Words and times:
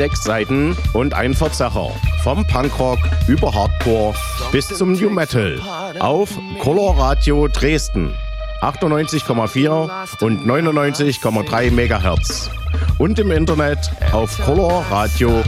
sechs 0.00 0.24
Seiten 0.24 0.74
und 0.94 1.12
ein 1.12 1.34
Verzerrer. 1.34 1.92
Vom 2.22 2.46
Punkrock 2.46 2.98
über 3.28 3.52
Hardcore 3.52 4.14
bis 4.50 4.68
zum 4.68 4.92
New 4.92 5.10
Metal. 5.10 5.60
Auf 5.98 6.30
Color 6.58 6.96
Radio 6.98 7.48
Dresden. 7.48 8.14
98,4 8.62 10.22
und 10.22 10.46
99,3 10.46 11.70
MHz. 11.70 12.50
Und 12.96 13.18
im 13.18 13.30
Internet 13.30 13.90
auf 14.12 14.38
colorradio.org. 14.38 15.44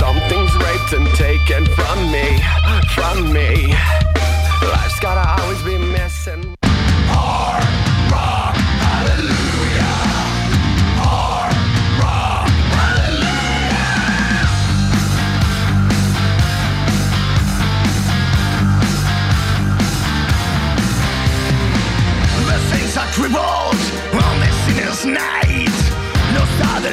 Something's 0.00 0.54
raped 0.56 0.94
and 0.94 1.08
taken 1.14 1.64
from 1.76 2.10
me, 2.10 2.42
from 2.96 3.32
me. 3.32 3.73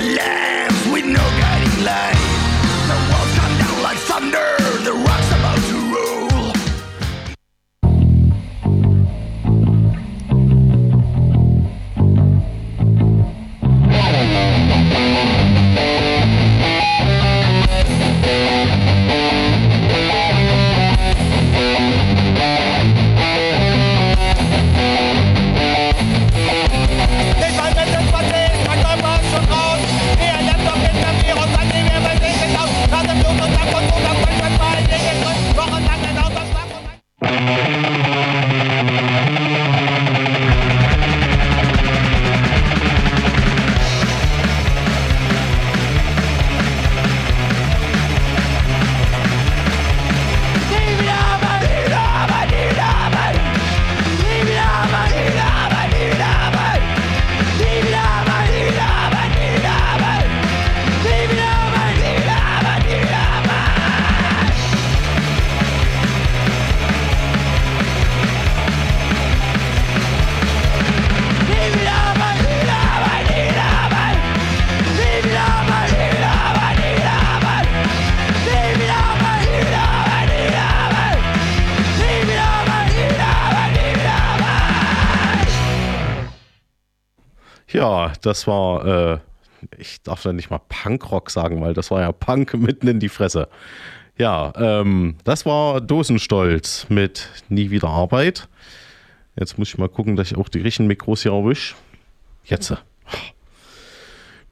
alive. 0.01 0.40
Ja, 88.11 88.17
das 88.21 88.47
war, 88.47 88.85
äh, 89.13 89.19
ich 89.77 90.01
darf 90.03 90.23
da 90.23 90.33
nicht 90.33 90.49
mal 90.49 90.59
Punkrock 90.69 91.29
sagen, 91.29 91.61
weil 91.61 91.73
das 91.73 91.91
war 91.91 92.01
ja 92.01 92.11
Punk 92.11 92.53
mitten 92.57 92.87
in 92.87 92.99
die 92.99 93.09
Fresse. 93.09 93.47
Ja, 94.17 94.53
ähm, 94.55 95.15
das 95.23 95.45
war 95.45 95.81
Dosenstolz 95.81 96.87
mit 96.89 97.29
Nie 97.49 97.71
wieder 97.71 97.87
Arbeit. 97.89 98.47
Jetzt 99.39 99.57
muss 99.57 99.69
ich 99.69 99.77
mal 99.77 99.89
gucken, 99.89 100.15
dass 100.15 100.29
ich 100.31 100.37
auch 100.37 100.49
die 100.49 100.59
richtigen 100.59 100.87
Mikros 100.87 101.23
hier 101.23 101.31
erwische. 101.31 101.75
Jetzt. 102.43 102.73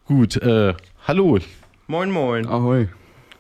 Gut, 0.06 0.38
äh, 0.38 0.74
hallo. 1.08 1.38
Moin, 1.88 2.10
moin. 2.12 2.48
Ahoi. 2.48 2.88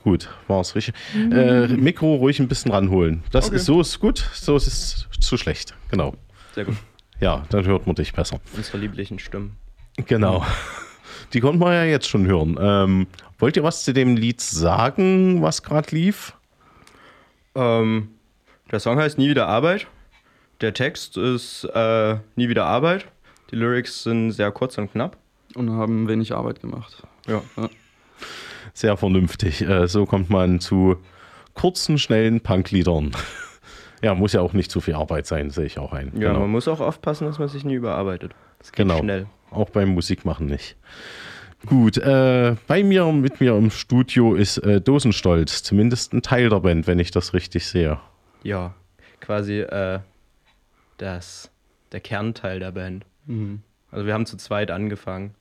Gut, 0.03 0.29
war 0.47 0.61
es 0.61 0.75
richtig. 0.75 0.93
Äh, 1.15 1.67
Mikro 1.67 2.15
ruhig 2.15 2.39
ein 2.39 2.47
bisschen 2.47 2.71
ranholen. 2.71 3.23
Das 3.31 3.47
Okay. 3.47 3.55
ist 3.55 3.65
so 3.65 3.81
ist 3.81 3.99
gut, 3.99 4.29
so 4.33 4.55
ist 4.55 4.67
es 4.67 5.07
zu 5.19 5.37
schlecht. 5.37 5.75
Genau. 5.89 6.13
Sehr 6.53 6.65
gut. 6.65 6.75
Ja, 7.19 7.45
dann 7.49 7.65
hört 7.65 7.85
man 7.87 7.95
dich 7.95 8.13
besser. 8.13 8.39
Unsere 8.55 8.77
lieblichen 8.77 9.19
Stimmen. 9.19 9.55
Genau. 10.07 10.45
Die 11.33 11.39
konnten 11.41 11.59
wir 11.59 11.73
ja 11.73 11.83
jetzt 11.83 12.07
schon 12.09 12.25
hören. 12.25 12.57
Ähm, 12.59 13.07
wollt 13.37 13.55
ihr 13.55 13.63
was 13.63 13.83
zu 13.83 13.93
dem 13.93 14.15
Lied 14.15 14.41
sagen, 14.41 15.41
was 15.41 15.61
gerade 15.63 15.95
lief? 15.95 16.33
Ähm, 17.55 18.09
der 18.71 18.79
Song 18.79 18.97
heißt 18.97 19.17
Nie 19.17 19.29
wieder 19.29 19.47
Arbeit. 19.47 19.87
Der 20.61 20.73
Text 20.73 21.17
ist 21.17 21.63
äh, 21.73 22.15
Nie 22.35 22.49
wieder 22.49 22.65
Arbeit. 22.65 23.05
Die 23.51 23.55
Lyrics 23.55 24.03
sind 24.03 24.31
sehr 24.31 24.51
kurz 24.51 24.77
und 24.77 24.91
knapp. 24.91 25.17
Und 25.55 25.71
haben 25.71 26.07
wenig 26.07 26.33
Arbeit 26.33 26.61
gemacht. 26.61 27.01
Ja. 27.27 27.41
Sehr 28.73 28.97
vernünftig. 28.97 29.61
Äh, 29.61 29.87
so 29.87 30.05
kommt 30.05 30.29
man 30.29 30.59
zu 30.59 30.97
kurzen, 31.53 31.97
schnellen 31.97 32.41
Punkliedern. 32.41 33.11
ja, 34.01 34.13
muss 34.13 34.33
ja 34.33 34.41
auch 34.41 34.53
nicht 34.53 34.71
zu 34.71 34.81
viel 34.81 34.95
Arbeit 34.95 35.25
sein, 35.25 35.49
sehe 35.49 35.65
ich 35.65 35.79
auch 35.79 35.93
ein. 35.93 36.11
Ja, 36.15 36.29
genau. 36.29 36.41
man 36.41 36.51
muss 36.51 36.67
auch 36.67 36.79
aufpassen, 36.79 37.25
dass 37.25 37.39
man 37.39 37.47
sich 37.47 37.63
nie 37.63 37.73
überarbeitet. 37.75 38.33
Das 38.59 38.71
geht 38.71 38.87
Genau. 38.87 38.99
schnell. 38.99 39.27
Auch 39.51 39.69
beim 39.69 39.89
Musikmachen 39.89 40.45
nicht. 40.47 40.75
Gut, 41.65 41.97
äh, 41.97 42.55
bei 42.67 42.83
mir, 42.83 43.05
mit 43.11 43.41
mir 43.41 43.55
im 43.57 43.69
Studio 43.69 44.33
ist 44.35 44.59
äh, 44.59 44.79
Dosenstolz, 44.79 45.61
zumindest 45.63 46.13
ein 46.13 46.21
Teil 46.21 46.49
der 46.49 46.61
Band, 46.61 46.87
wenn 46.87 46.99
ich 46.99 47.11
das 47.11 47.33
richtig 47.33 47.65
sehe. 47.67 47.99
Ja, 48.43 48.73
quasi 49.19 49.59
äh, 49.59 49.99
das, 50.97 51.51
der 51.91 51.99
Kernteil 51.99 52.59
der 52.59 52.71
Band. 52.71 53.05
Mhm. 53.25 53.61
Also 53.91 54.05
wir 54.05 54.13
haben 54.13 54.25
zu 54.25 54.37
zweit 54.37 54.71
angefangen. 54.71 55.35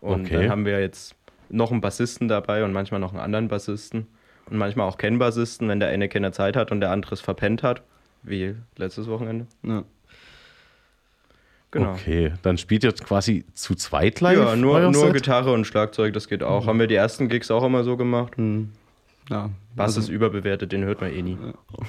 Und 0.00 0.26
Okay. 0.26 0.34
dann 0.34 0.50
haben 0.50 0.64
wir 0.66 0.78
jetzt 0.80 1.14
noch 1.48 1.70
einen 1.72 1.80
Bassisten 1.80 2.28
dabei 2.28 2.62
und 2.64 2.72
manchmal 2.72 3.00
noch 3.00 3.12
einen 3.12 3.20
anderen 3.20 3.48
Bassisten. 3.48 4.06
Und 4.50 4.58
manchmal 4.58 4.86
auch 4.86 4.98
keinen 4.98 5.18
Bassisten, 5.18 5.68
wenn 5.68 5.80
der 5.80 5.88
eine 5.88 6.08
keine 6.08 6.32
Zeit 6.32 6.54
hat 6.56 6.70
und 6.70 6.80
der 6.80 6.90
andere 6.90 7.14
es 7.14 7.20
verpennt 7.20 7.62
hat. 7.62 7.82
Wie 8.22 8.54
letztes 8.76 9.06
Wochenende. 9.08 9.46
Ja. 9.62 9.84
Genau. 11.70 11.92
Okay, 11.92 12.32
dann 12.42 12.58
spielt 12.58 12.84
ihr 12.84 12.92
quasi 12.92 13.44
zu 13.54 13.74
zweit 13.74 14.20
live? 14.20 14.38
Ja, 14.38 14.56
nur, 14.56 14.90
nur? 14.90 15.12
Gitarre 15.12 15.52
und 15.52 15.66
Schlagzeug, 15.66 16.14
das 16.14 16.28
geht 16.28 16.42
auch. 16.42 16.66
Haben 16.66 16.78
wir 16.78 16.86
die 16.86 16.94
ersten 16.94 17.28
Gigs 17.28 17.50
auch 17.50 17.64
immer 17.64 17.84
so 17.84 17.96
gemacht. 17.96 18.38
Mhm. 18.38 18.72
ja. 19.28 19.50
Bass 19.74 19.96
also, 19.96 20.00
ist 20.00 20.08
überbewertet, 20.08 20.72
den 20.72 20.84
hört 20.84 21.02
man 21.02 21.12
eh 21.12 21.20
nie. 21.20 21.36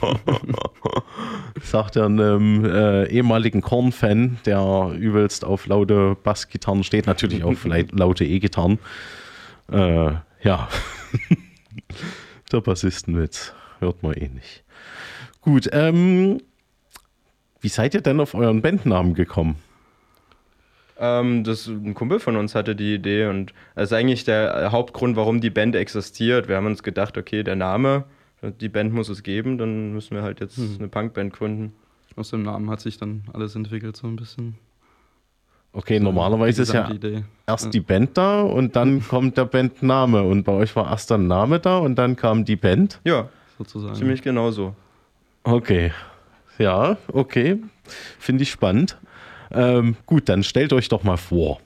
sagt 1.62 1.96
er 1.96 2.06
einem 2.06 2.66
äh, 2.66 3.08
ehemaligen 3.08 3.62
Korn-Fan, 3.62 4.40
der 4.46 4.92
übelst 4.98 5.46
auf 5.46 5.68
laute 5.68 6.18
Bassgitarren 6.22 6.84
steht, 6.84 7.08
natürlich 7.08 7.46
auf 7.46 7.66
laute 7.92 8.26
E-Gitarren. 8.26 8.80
Äh, 9.72 10.12
ja, 10.42 10.68
der 12.52 12.62
Bassistenwitz 12.62 13.54
hört 13.80 14.04
man 14.04 14.14
eh 14.14 14.28
nicht. 14.28 14.64
Gut, 15.40 15.70
ähm, 15.72 16.42
wie 17.62 17.70
seid 17.70 17.94
ihr 17.94 18.02
denn 18.02 18.20
auf 18.20 18.34
euren 18.34 18.62
Bandnamen 18.62 19.14
gekommen? 19.14 19.56
Ähm, 21.00 21.44
das, 21.44 21.68
ein 21.68 21.94
Kumpel 21.94 22.20
von 22.20 22.36
uns 22.36 22.56
hatte 22.56 22.76
die 22.76 22.96
Idee 22.96 23.28
und 23.28 23.54
das 23.76 23.86
ist 23.86 23.94
eigentlich 23.94 24.24
der 24.24 24.72
Hauptgrund, 24.72 25.16
warum 25.16 25.42
die 25.42 25.50
Band 25.50 25.76
existiert. 25.76 26.48
Wir 26.48 26.56
haben 26.56 26.66
uns 26.66 26.84
gedacht, 26.84 27.18
okay, 27.18 27.44
der 27.44 27.56
Name, 27.56 28.06
die 28.62 28.70
Band 28.70 28.94
muss 28.94 29.10
es 29.10 29.24
geben, 29.24 29.58
dann 29.58 29.94
müssen 29.94 30.16
wir 30.16 30.24
halt 30.24 30.40
jetzt 30.40 30.60
eine 30.60 30.88
Punkband 30.88 31.34
gründen. 31.34 31.74
Aus 32.16 32.32
dem 32.32 32.42
Namen 32.44 32.70
hat 32.70 32.80
sich 32.80 32.98
dann 32.98 33.24
alles 33.34 33.56
entwickelt, 33.56 33.96
so 33.96 34.08
ein 34.08 34.16
bisschen. 34.16 34.56
Okay, 35.74 36.00
normalerweise 36.00 36.64
ist 36.64 36.74
ja 36.74 36.90
Idee. 36.90 37.24
erst 37.46 37.72
die 37.72 37.80
Band 37.80 38.18
da 38.18 38.42
und 38.42 38.76
dann 38.76 39.04
kommt 39.08 39.38
der 39.38 39.46
Bandname. 39.46 40.24
Und 40.24 40.44
bei 40.44 40.54
euch 40.54 40.76
war 40.76 40.90
erst 40.90 41.12
der 41.12 41.20
Name 41.20 41.60
da 41.60 41.78
und 41.78 41.96
dann 41.96 42.16
kam 42.16 42.46
die 42.46 42.56
Band. 42.56 43.00
Ja, 43.04 43.30
sozusagen. 43.60 43.94
ziemlich 43.94 44.24
genau 44.24 44.50
so. 44.50 44.74
Okay. 45.44 45.92
Ja, 46.58 46.98
okay. 47.14 47.62
Finde 48.18 48.42
ich 48.42 48.50
spannend. 48.50 48.98
Ähm, 49.52 49.96
gut, 50.06 50.30
dann 50.30 50.44
stellt 50.44 50.74
euch 50.74 50.90
doch 50.90 51.04
mal 51.04 51.18
vor. 51.18 51.60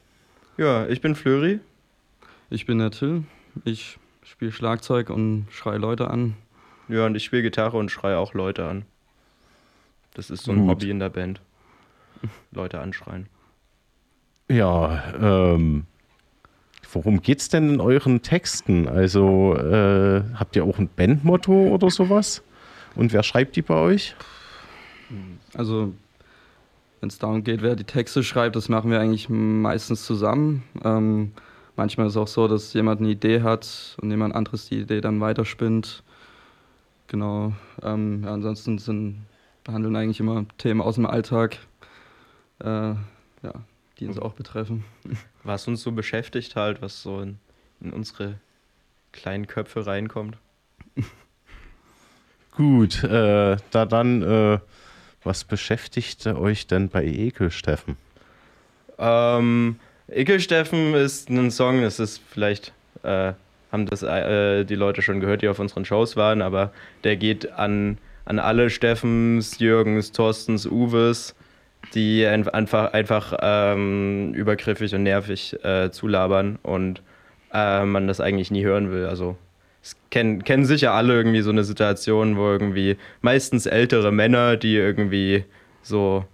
Ja, 0.57 0.87
ich 0.87 1.01
bin 1.01 1.15
Flöri. 1.15 1.59
Ich 2.49 2.65
bin 2.65 2.79
der 2.79 2.91
Till. 2.91 3.23
Ich 3.63 3.97
spiele 4.23 4.51
Schlagzeug 4.51 5.09
und 5.09 5.47
schreie 5.49 5.77
Leute 5.77 6.09
an. 6.09 6.35
Ja, 6.87 7.05
und 7.05 7.15
ich 7.15 7.23
spiele 7.23 7.41
Gitarre 7.41 7.77
und 7.77 7.89
schreie 7.89 8.17
auch 8.17 8.33
Leute 8.33 8.67
an. 8.67 8.85
Das 10.13 10.29
ist 10.29 10.43
so 10.43 10.51
ein 10.51 10.59
Gut. 10.59 10.69
Hobby 10.69 10.89
in 10.89 10.99
der 10.99 11.09
Band. 11.09 11.41
Leute 12.51 12.79
anschreien. 12.79 13.27
Ja, 14.49 15.13
ähm, 15.19 15.85
worum 16.91 17.21
geht's 17.21 17.47
denn 17.49 17.73
in 17.73 17.79
euren 17.79 18.21
Texten? 18.21 18.87
Also 18.87 19.55
äh, 19.55 20.23
habt 20.35 20.55
ihr 20.55 20.65
auch 20.65 20.77
ein 20.77 20.89
Bandmotto 20.93 21.69
oder 21.69 21.89
sowas? 21.89 22.43
Und 22.95 23.13
wer 23.13 23.23
schreibt 23.23 23.55
die 23.55 23.61
bei 23.61 23.75
euch? 23.75 24.15
Also, 25.53 25.93
wenn 27.01 27.09
es 27.09 27.17
darum 27.17 27.43
geht, 27.43 27.63
wer 27.63 27.75
die 27.75 27.83
Texte 27.83 28.23
schreibt, 28.23 28.55
das 28.55 28.69
machen 28.69 28.91
wir 28.91 28.99
eigentlich 28.99 29.27
meistens 29.27 30.05
zusammen. 30.05 30.63
Ähm, 30.85 31.31
manchmal 31.75 32.05
ist 32.05 32.13
es 32.13 32.17
auch 32.17 32.27
so, 32.27 32.47
dass 32.47 32.73
jemand 32.73 33.01
eine 33.01 33.09
Idee 33.09 33.41
hat 33.41 33.97
und 33.99 34.11
jemand 34.11 34.35
anderes 34.35 34.69
die 34.69 34.81
Idee 34.81 35.01
dann 35.01 35.19
weiterspinnt. 35.19 36.03
Genau. 37.07 37.53
Ähm, 37.81 38.23
ja, 38.23 38.33
ansonsten 38.33 38.77
sind, 38.77 39.25
behandeln 39.63 39.95
eigentlich 39.95 40.19
immer 40.19 40.45
Themen 40.59 40.79
aus 40.79 40.95
dem 40.95 41.07
Alltag, 41.07 41.57
äh, 42.59 42.67
ja, 42.67 43.53
die 43.99 44.05
uns 44.05 44.19
auch 44.19 44.33
betreffen. 44.33 44.85
Was 45.43 45.67
uns 45.67 45.81
so 45.81 45.91
beschäftigt 45.91 46.55
halt, 46.55 46.83
was 46.83 47.01
so 47.01 47.19
in, 47.19 47.39
in 47.79 47.91
unsere 47.91 48.35
kleinen 49.11 49.47
Köpfe 49.47 49.87
reinkommt. 49.87 50.37
Gut, 52.55 53.03
äh, 53.03 53.57
da 53.71 53.85
dann, 53.87 54.21
äh, 54.21 54.59
was 55.23 55.43
beschäftigt 55.43 56.25
euch 56.27 56.67
denn 56.67 56.89
bei 56.89 57.03
Ekel, 57.05 57.51
Steffen? 57.51 57.97
Ähm, 58.97 59.77
Ekelsteffen 60.09 60.93
ist 60.93 61.29
ein 61.29 61.51
Song, 61.51 61.81
das 61.81 61.99
ist 61.99 62.21
vielleicht, 62.29 62.73
äh, 63.03 63.33
haben 63.71 63.85
das 63.85 64.03
äh, 64.03 64.63
die 64.65 64.75
Leute 64.75 65.01
schon 65.01 65.19
gehört, 65.19 65.41
die 65.41 65.47
auf 65.47 65.59
unseren 65.59 65.85
Shows 65.85 66.15
waren, 66.15 66.41
aber 66.41 66.71
der 67.03 67.15
geht 67.15 67.51
an, 67.51 67.97
an 68.25 68.39
alle 68.39 68.69
Steffens, 68.69 69.59
Jürgens, 69.59 70.11
Thorstens, 70.11 70.65
Uwes, 70.65 71.35
die 71.93 72.25
ein, 72.25 72.47
einfach, 72.47 72.93
einfach 72.93 73.37
ähm, 73.41 74.33
übergriffig 74.33 74.93
und 74.93 75.03
nervig 75.03 75.63
äh, 75.63 75.91
zulabern 75.91 76.59
und 76.61 77.01
äh, 77.53 77.85
man 77.85 78.07
das 78.07 78.19
eigentlich 78.19 78.51
nie 78.51 78.63
hören 78.63 78.91
will. 78.91 79.05
Also 79.05 79.37
es 79.83 79.95
kennen, 80.09 80.43
kennen 80.43 80.65
sicher 80.65 80.93
alle 80.93 81.13
irgendwie 81.13 81.41
so 81.41 81.49
eine 81.49 81.63
Situation, 81.63 82.37
wo 82.37 82.51
irgendwie 82.51 82.97
meistens 83.21 83.65
ältere 83.65 84.11
Männer, 84.11 84.57
die 84.57 84.75
irgendwie 84.75 85.45
so, 85.81 86.25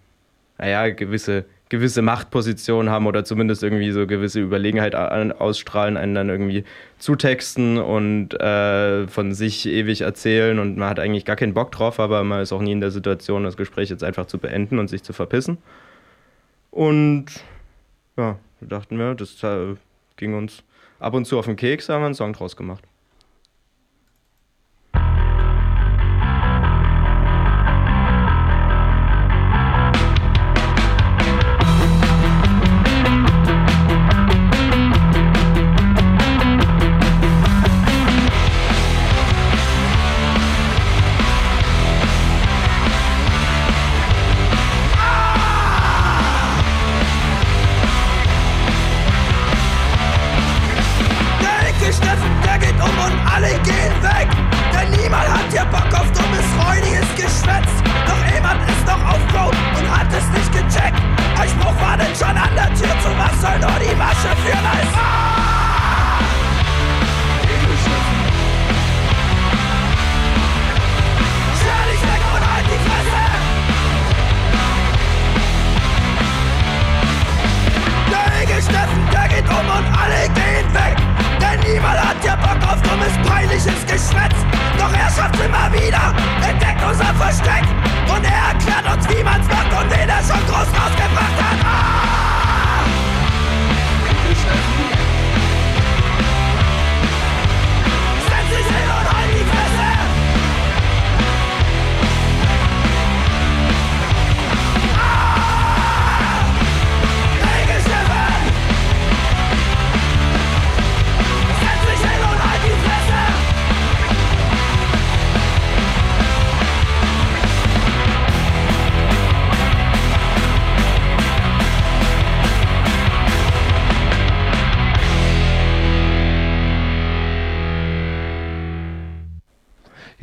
naja, 0.57 0.89
gewisse, 0.89 1.45
gewisse 1.69 2.01
Machtpositionen 2.01 2.91
haben 2.91 3.07
oder 3.07 3.25
zumindest 3.25 3.63
irgendwie 3.63 3.91
so 3.91 4.07
gewisse 4.07 4.39
Überlegenheit 4.39 4.95
ausstrahlen, 4.95 5.97
einen 5.97 6.15
dann 6.15 6.29
irgendwie 6.29 6.63
zutexten 6.97 7.77
und 7.77 8.33
äh, 8.39 9.07
von 9.07 9.33
sich 9.33 9.65
ewig 9.65 10.01
erzählen 10.01 10.59
und 10.59 10.77
man 10.77 10.89
hat 10.89 10.99
eigentlich 10.99 11.25
gar 11.25 11.35
keinen 11.35 11.53
Bock 11.53 11.71
drauf, 11.71 11.99
aber 11.99 12.23
man 12.23 12.41
ist 12.41 12.51
auch 12.51 12.61
nie 12.61 12.71
in 12.71 12.81
der 12.81 12.91
Situation, 12.91 13.43
das 13.43 13.57
Gespräch 13.57 13.89
jetzt 13.89 14.03
einfach 14.03 14.25
zu 14.25 14.37
beenden 14.37 14.79
und 14.79 14.89
sich 14.89 15.03
zu 15.03 15.13
verpissen. 15.13 15.57
Und 16.71 17.25
ja, 18.17 18.37
da 18.61 18.67
dachten 18.67 18.97
wir, 18.97 19.15
das 19.15 19.41
äh, 19.43 19.75
ging 20.15 20.35
uns 20.35 20.63
ab 20.99 21.13
und 21.13 21.25
zu 21.25 21.37
auf 21.37 21.45
den 21.45 21.55
Keks, 21.55 21.89
haben 21.89 22.01
wir 22.01 22.07
einen 22.07 22.15
Song 22.15 22.33
draus 22.33 22.55
gemacht. 22.55 22.86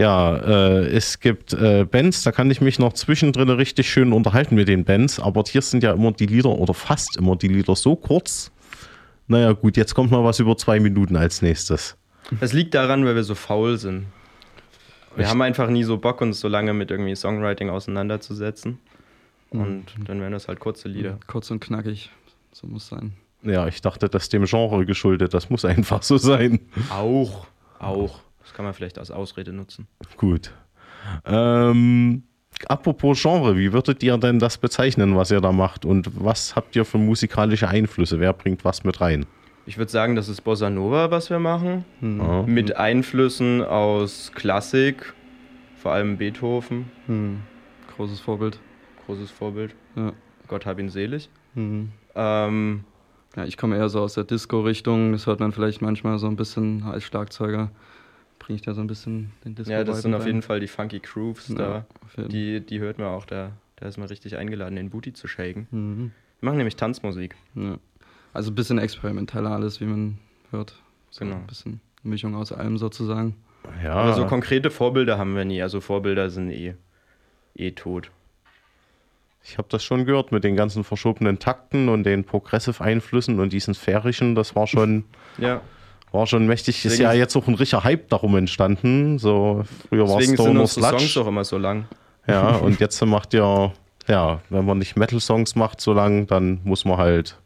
Ja, 0.04 0.36
äh, 0.36 0.86
es 0.88 1.18
gibt 1.18 1.54
äh, 1.54 1.86
Bands, 1.90 2.24
da 2.24 2.30
kann 2.30 2.50
ich 2.50 2.60
mich 2.60 2.78
noch 2.78 2.92
zwischendrin 2.92 3.48
richtig 3.48 3.90
schön 3.90 4.12
unterhalten 4.12 4.54
mit 4.54 4.68
den 4.68 4.84
Bands, 4.84 5.18
aber 5.18 5.42
hier 5.48 5.62
sind 5.62 5.82
ja 5.82 5.92
immer 5.92 6.12
die 6.12 6.26
Lieder 6.26 6.50
oder 6.50 6.74
fast 6.74 7.16
immer 7.16 7.36
die 7.36 7.48
Lieder 7.48 7.74
so 7.74 7.96
kurz. 7.96 8.52
Naja, 9.28 9.52
gut, 9.52 9.78
jetzt 9.78 9.94
kommt 9.94 10.10
mal 10.10 10.22
was 10.22 10.40
über 10.40 10.58
zwei 10.58 10.78
Minuten 10.78 11.16
als 11.16 11.40
nächstes. 11.40 11.96
Das 12.38 12.52
liegt 12.52 12.74
daran, 12.74 13.06
weil 13.06 13.14
wir 13.14 13.24
so 13.24 13.34
faul 13.34 13.78
sind. 13.78 14.04
Wir 15.16 15.22
Echt? 15.22 15.30
haben 15.30 15.40
einfach 15.40 15.70
nie 15.70 15.84
so 15.84 15.96
Bock, 15.96 16.20
uns 16.20 16.38
so 16.38 16.48
lange 16.48 16.74
mit 16.74 16.90
irgendwie 16.90 17.16
Songwriting 17.16 17.70
auseinanderzusetzen. 17.70 18.80
Mhm. 19.52 19.60
Und 19.62 19.86
dann 20.04 20.20
wären 20.20 20.32
das 20.32 20.48
halt 20.48 20.60
kurze 20.60 20.86
Lieder. 20.88 21.18
Kurz 21.28 21.50
und 21.50 21.60
knackig, 21.60 22.10
so 22.52 22.66
muss 22.66 22.88
sein. 22.88 23.14
Ja, 23.42 23.66
ich 23.68 23.80
dachte, 23.80 24.10
das 24.10 24.28
dem 24.28 24.44
Genre 24.44 24.84
geschuldet, 24.84 25.32
das 25.32 25.48
muss 25.48 25.64
einfach 25.64 26.02
so 26.02 26.18
sein. 26.18 26.60
Auch. 26.90 27.46
Auch. 27.78 28.20
Das 28.44 28.54
kann 28.54 28.64
man 28.64 28.72
vielleicht 28.74 28.98
als 28.98 29.10
Ausrede 29.10 29.52
nutzen. 29.52 29.88
Gut. 30.16 30.52
Ähm, 31.24 32.22
apropos 32.68 33.20
Genre, 33.20 33.56
wie 33.56 33.72
würdet 33.72 34.02
ihr 34.02 34.16
denn 34.18 34.38
das 34.38 34.58
bezeichnen, 34.58 35.16
was 35.16 35.30
ihr 35.30 35.40
da 35.40 35.52
macht? 35.52 35.84
Und 35.84 36.10
was 36.22 36.54
habt 36.56 36.76
ihr 36.76 36.84
für 36.84 36.98
musikalische 36.98 37.68
Einflüsse? 37.68 38.20
Wer 38.20 38.32
bringt 38.32 38.64
was 38.64 38.84
mit 38.84 39.00
rein? 39.00 39.26
Ich 39.66 39.78
würde 39.78 39.90
sagen, 39.90 40.14
das 40.14 40.28
ist 40.28 40.42
Bossa 40.42 40.68
Nova, 40.68 41.10
was 41.10 41.30
wir 41.30 41.38
machen. 41.38 41.84
Ja. 42.02 42.42
Mit 42.42 42.76
Einflüssen 42.76 43.62
aus 43.62 44.30
Klassik, 44.34 45.14
vor 45.76 45.92
allem 45.92 46.18
Beethoven, 46.18 46.90
Hm. 47.06 47.40
Großes 47.96 48.20
Vorbild. 48.20 48.58
großes 49.06 49.30
Vorbild. 49.30 49.74
Ja. 49.96 50.12
Gott 50.48 50.66
hab 50.66 50.78
ihn 50.80 50.88
selig. 50.90 51.30
Hm. 51.54 51.90
Ähm, 52.14 52.84
Ja, 53.36 53.44
ich 53.44 53.56
komme 53.56 53.76
eher 53.76 53.88
so 53.88 54.00
aus 54.00 54.14
der 54.14 54.24
Disco-Richtung. 54.24 55.12
Das 55.12 55.26
hört 55.26 55.40
man 55.40 55.52
vielleicht 55.52 55.80
manchmal 55.82 56.18
so 56.18 56.26
ein 56.26 56.36
bisschen 56.36 56.82
als 56.84 57.04
Schlagzeuger. 57.04 57.70
Bringe 58.38 58.56
ich 58.56 58.62
da 58.62 58.74
so 58.74 58.80
ein 58.82 58.86
bisschen 58.86 59.32
den 59.44 59.54
disco 59.54 59.72
ja, 59.72 59.84
das 59.84 60.02
sind 60.02 60.12
auf 60.14 60.20
rein. 60.20 60.26
jeden 60.28 60.42
Fall 60.42 60.60
die 60.60 60.66
Funky 60.68 60.98
Grooves 61.00 61.48
Ja, 61.48 61.54
da. 61.54 61.86
auf. 62.04 62.26
Die, 62.28 62.60
die 62.60 62.78
hört 62.80 62.98
man 62.98 63.08
auch, 63.08 63.24
da, 63.24 63.52
da 63.76 63.86
ist 63.86 63.96
man 63.96 64.08
richtig 64.08 64.36
eingeladen, 64.36 64.76
den 64.76 64.90
Booty 64.90 65.12
zu 65.14 65.26
shaken. 65.28 65.66
Mhm. 65.70 66.12
Wir 66.40 66.46
machen 66.46 66.56
nämlich 66.58 66.76
Tanzmusik. 66.76 67.36
Ja. 67.54 67.78
Also 68.34 68.50
ein 68.50 68.54
bisschen 68.54 68.78
experimenteller 68.78 69.50
alles, 69.50 69.80
wie 69.80 69.86
man 69.86 70.18
hört. 70.50 70.74
So 71.10 71.24
Genau. 71.24 71.36
Ein 71.36 71.46
bisschen 71.46 71.80
Mischung 72.02 72.34
aus 72.34 72.52
allem 72.52 72.76
sozusagen. 72.76 73.34
Ja, 73.82 73.94
Aber 73.94 74.12
so 74.12 74.26
konkrete 74.26 74.70
Vorbilder 74.70 75.16
haben 75.16 75.34
wir 75.36 75.46
nie. 75.46 75.62
Also 75.62 75.80
Vorbilder 75.80 76.28
sind 76.28 76.50
eh, 76.50 76.74
eh 77.54 77.70
tot. 77.70 78.10
ich 79.42 79.56
habe 79.56 79.68
das 79.70 79.82
schon 79.82 80.04
gehört 80.04 80.32
mit 80.32 80.44
den 80.44 80.54
ganzen 80.56 80.84
verschobenen 80.84 81.38
Takten 81.38 81.88
und 81.88 82.04
den 82.04 82.24
Progressive-Einflüssen 82.24 83.40
und 83.40 83.54
diesen 83.54 83.72
sphärischen. 83.72 84.34
Das 84.34 84.54
war 84.54 84.66
schon, 84.66 85.04
Ja. 85.38 85.62
War 86.14 86.26
schon 86.26 86.46
mächtig. 86.46 86.76
Ist 86.76 86.84
Deswegen- 86.92 87.02
ja 87.02 87.12
jetzt 87.12 87.36
auch 87.36 87.46
ein 87.48 87.54
richtiger 87.54 87.84
Hype 87.84 88.08
darum 88.08 88.36
entstanden. 88.36 89.18
So, 89.18 89.64
früher 89.88 90.08
war 90.08 90.18
es 90.18 90.26
Deswegen 90.28 90.42
sind 90.42 90.68
Songs 90.68 90.74
Sludge. 90.74 91.20
auch 91.20 91.26
immer 91.26 91.44
so 91.44 91.58
lang. 91.58 91.86
Ja, 92.26 92.56
und 92.56 92.80
jetzt 92.80 93.04
macht 93.04 93.34
ihr, 93.34 93.72
ja, 94.06 94.40
wenn 94.48 94.64
man 94.64 94.78
nicht 94.78 94.96
Metal-Songs 94.96 95.56
macht 95.56 95.80
so 95.80 95.92
lang, 95.92 96.26
dann 96.26 96.60
muss 96.64 96.84
man 96.84 96.96
halt 96.96 97.38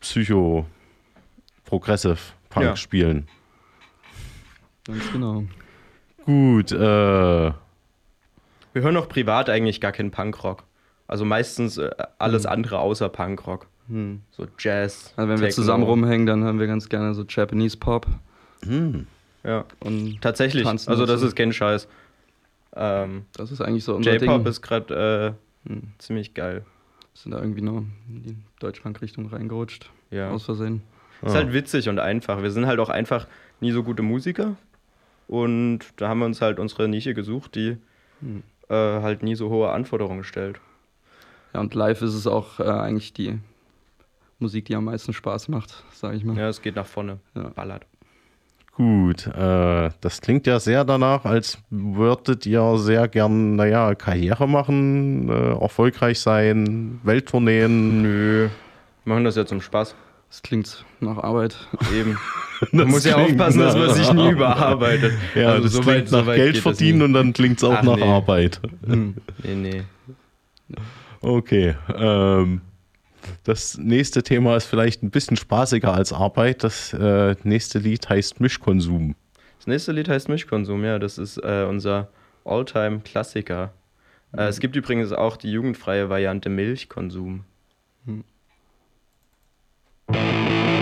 Psycho, 0.00 0.66
Progressive 1.64 2.18
Punk 2.48 2.66
Ja. 2.66 2.76
spielen. 2.76 3.28
Ganz 4.86 5.12
genau. 5.12 5.44
Gut, 6.24 6.72
äh, 6.72 6.76
Wir 8.72 8.82
hören 8.82 8.96
auch 8.96 9.08
privat 9.08 9.48
eigentlich 9.50 9.80
gar 9.80 9.92
keinen 9.92 10.10
Punkrock. 10.10 10.64
Also 11.08 11.24
meistens 11.24 11.76
äh, 11.78 11.90
alles 12.18 12.46
andere 12.46 12.78
außer 12.78 13.08
Punkrock. 13.08 13.66
Hm. 13.90 14.20
So 14.30 14.46
Jazz. 14.58 15.12
Also 15.16 15.28
wenn 15.28 15.38
wir 15.40 15.48
Techno. 15.48 15.62
zusammen 15.62 15.84
rumhängen, 15.84 16.26
dann 16.26 16.42
hören 16.44 16.58
wir 16.60 16.66
ganz 16.66 16.88
gerne 16.88 17.12
so 17.14 17.24
Japanese 17.28 17.76
Pop. 17.76 18.06
Ja. 19.42 19.64
Und 19.80 20.20
Tatsächlich. 20.20 20.64
Tanzen 20.64 20.90
Also 20.90 21.06
das 21.06 21.16
dazu. 21.20 21.26
ist 21.28 21.36
kein 21.36 21.52
Scheiß. 21.52 21.88
Ähm, 22.76 23.24
das 23.36 23.50
ist 23.50 23.60
eigentlich 23.60 23.84
so 23.84 23.96
unser 23.96 24.12
J-Pop 24.14 24.42
Ding. 24.42 24.46
ist 24.46 24.62
gerade 24.62 25.34
äh, 25.66 25.68
Hm. 25.68 25.82
ziemlich 25.98 26.32
geil. 26.34 26.64
Sind 27.14 27.32
da 27.32 27.38
irgendwie 27.40 27.60
nur 27.62 27.84
in 28.08 28.22
die 28.22 28.36
Deutschpunk-Richtung 28.60 29.26
reingerutscht. 29.26 29.90
Ja. 30.10 30.30
Aus 30.30 30.44
Versehen. 30.44 30.82
Ist 31.22 31.34
halt 31.34 31.52
witzig 31.52 31.88
und 31.90 31.98
einfach. 31.98 32.40
Wir 32.42 32.50
sind 32.50 32.66
halt 32.66 32.80
auch 32.80 32.88
einfach 32.88 33.26
nie 33.60 33.72
so 33.72 33.82
gute 33.82 34.02
Musiker. 34.02 34.56
Und 35.28 35.80
da 35.96 36.08
haben 36.08 36.20
wir 36.20 36.26
uns 36.26 36.40
halt 36.40 36.58
unsere 36.58 36.88
Nische 36.88 37.12
gesucht, 37.14 37.54
die 37.56 37.76
Hm. 38.20 38.42
äh, 38.68 38.74
halt 38.74 39.22
nie 39.22 39.34
so 39.34 39.50
hohe 39.50 39.70
Anforderungen 39.70 40.24
stellt. 40.24 40.60
Ja, 41.52 41.60
und 41.60 41.74
live 41.74 42.00
ist 42.02 42.14
es 42.14 42.26
auch 42.26 42.60
äh, 42.60 42.64
eigentlich 42.64 43.12
die 43.12 43.38
Musik, 44.40 44.64
die 44.66 44.74
am 44.74 44.84
meisten 44.84 45.12
Spaß 45.12 45.48
macht, 45.48 45.84
sage 45.92 46.16
ich 46.16 46.24
mal. 46.24 46.36
Ja, 46.36 46.48
es 46.48 46.60
geht 46.62 46.76
nach 46.76 46.86
vorne. 46.86 47.18
Ja. 47.34 47.48
Ballert. 47.50 47.86
gut. 48.76 49.26
Äh, 49.26 49.90
das 50.00 50.20
klingt 50.20 50.46
ja 50.46 50.58
sehr 50.60 50.84
danach, 50.84 51.24
als 51.24 51.58
würdet 51.70 52.46
ihr 52.46 52.78
sehr 52.78 53.08
gern, 53.08 53.56
naja, 53.56 53.94
Karriere 53.94 54.48
machen, 54.48 55.28
äh, 55.28 55.52
erfolgreich 55.60 56.20
sein, 56.20 57.00
Welttourneen. 57.04 58.02
Nö. 58.02 58.48
Wir 59.04 59.12
machen 59.14 59.24
das 59.24 59.36
ja 59.36 59.44
zum 59.46 59.60
Spaß. 59.60 59.94
Das 60.30 60.42
klingt 60.42 60.84
nach 61.00 61.18
Arbeit. 61.18 61.56
Eben. 61.94 62.16
Man 62.72 62.88
muss 62.88 63.04
ja 63.04 63.16
aufpassen, 63.16 63.58
dass 63.60 63.74
man 63.74 63.90
sich 63.94 64.12
nie 64.12 64.20
Arbeit. 64.20 64.32
überarbeitet. 64.34 65.12
Ja, 65.34 65.48
Also 65.48 65.62
das 65.64 65.72
so 65.72 65.80
klingt 65.80 65.96
weit- 65.96 66.08
so 66.08 66.16
nach 66.18 66.26
weit 66.26 66.36
Geld 66.36 66.58
verdienen 66.58 67.02
und 67.02 67.12
dann 67.14 67.32
klingt 67.32 67.56
es 67.58 67.64
auch 67.64 67.72
Ach, 67.74 67.82
nach 67.82 67.96
nee. 67.96 68.02
Arbeit. 68.02 68.60
Nee, 68.86 69.14
nee. 69.54 69.82
Okay. 71.22 71.74
Ähm, 71.96 72.60
das 73.44 73.78
nächste 73.78 74.22
Thema 74.22 74.56
ist 74.56 74.66
vielleicht 74.66 75.02
ein 75.02 75.10
bisschen 75.10 75.36
spaßiger 75.36 75.92
als 75.92 76.12
Arbeit. 76.12 76.64
Das 76.64 76.92
äh, 76.92 77.36
nächste 77.42 77.78
Lied 77.78 78.08
heißt 78.08 78.40
Mischkonsum. 78.40 79.14
Das 79.58 79.66
nächste 79.66 79.92
Lied 79.92 80.08
heißt 80.08 80.28
Mischkonsum, 80.28 80.84
ja. 80.84 80.98
Das 80.98 81.18
ist 81.18 81.38
äh, 81.38 81.66
unser 81.68 82.08
Alltime-Klassiker. 82.44 83.72
Äh, 84.32 84.44
es 84.44 84.60
gibt 84.60 84.76
übrigens 84.76 85.12
auch 85.12 85.36
die 85.36 85.50
jugendfreie 85.50 86.08
Variante 86.08 86.48
Milchkonsum. 86.48 87.44
Freitagabend 90.06 90.79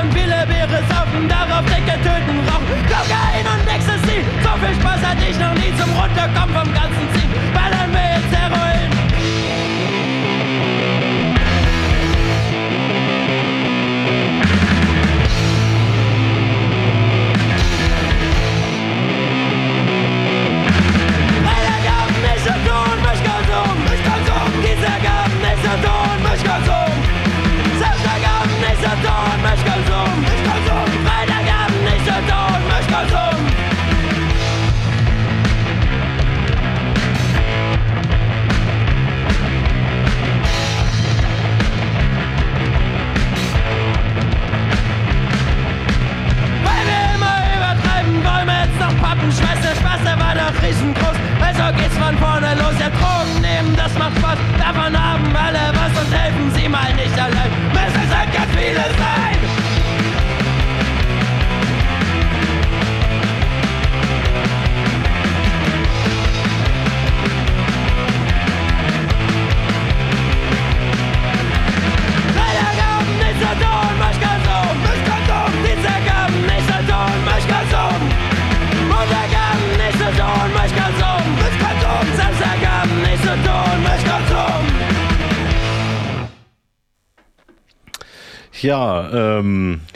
und 0.00 0.12
viele 0.12 0.46
Biere 0.46 0.82
saufen, 0.88 1.28
darauf 1.28 1.64
dicke 1.66 1.96
töten, 2.02 2.36
rauchen. 2.48 2.78
Kokain 2.88 3.46
und 3.46 3.66
Ecstasy, 3.68 4.24
so 4.42 4.50
viel 4.60 4.74
Spaß 4.80 5.00
hatte 5.04 5.24
ich 5.30 5.38
noch 5.38 5.54
nie 5.54 5.72
zum 5.78 5.90
Runterkommen 5.94 6.54
vom 6.54 6.74
ganzen 6.74 7.06
Ziehen. 7.14 7.30
Ballern 7.54 7.90
wir 7.92 8.06
jetzt 8.16 8.34
Heroin. 8.34 8.93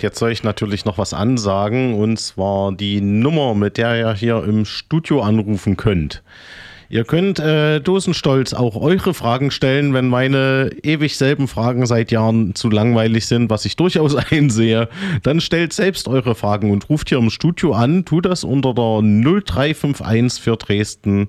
Jetzt 0.00 0.18
soll 0.18 0.32
ich 0.32 0.42
natürlich 0.42 0.84
noch 0.84 0.98
was 0.98 1.14
ansagen 1.14 1.94
und 1.94 2.18
zwar 2.18 2.72
die 2.72 3.00
Nummer, 3.00 3.54
mit 3.54 3.76
der 3.76 3.98
ihr 3.98 4.14
hier 4.14 4.44
im 4.44 4.64
Studio 4.64 5.22
anrufen 5.22 5.76
könnt. 5.76 6.22
Ihr 6.90 7.04
könnt 7.04 7.38
äh, 7.38 7.80
dosenstolz 7.80 8.54
auch 8.54 8.74
eure 8.74 9.12
Fragen 9.12 9.50
stellen, 9.50 9.92
wenn 9.92 10.08
meine 10.08 10.70
ewig 10.82 11.18
selben 11.18 11.46
Fragen 11.46 11.84
seit 11.84 12.10
Jahren 12.10 12.54
zu 12.54 12.70
langweilig 12.70 13.26
sind, 13.26 13.50
was 13.50 13.66
ich 13.66 13.76
durchaus 13.76 14.16
einsehe. 14.30 14.88
Dann 15.22 15.42
stellt 15.42 15.74
selbst 15.74 16.08
eure 16.08 16.34
Fragen 16.34 16.70
und 16.70 16.88
ruft 16.88 17.10
hier 17.10 17.18
im 17.18 17.28
Studio 17.28 17.74
an. 17.74 18.06
Tut 18.06 18.24
das 18.24 18.42
unter 18.42 18.72
der 18.72 19.02
0351 19.02 20.42
für 20.42 20.56
Dresden 20.56 21.28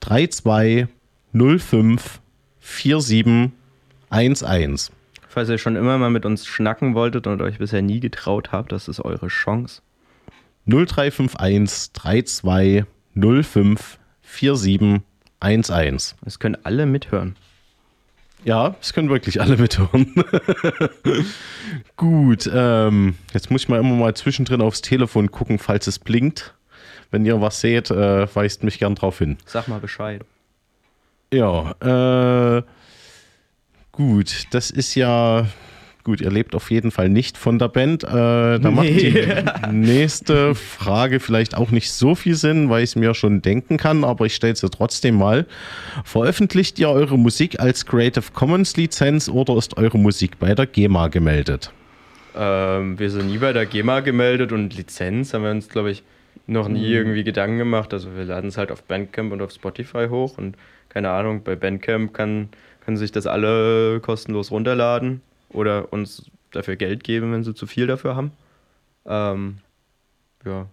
3205 0.00 2.20
4711. 2.60 4.97
Falls 5.38 5.50
ihr 5.50 5.58
schon 5.58 5.76
immer 5.76 5.98
mal 5.98 6.10
mit 6.10 6.26
uns 6.26 6.48
schnacken 6.48 6.96
wolltet 6.96 7.28
und 7.28 7.40
euch 7.42 7.58
bisher 7.58 7.80
nie 7.80 8.00
getraut 8.00 8.50
habt, 8.50 8.72
das 8.72 8.88
ist 8.88 8.98
eure 8.98 9.28
Chance. 9.28 9.82
0351 10.66 11.92
32 11.92 12.84
05 13.14 14.00
4711. 14.20 16.16
Es 16.26 16.40
können 16.40 16.56
alle 16.64 16.86
mithören. 16.86 17.36
Ja, 18.42 18.74
es 18.80 18.92
können 18.92 19.10
wirklich 19.10 19.40
alle 19.40 19.56
mithören. 19.56 20.12
Gut, 21.96 22.50
ähm, 22.52 23.14
jetzt 23.32 23.52
muss 23.52 23.62
ich 23.62 23.68
mal 23.68 23.78
immer 23.78 23.94
mal 23.94 24.14
zwischendrin 24.14 24.60
aufs 24.60 24.82
Telefon 24.82 25.30
gucken, 25.30 25.60
falls 25.60 25.86
es 25.86 26.00
blinkt. 26.00 26.52
Wenn 27.12 27.24
ihr 27.24 27.40
was 27.40 27.60
seht, 27.60 27.92
äh, 27.92 28.26
weist 28.34 28.64
mich 28.64 28.80
gern 28.80 28.96
drauf 28.96 29.20
hin. 29.20 29.38
Sag 29.46 29.68
mal 29.68 29.78
Bescheid. 29.78 30.24
Ja, 31.32 31.76
äh, 32.58 32.62
gut, 33.98 34.46
das 34.52 34.70
ist 34.70 34.94
ja. 34.94 35.46
Gut, 36.04 36.22
ihr 36.22 36.30
lebt 36.30 36.54
auf 36.54 36.70
jeden 36.70 36.90
Fall 36.90 37.10
nicht 37.10 37.36
von 37.36 37.58
der 37.58 37.68
Band. 37.68 38.02
Äh, 38.02 38.06
da 38.08 38.70
macht 38.70 38.88
die 38.88 39.12
nächste 39.70 40.54
Frage 40.54 41.20
vielleicht 41.20 41.54
auch 41.54 41.70
nicht 41.70 41.90
so 41.90 42.14
viel 42.14 42.34
Sinn, 42.34 42.70
weil 42.70 42.82
ich 42.82 42.90
es 42.90 42.96
mir 42.96 43.12
schon 43.12 43.42
denken 43.42 43.76
kann, 43.76 44.04
aber 44.04 44.24
ich 44.24 44.34
stelle 44.34 44.56
sie 44.56 44.70
trotzdem 44.70 45.16
mal. 45.16 45.44
Veröffentlicht 46.04 46.78
ihr 46.78 46.88
eure 46.88 47.18
Musik 47.18 47.60
als 47.60 47.84
Creative 47.84 48.24
Commons 48.32 48.74
Lizenz 48.78 49.28
oder 49.28 49.58
ist 49.58 49.76
eure 49.76 49.98
Musik 49.98 50.38
bei 50.38 50.54
der 50.54 50.64
GEMA 50.64 51.08
gemeldet? 51.08 51.72
Ähm, 52.34 52.98
wir 52.98 53.10
sind 53.10 53.26
nie 53.26 53.38
bei 53.38 53.52
der 53.52 53.66
GEMA 53.66 54.00
gemeldet 54.00 54.52
und 54.52 54.74
Lizenz 54.74 55.34
haben 55.34 55.42
wir 55.42 55.50
uns, 55.50 55.68
glaube 55.68 55.90
ich, 55.90 56.04
noch 56.46 56.68
nie 56.68 56.86
irgendwie 56.86 57.24
Gedanken 57.24 57.58
gemacht. 57.58 57.92
Also 57.92 58.16
wir 58.16 58.24
laden 58.24 58.48
es 58.48 58.56
halt 58.56 58.72
auf 58.72 58.82
Bandcamp 58.84 59.30
und 59.32 59.42
auf 59.42 59.52
Spotify 59.52 60.06
hoch 60.08 60.38
und 60.38 60.56
keine 60.88 61.10
Ahnung, 61.10 61.42
bei 61.44 61.54
Bandcamp 61.54 62.14
kann, 62.14 62.48
können 62.88 62.96
sich 62.96 63.12
das 63.12 63.26
alle 63.26 64.00
kostenlos 64.00 64.50
runterladen 64.50 65.20
oder 65.50 65.92
uns 65.92 66.30
dafür 66.52 66.76
Geld 66.76 67.04
geben, 67.04 67.34
wenn 67.34 67.44
sie 67.44 67.52
zu 67.52 67.66
viel 67.66 67.86
dafür 67.86 68.16
haben. 68.16 68.32
Ähm, 69.04 69.58
ja. 70.46 70.64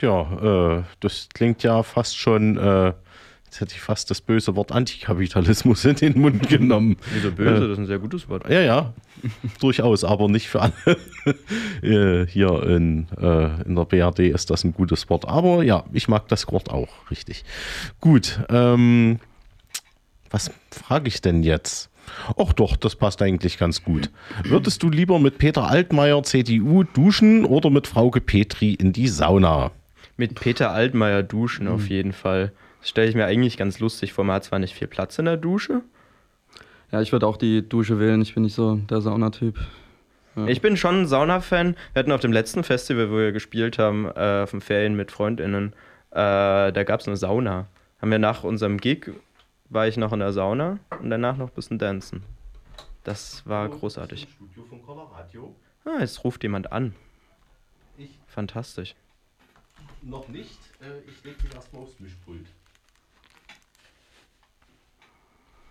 Ja, 0.00 0.78
äh, 0.78 0.82
das 0.98 1.28
klingt 1.32 1.62
ja 1.62 1.84
fast 1.84 2.18
schon, 2.18 2.58
äh, 2.58 2.92
jetzt 3.44 3.60
hätte 3.60 3.76
ich 3.76 3.80
fast 3.80 4.10
das 4.10 4.20
böse 4.20 4.56
Wort 4.56 4.72
Antikapitalismus 4.72 5.84
in 5.84 5.94
den 5.94 6.20
Mund 6.20 6.48
genommen. 6.48 6.96
Wieso 7.14 7.30
böse? 7.30 7.60
Das 7.60 7.70
ist 7.70 7.78
ein 7.78 7.86
sehr 7.86 8.00
gutes 8.00 8.28
Wort. 8.28 8.50
Ja, 8.50 8.62
ja, 8.62 8.92
durchaus, 9.60 10.02
aber 10.02 10.28
nicht 10.28 10.48
für 10.48 10.62
alle. 10.62 10.72
Äh, 11.82 12.26
Hier 12.26 12.62
in, 12.64 13.06
äh, 13.16 13.62
in 13.62 13.76
der 13.76 13.84
BRD 13.84 14.30
ist 14.30 14.50
das 14.50 14.64
ein 14.64 14.74
gutes 14.74 15.08
Wort. 15.08 15.28
Aber 15.28 15.62
ja, 15.62 15.84
ich 15.92 16.08
mag 16.08 16.26
das 16.28 16.50
Wort 16.50 16.70
auch, 16.70 16.88
richtig. 17.10 17.44
Gut, 18.00 18.40
ähm, 18.48 19.20
was 20.30 20.50
frage 20.70 21.08
ich 21.08 21.20
denn 21.20 21.42
jetzt? 21.42 21.90
Ach 22.36 22.52
doch, 22.52 22.76
das 22.76 22.96
passt 22.96 23.22
eigentlich 23.22 23.58
ganz 23.58 23.84
gut. 23.84 24.10
Würdest 24.44 24.82
du 24.82 24.90
lieber 24.90 25.18
mit 25.18 25.38
Peter 25.38 25.68
Altmaier, 25.68 26.22
CDU, 26.22 26.82
duschen 26.82 27.44
oder 27.44 27.70
mit 27.70 27.86
Frauke 27.86 28.20
Petri 28.20 28.74
in 28.74 28.92
die 28.92 29.08
Sauna? 29.08 29.70
Mit 30.16 30.34
Peter 30.34 30.72
Altmaier 30.72 31.22
duschen 31.22 31.68
auf 31.68 31.88
jeden 31.88 32.12
Fall. 32.12 32.52
Das 32.80 32.90
stelle 32.90 33.08
ich 33.08 33.14
mir 33.14 33.26
eigentlich 33.26 33.56
ganz 33.56 33.78
lustig 33.78 34.12
vor. 34.12 34.24
Man 34.24 34.36
hat 34.36 34.44
zwar 34.44 34.58
nicht 34.58 34.74
viel 34.74 34.88
Platz 34.88 35.18
in 35.18 35.26
der 35.26 35.36
Dusche. 35.36 35.82
Ja, 36.90 37.00
ich 37.00 37.12
würde 37.12 37.26
auch 37.26 37.36
die 37.36 37.68
Dusche 37.68 38.00
wählen. 38.00 38.20
Ich 38.22 38.34
bin 38.34 38.42
nicht 38.42 38.54
so 38.54 38.74
der 38.74 39.00
Saunatyp. 39.00 39.58
Ich 40.46 40.60
bin 40.60 40.76
schon 40.76 41.02
ein 41.02 41.06
Sauna-Fan. 41.06 41.76
Wir 41.92 42.00
hatten 42.00 42.12
auf 42.12 42.20
dem 42.20 42.32
letzten 42.32 42.64
Festival, 42.64 43.10
wo 43.10 43.16
wir 43.16 43.32
gespielt 43.32 43.78
haben, 43.78 44.06
äh, 44.06 44.42
auf 44.42 44.50
dem 44.50 44.60
Ferien 44.60 44.94
mit 44.94 45.10
FreundInnen, 45.10 45.74
äh, 46.12 46.14
da 46.72 46.84
gab 46.84 47.00
es 47.00 47.08
eine 47.08 47.16
Sauna. 47.16 47.66
Haben 48.00 48.10
wir 48.10 48.18
nach 48.18 48.44
unserem 48.44 48.78
Gig, 48.78 49.10
war 49.70 49.86
ich 49.88 49.96
noch 49.96 50.12
in 50.12 50.18
der 50.20 50.32
Sauna 50.32 50.78
und 51.00 51.10
danach 51.10 51.36
noch 51.36 51.48
ein 51.48 51.54
bisschen 51.54 51.78
dancen. 51.78 52.22
Das 53.04 53.46
war 53.46 53.68
großartig. 53.68 54.28
Studio 54.34 54.64
von 54.64 54.82
Colorado? 54.82 55.54
Ah, 55.84 56.00
jetzt 56.00 56.22
ruft 56.24 56.42
jemand 56.42 56.70
an. 56.72 56.94
Ich 57.96 58.18
Fantastisch. 58.26 58.94
noch 60.02 60.28
nicht. 60.28 60.58
Äh, 60.82 61.08
ich 61.08 61.24
lege 61.24 61.42
mich 61.42 61.54
erstmal 61.54 61.82
aufs 61.82 61.98
Mischpult. 61.98 62.46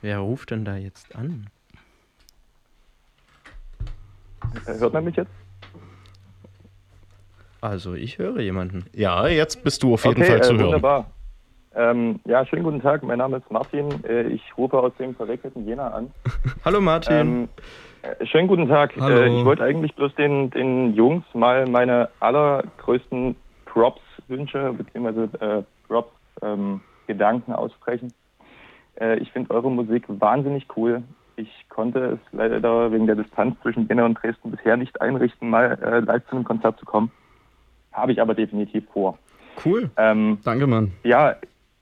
Wer 0.02 0.20
ruft 0.20 0.52
denn 0.52 0.66
da 0.66 0.78
jetzt 0.78 1.14
an? 1.16 1.50
Äh, 4.66 4.74
Hört 4.80 4.94
man 4.94 5.04
mich 5.04 5.16
jetzt? 5.18 5.32
Also, 7.62 7.94
ich 7.94 8.18
höre 8.18 8.40
jemanden. 8.40 8.86
Ja, 8.94 9.28
jetzt 9.28 9.64
bist 9.64 9.84
du 9.84 9.94
auf 9.94 10.06
jeden 10.06 10.22
okay, 10.22 10.32
Fall 10.32 10.44
zu 10.44 10.54
äh, 10.54 10.58
hören. 10.58 10.66
wunderbar. 10.68 11.12
Ähm, 11.80 12.20
ja, 12.26 12.46
schönen 12.46 12.64
guten 12.64 12.82
Tag. 12.82 13.04
Mein 13.04 13.20
Name 13.20 13.38
ist 13.38 13.50
Martin. 13.50 14.04
Äh, 14.04 14.24
ich 14.24 14.42
rufe 14.58 14.78
aus 14.78 14.92
dem 15.00 15.16
verwechselten 15.16 15.66
Jena 15.66 15.88
an. 15.88 16.12
Hallo 16.66 16.82
Martin. 16.82 17.16
Ähm, 17.16 17.50
äh, 18.02 18.26
schönen 18.26 18.50
guten 18.50 18.68
Tag. 18.68 18.92
Hallo. 19.00 19.16
Äh, 19.16 19.40
ich 19.40 19.46
wollte 19.46 19.64
eigentlich 19.64 19.96
bloß 19.96 20.14
den, 20.16 20.50
den 20.50 20.94
Jungs 20.94 21.24
mal 21.34 21.66
meine 21.68 22.10
allergrößten 22.20 23.38
Props 23.64 24.02
wünsche, 24.28 24.74
beziehungsweise 24.74 25.30
äh, 25.40 25.64
Props 25.88 26.12
ähm, 26.42 26.82
Gedanken 27.08 27.54
aussprechen. 27.54 28.14
Äh, 29.00 29.20
ich 29.20 29.32
finde 29.32 29.52
eure 29.52 29.72
Musik 29.72 30.04
wahnsinnig 30.08 30.68
cool. 30.76 31.02
Ich 31.38 31.66
konnte 31.70 32.20
es 32.20 32.20
leider 32.34 32.92
wegen 32.92 33.08
der 33.08 33.16
Distanz 33.16 33.56
zwischen 33.62 33.88
Jena 33.88 34.06
und 34.06 34.16
Dresden 34.22 34.52
bisher 34.52 34.76
nicht 34.76 35.00
einrichten, 35.00 35.50
mal 35.50 35.80
äh, 35.82 36.00
live 36.02 36.26
zu 36.26 36.36
einem 36.36 36.44
Konzert 36.44 36.78
zu 36.78 36.86
kommen. 36.86 37.10
Habe 37.94 38.12
ich 38.12 38.22
aber 38.22 38.34
definitiv 38.34 38.84
vor. 38.92 39.18
cool. 39.64 39.90
Ähm, 39.96 40.40
Danke, 40.44 40.68
Mann. 40.68 40.92
ja, 41.04 41.38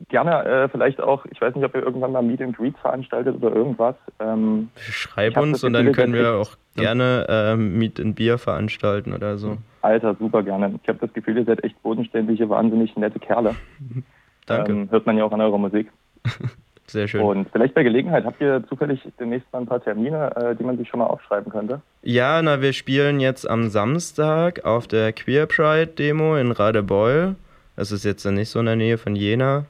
gerne 0.09 0.45
äh, 0.45 0.69
vielleicht 0.69 1.01
auch, 1.01 1.25
ich 1.25 1.41
weiß 1.41 1.55
nicht, 1.55 1.65
ob 1.65 1.75
ihr 1.75 1.83
irgendwann 1.83 2.11
mal 2.11 2.21
Meet 2.21 2.41
and 2.41 2.57
Greet 2.57 2.77
veranstaltet 2.77 3.35
oder 3.41 3.55
irgendwas. 3.55 3.95
Ähm, 4.19 4.69
Schreib 4.77 5.37
uns 5.37 5.63
und 5.63 5.73
dann 5.73 5.91
können 5.91 6.13
wir 6.13 6.35
auch 6.35 6.51
gerne 6.75 7.25
ähm, 7.29 7.77
Meet 7.77 7.99
and 7.99 8.15
Beer 8.15 8.37
veranstalten 8.37 9.13
oder 9.13 9.37
so. 9.37 9.57
Alter, 9.81 10.15
super 10.15 10.43
gerne. 10.43 10.79
Ich 10.81 10.89
habe 10.89 10.99
das 10.99 11.13
Gefühl, 11.13 11.37
ihr 11.37 11.45
seid 11.45 11.63
echt 11.63 11.81
bodenständige, 11.81 12.49
wahnsinnig 12.49 12.95
nette 12.95 13.19
Kerle. 13.19 13.55
Danke. 14.45 14.71
Ähm, 14.71 14.91
hört 14.91 15.05
man 15.05 15.17
ja 15.17 15.23
auch 15.23 15.31
an 15.31 15.41
eurer 15.41 15.57
Musik. 15.57 15.91
Sehr 16.89 17.07
schön. 17.09 17.21
Und 17.21 17.49
vielleicht 17.51 17.73
bei 17.73 17.83
Gelegenheit 17.83 18.23
habt 18.23 18.39
ihr 18.39 18.63
zufällig 18.69 19.01
demnächst 19.19 19.51
mal 19.51 19.59
ein 19.59 19.65
paar 19.65 19.83
Termine, 19.83 20.33
äh, 20.37 20.55
die 20.55 20.63
man 20.63 20.77
sich 20.77 20.87
schon 20.87 20.99
mal 20.99 21.07
aufschreiben 21.07 21.51
könnte. 21.51 21.81
Ja, 22.01 22.41
na, 22.41 22.61
wir 22.61 22.71
spielen 22.71 23.19
jetzt 23.19 23.49
am 23.49 23.67
Samstag 23.67 24.63
auf 24.63 24.87
der 24.87 25.11
Queer 25.11 25.47
Pride 25.47 25.87
Demo 25.87 26.37
in 26.37 26.51
Radebeul. 26.51 27.35
Das 27.75 27.91
ist 27.91 28.05
jetzt 28.05 28.25
nicht 28.25 28.49
so 28.49 28.61
in 28.61 28.67
der 28.67 28.77
Nähe 28.77 28.97
von 28.97 29.17
Jena. 29.17 29.65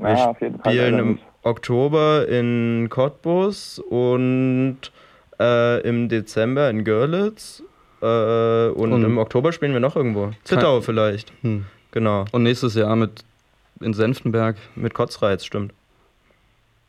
Wir 0.00 0.10
Ja, 0.10 0.30
auf 0.30 0.40
jeden 0.40 0.58
Fall. 0.60 0.72
spielen 0.72 0.98
im. 0.98 1.18
Oktober 1.44 2.26
in 2.28 2.88
Cottbus 2.90 3.78
und 3.78 4.78
äh, 5.40 5.80
im 5.88 6.08
Dezember 6.08 6.68
in 6.68 6.84
Görlitz. 6.84 7.62
Äh, 8.02 8.68
und, 8.68 8.92
Und- 8.92 9.04
im 9.04 9.18
Oktober 9.18 9.52
spielen 9.52 9.72
wir 9.72 9.80
noch 9.80 9.96
irgendwo. 9.96 10.30
Zittau 10.44 10.80
vielleicht. 10.80 11.32
Hm. 11.42 11.64
Genau. 11.92 12.24
Und 12.32 12.42
nächstes 12.42 12.74
Jahr 12.74 12.96
mit 12.96 13.24
in 13.80 13.94
Senftenberg. 13.94 14.56
Mit 14.74 14.94
Kotzreiz, 14.94 15.44
stimmt. 15.44 15.72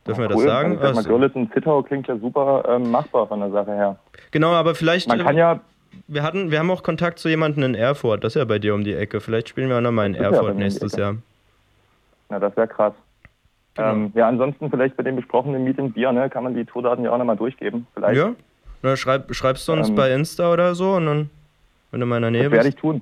Dürfen 0.07 0.21
wir 0.27 0.35
cool. 0.35 0.43
das 0.45 0.51
sagen? 0.51 0.73
Ich 0.73 0.79
sag 0.79 0.91
mal, 0.93 0.97
Also- 0.97 1.09
Görlitz 1.09 1.35
und 1.35 1.53
Zittau 1.53 1.83
klingt 1.83 2.07
ja 2.07 2.17
super 2.17 2.63
ähm, 2.67 2.89
machbar 2.91 3.27
von 3.27 3.39
der 3.39 3.51
Sache 3.51 3.71
her. 3.71 3.99
genau, 4.31 4.51
aber 4.51 4.73
vielleicht. 4.75 5.07
Man 5.07 5.19
äh, 5.19 5.23
kann 5.23 5.37
ja, 5.37 5.59
Wir 6.07 6.23
hatten, 6.23 6.51
wir 6.51 6.59
haben 6.59 6.71
auch 6.71 6.83
Kontakt 6.83 7.19
zu 7.19 7.29
jemandem 7.29 7.63
in 7.63 7.75
Erfurt. 7.75 8.23
Das 8.23 8.35
ist 8.35 8.39
ja 8.39 8.45
bei 8.45 8.59
dir 8.59 8.73
um 8.73 8.83
die 8.83 8.93
Ecke. 8.95 9.21
Vielleicht 9.21 9.47
spielen 9.49 9.69
wir 9.69 9.77
auch 9.77 9.81
nochmal 9.81 10.07
in 10.07 10.15
ja 10.15 10.21
Erfurt 10.23 10.55
die 10.55 10.59
nächstes. 10.59 10.95
Jahr. 10.95 11.15
Na, 12.29 12.39
das 12.39 12.55
wäre 12.55 12.67
krass. 12.67 12.93
Genau. 13.75 13.91
Ähm, 13.91 14.11
ja, 14.15 14.27
ansonsten 14.27 14.69
vielleicht 14.69 14.97
bei 14.97 15.03
dem 15.03 15.15
besprochenen 15.15 15.63
Meet 15.63 15.79
and 15.79 15.93
Beer, 15.93 16.11
ne, 16.11 16.29
kann 16.29 16.43
man 16.43 16.53
die 16.53 16.65
Tourdaten 16.65 17.03
ja 17.03 17.11
auch 17.11 17.17
nochmal 17.17 17.37
durchgeben. 17.37 17.87
Vielleicht. 17.93 18.17
Ja? 18.17 18.33
Na, 18.81 18.95
schreib, 18.95 19.33
schreibst 19.33 19.67
du 19.67 19.73
uns 19.73 19.89
Ähm, 19.89 19.95
bei 19.95 20.11
Insta 20.13 20.51
oder 20.51 20.73
so 20.75 20.93
und 20.93 21.05
dann, 21.05 21.29
wenn 21.91 21.99
du 21.99 22.05
in 22.05 22.09
meiner 22.09 22.31
Nähe 22.31 22.43
Das 22.43 22.51
werde 22.51 22.67
ich 22.69 22.75
bist. 22.75 22.81
tun. 22.81 23.01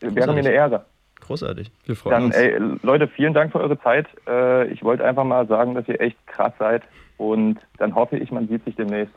Wäre 0.00 0.32
mir 0.32 0.38
eine 0.40 0.50
Ehre. 0.52 0.84
Großartig. 1.20 1.70
Wir 1.86 1.94
freuen 1.94 2.12
Dann, 2.14 2.24
uns. 2.24 2.36
ey, 2.36 2.56
Leute, 2.82 3.06
vielen 3.06 3.32
Dank 3.34 3.52
für 3.52 3.60
eure 3.60 3.80
Zeit. 3.80 4.06
Äh, 4.26 4.66
ich 4.68 4.82
wollte 4.82 5.04
einfach 5.04 5.22
mal 5.24 5.46
sagen, 5.46 5.74
dass 5.74 5.86
ihr 5.86 6.00
echt 6.00 6.16
krass 6.26 6.52
seid. 6.58 6.82
Und 7.16 7.60
dann 7.78 7.94
hoffe 7.94 8.16
ich, 8.16 8.32
man 8.32 8.48
sieht 8.48 8.64
sich 8.64 8.74
demnächst. 8.74 9.14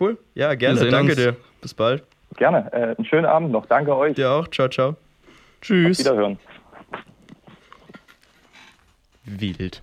Cool. 0.00 0.16
Ja, 0.34 0.54
gerne. 0.54 0.78
sehen 0.78 0.90
Danke 0.90 1.12
uns. 1.12 1.20
dir. 1.20 1.36
Bis 1.60 1.74
bald. 1.74 2.02
Gerne. 2.36 2.72
Äh, 2.72 2.94
einen 2.96 3.04
schönen 3.04 3.26
Abend 3.26 3.52
noch. 3.52 3.66
Danke 3.66 3.94
euch. 3.94 4.14
Dir 4.14 4.30
auch. 4.30 4.48
Ciao, 4.48 4.68
ciao. 4.68 4.96
Tschüss. 5.60 5.98
Wiederhören. 5.98 6.38
Wild. 9.24 9.82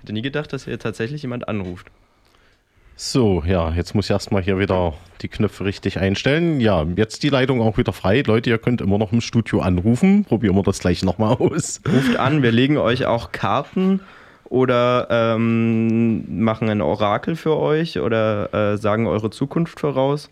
Hätte 0.00 0.12
nie 0.12 0.22
gedacht, 0.22 0.52
dass 0.52 0.64
hier 0.64 0.78
tatsächlich 0.78 1.22
jemand 1.22 1.48
anruft. 1.48 1.90
So, 2.96 3.42
ja, 3.44 3.72
jetzt 3.72 3.94
muss 3.94 4.06
ich 4.06 4.12
erstmal 4.12 4.42
hier 4.42 4.58
wieder 4.58 4.94
die 5.20 5.28
Knöpfe 5.28 5.64
richtig 5.64 5.98
einstellen. 5.98 6.60
Ja, 6.60 6.86
jetzt 6.94 7.24
die 7.24 7.28
Leitung 7.28 7.60
auch 7.60 7.76
wieder 7.76 7.92
frei. 7.92 8.22
Leute, 8.24 8.50
ihr 8.50 8.58
könnt 8.58 8.80
immer 8.80 8.98
noch 8.98 9.12
im 9.12 9.20
Studio 9.20 9.60
anrufen. 9.60 10.24
Probieren 10.24 10.54
wir 10.54 10.62
das 10.62 10.78
gleich 10.78 11.02
nochmal 11.02 11.34
aus. 11.34 11.80
Ruft 11.90 12.16
an, 12.16 12.42
wir 12.42 12.52
legen 12.52 12.76
euch 12.76 13.06
auch 13.06 13.32
Karten 13.32 14.00
oder 14.44 15.08
ähm, 15.10 16.44
machen 16.44 16.68
ein 16.70 16.80
Orakel 16.82 17.34
für 17.34 17.56
euch 17.56 17.98
oder 17.98 18.54
äh, 18.54 18.76
sagen 18.76 19.08
eure 19.08 19.30
Zukunft 19.30 19.80
voraus. 19.80 20.30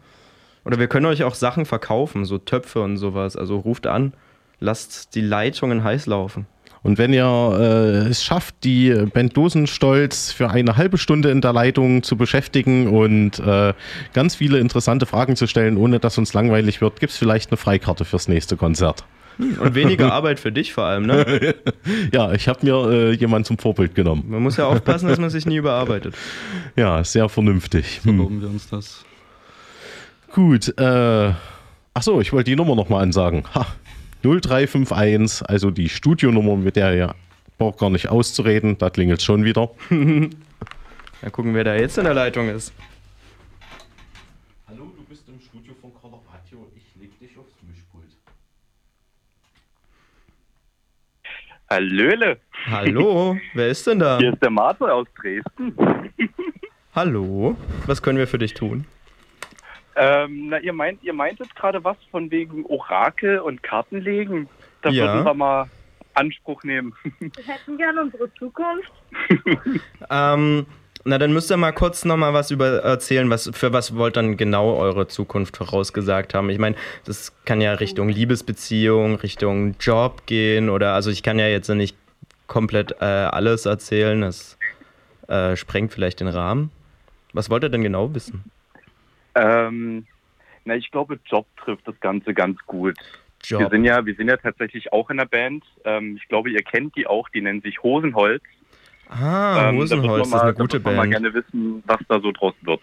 Oder 0.64 0.78
wir 0.78 0.87
können 0.87 1.06
euch 1.06 1.24
auch 1.24 1.35
Sachen 1.35 1.66
verkaufen, 1.66 2.24
so 2.24 2.38
Töpfe 2.38 2.80
und 2.80 2.96
sowas. 2.96 3.37
Also 3.37 3.58
ruft 3.58 3.88
an, 3.88 4.12
lasst 4.61 5.16
die 5.16 5.20
Leitungen 5.20 5.82
heiß 5.82 6.06
laufen. 6.06 6.46
Und 6.83 6.99
wenn 6.99 7.12
ihr 7.12 7.25
äh, 7.25 8.09
es 8.11 8.25
schafft, 8.25 8.57
die 8.64 8.90
Band 9.12 9.37
Dosenstolz 9.37 10.33
für 10.33 10.51
eine 10.51 10.77
halbe 10.77 10.99
Stunde 10.99 11.31
in 11.31 11.40
der 11.40 11.53
Leitung 11.53 12.03
zu 12.03 12.16
beschäftigen 12.16 12.88
und 12.88 13.38
äh, 13.38 13.73
ganz 14.12 14.35
viele 14.35 14.59
interessante 14.59 15.07
Fragen 15.07 15.37
zu 15.37 15.47
stellen, 15.47 15.77
ohne 15.77 16.01
dass 16.01 16.18
uns 16.18 16.33
langweilig 16.35 16.81
wird, 16.81 16.99
gibt 16.99 17.12
es 17.12 17.18
vielleicht 17.18 17.51
eine 17.51 17.57
Freikarte 17.57 18.05
fürs 18.05 18.27
nächste 18.27 18.57
Konzert. 18.57 19.05
Und 19.38 19.75
weniger 19.75 20.12
Arbeit 20.12 20.40
für 20.40 20.53
dich 20.53 20.73
vor 20.75 20.85
allem, 20.85 21.07
ne? 21.07 21.55
Ja, 22.12 22.33
ich 22.33 22.49
habe 22.49 22.59
mir 22.66 22.90
äh, 22.90 23.12
jemanden 23.12 23.47
zum 23.47 23.59
Vorbild 23.59 23.95
genommen. 23.95 24.25
Man 24.29 24.42
muss 24.42 24.57
ja 24.59 24.66
aufpassen, 24.66 25.09
dass 25.09 25.18
man 25.18 25.31
sich 25.31 25.47
nie 25.47 25.57
überarbeitet. 25.57 26.14
Ja, 26.77 27.03
sehr 27.05 27.29
vernünftig. 27.29 28.01
So 28.05 28.11
Hm. 28.11 28.18
loben 28.18 28.40
wir 28.42 28.49
uns 28.49 28.68
das. 28.68 29.05
Gut, 30.33 30.77
äh, 30.79 31.33
achso, 31.95 32.21
ich 32.21 32.33
wollte 32.33 32.51
die 32.51 32.57
Nummer 32.57 32.75
nochmal 32.75 33.03
ansagen. 33.03 33.45
Ha, 33.55 33.66
0351, 34.22 35.48
also 35.48 35.70
die 35.70 35.88
Studionummer, 35.88 36.56
mit 36.56 36.76
der 36.76 36.94
ihr 36.96 37.14
braucht 37.58 37.78
gar 37.78 37.90
nicht 37.90 38.08
auszureden, 38.08 38.78
da 38.78 38.90
klingelt 38.90 39.18
es 39.20 39.24
schon 39.24 39.44
wieder. 39.44 39.70
Mal 39.90 41.30
gucken, 41.30 41.54
wer 41.54 41.64
da 41.64 41.74
jetzt 41.74 41.98
in 41.98 42.04
der 42.04 42.14
Leitung 42.14 42.48
ist. 42.48 42.72
Hallo, 44.68 44.92
du 44.96 45.04
bist 45.04 45.28
im 45.28 45.40
Studio 45.40 45.72
von 45.80 45.92
Colorado, 45.94 46.70
ich 46.74 47.00
leg 47.00 47.18
dich 47.20 47.37
aufs 47.38 47.52
Mischpult. 47.68 48.08
Hallöle, 51.70 52.38
Hallo, 52.66 53.37
wer 53.54 53.68
ist 53.68 53.87
denn 53.87 53.98
da? 54.00 54.18
hier 54.18 54.32
ist 54.32 54.42
der 54.42 54.50
Martin 54.50 54.87
aus 54.88 55.06
Dresden. 55.20 55.74
Hallo, 56.94 57.56
was 57.87 58.02
können 58.02 58.18
wir 58.18 58.26
für 58.26 58.38
dich 58.38 58.54
tun? 58.54 58.85
Ähm, 59.96 60.48
na, 60.48 60.59
ihr 60.59 60.72
meint, 60.72 61.02
ihr 61.02 61.12
meintet 61.12 61.55
gerade 61.55 61.83
was 61.85 61.96
von 62.11 62.31
wegen 62.31 62.64
Orakel 62.66 63.38
und 63.40 63.62
Kartenlegen. 63.62 64.48
Da 64.83 64.90
Ja. 64.90 65.05
würden 65.12 65.24
wir 65.24 65.35
mal 65.35 65.66
Anspruch 66.14 66.62
nehmen. 66.64 66.92
Wir 67.20 67.44
hätten 67.46 67.76
gerne 67.78 68.02
unsere 68.02 68.33
Zukunft. 68.35 68.92
Ähm, 70.11 70.66
na, 71.05 71.18
dann 71.18 71.33
müsst 71.33 71.50
ihr 71.50 71.57
mal 71.57 71.72
kurz 71.72 72.05
noch 72.05 72.16
mal 72.16 72.33
was 72.35 72.50
über 72.50 72.83
erzählen, 72.83 73.28
was 73.31 73.50
für 73.55 73.72
was 73.72 73.96
wollt 73.96 74.16
dann 74.16 74.37
genau 74.37 74.76
eure 74.76 75.09
Zukunft 75.09 75.57
vorausgesagt 75.57 76.35
haben. 76.35 76.48
Ich 76.50 76.59
meine, 76.59 76.76
das 77.05 77.33
kann 77.44 77.61
ja 77.61 77.72
Richtung 77.74 78.09
Liebesbeziehung, 78.09 79.16
Richtung 79.16 79.74
Job 79.81 80.26
gehen 80.26 80.68
oder 80.68 80.94
also 80.94 81.11
ich 81.11 81.22
kann 81.22 81.38
ja 81.38 81.48
jetzt 81.48 81.68
nicht 81.70 81.96
komplett 82.46 82.92
äh, 83.00 83.05
alles 83.05 83.66
erzählen, 83.66 84.20
das 84.20 84.59
äh, 85.28 85.57
sprengt 85.57 85.92
vielleicht 85.92 86.20
den 86.20 86.28
Rahmen. 86.28 86.70
Was 87.33 87.48
wollt 87.50 87.64
ihr 87.64 87.70
denn 87.70 87.83
genau 87.83 88.14
wissen? 88.14 88.44
Ähm, 89.35 90.07
na, 90.64 90.77
ich 90.77 90.90
glaube, 90.90 91.18
Job 91.27 91.47
trifft 91.57 91.87
das 91.88 91.99
Ganze 92.01 92.35
ganz 92.35 92.59
gut. 92.66 92.97
Wir 93.49 93.68
sind 93.71 93.85
ja, 93.85 94.07
wir 94.07 94.14
sind 94.14 94.29
ja 94.29 94.37
tatsächlich 94.37 94.92
auch 94.92 95.11
in 95.11 95.16
der 95.16 95.25
Band. 95.25 95.64
Ähm, 95.85 96.16
ich 96.16 96.29
glaube, 96.29 96.51
ihr 96.51 96.62
kennt 96.62 96.95
die 96.97 97.07
auch. 97.09 97.29
Die 97.31 97.40
nennen 97.40 97.61
sich 97.61 97.83
Hosenholz. 97.83 98.42
Ah, 99.09 99.68
Ähm, 99.71 99.77
da 99.77 99.83
Hosenholz, 99.83 100.03
wir 100.12 100.18
das 100.18 100.27
ist 100.29 100.33
mal- 100.33 100.40
eine 100.42 100.53
da 100.55 100.61
gute 100.62 100.73
würden 100.79 100.85
wir 100.85 100.92
mal 100.92 101.01
Band. 101.03 101.11
gerne 101.12 101.35
wissen, 101.35 101.83
was 101.87 101.99
da 102.09 102.21
so 102.21 102.31
draus 102.33 102.55
wird. 102.62 102.81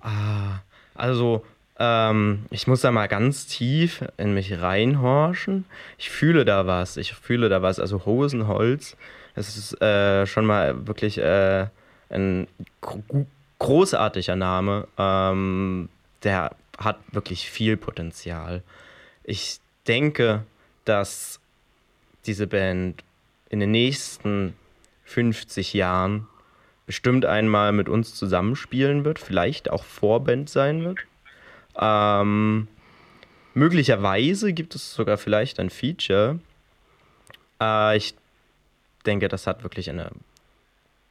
Ah, 0.00 0.60
also 0.94 1.44
ähm, 1.78 2.44
ich 2.50 2.66
muss 2.66 2.82
da 2.82 2.90
mal 2.90 3.06
ganz 3.06 3.46
tief 3.46 4.04
in 4.16 4.34
mich 4.34 4.60
reinhorchen. 4.60 5.64
Ich 5.96 6.10
fühle 6.10 6.44
da 6.44 6.66
was. 6.66 6.96
Ich 6.96 7.14
fühle 7.14 7.48
da 7.48 7.62
was. 7.62 7.80
Also 7.80 8.04
Hosenholz, 8.04 8.96
es 9.34 9.56
ist 9.56 9.80
äh, 9.80 10.26
schon 10.26 10.44
mal 10.44 10.86
wirklich 10.86 11.18
äh, 11.18 11.66
ein 12.10 12.46
großartiger 13.58 14.36
Name. 14.36 14.88
Ähm, 14.98 15.88
der 16.22 16.54
hat 16.78 16.98
wirklich 17.12 17.50
viel 17.50 17.76
Potenzial. 17.76 18.62
Ich 19.24 19.60
denke, 19.86 20.44
dass 20.84 21.40
diese 22.26 22.46
Band 22.46 23.02
in 23.48 23.60
den 23.60 23.70
nächsten 23.70 24.54
50 25.04 25.72
Jahren 25.74 26.26
bestimmt 26.86 27.24
einmal 27.24 27.72
mit 27.72 27.88
uns 27.88 28.14
zusammenspielen 28.14 29.04
wird, 29.04 29.18
vielleicht 29.18 29.70
auch 29.70 29.84
Vorband 29.84 30.48
sein 30.48 30.84
wird. 30.84 31.00
Ähm, 31.78 32.68
möglicherweise 33.54 34.52
gibt 34.52 34.74
es 34.74 34.94
sogar 34.94 35.18
vielleicht 35.18 35.60
ein 35.60 35.70
Feature. 35.70 36.38
Äh, 37.60 37.96
ich 37.96 38.14
denke, 39.04 39.28
das 39.28 39.46
hat 39.46 39.62
wirklich 39.62 39.90
eine 39.90 40.10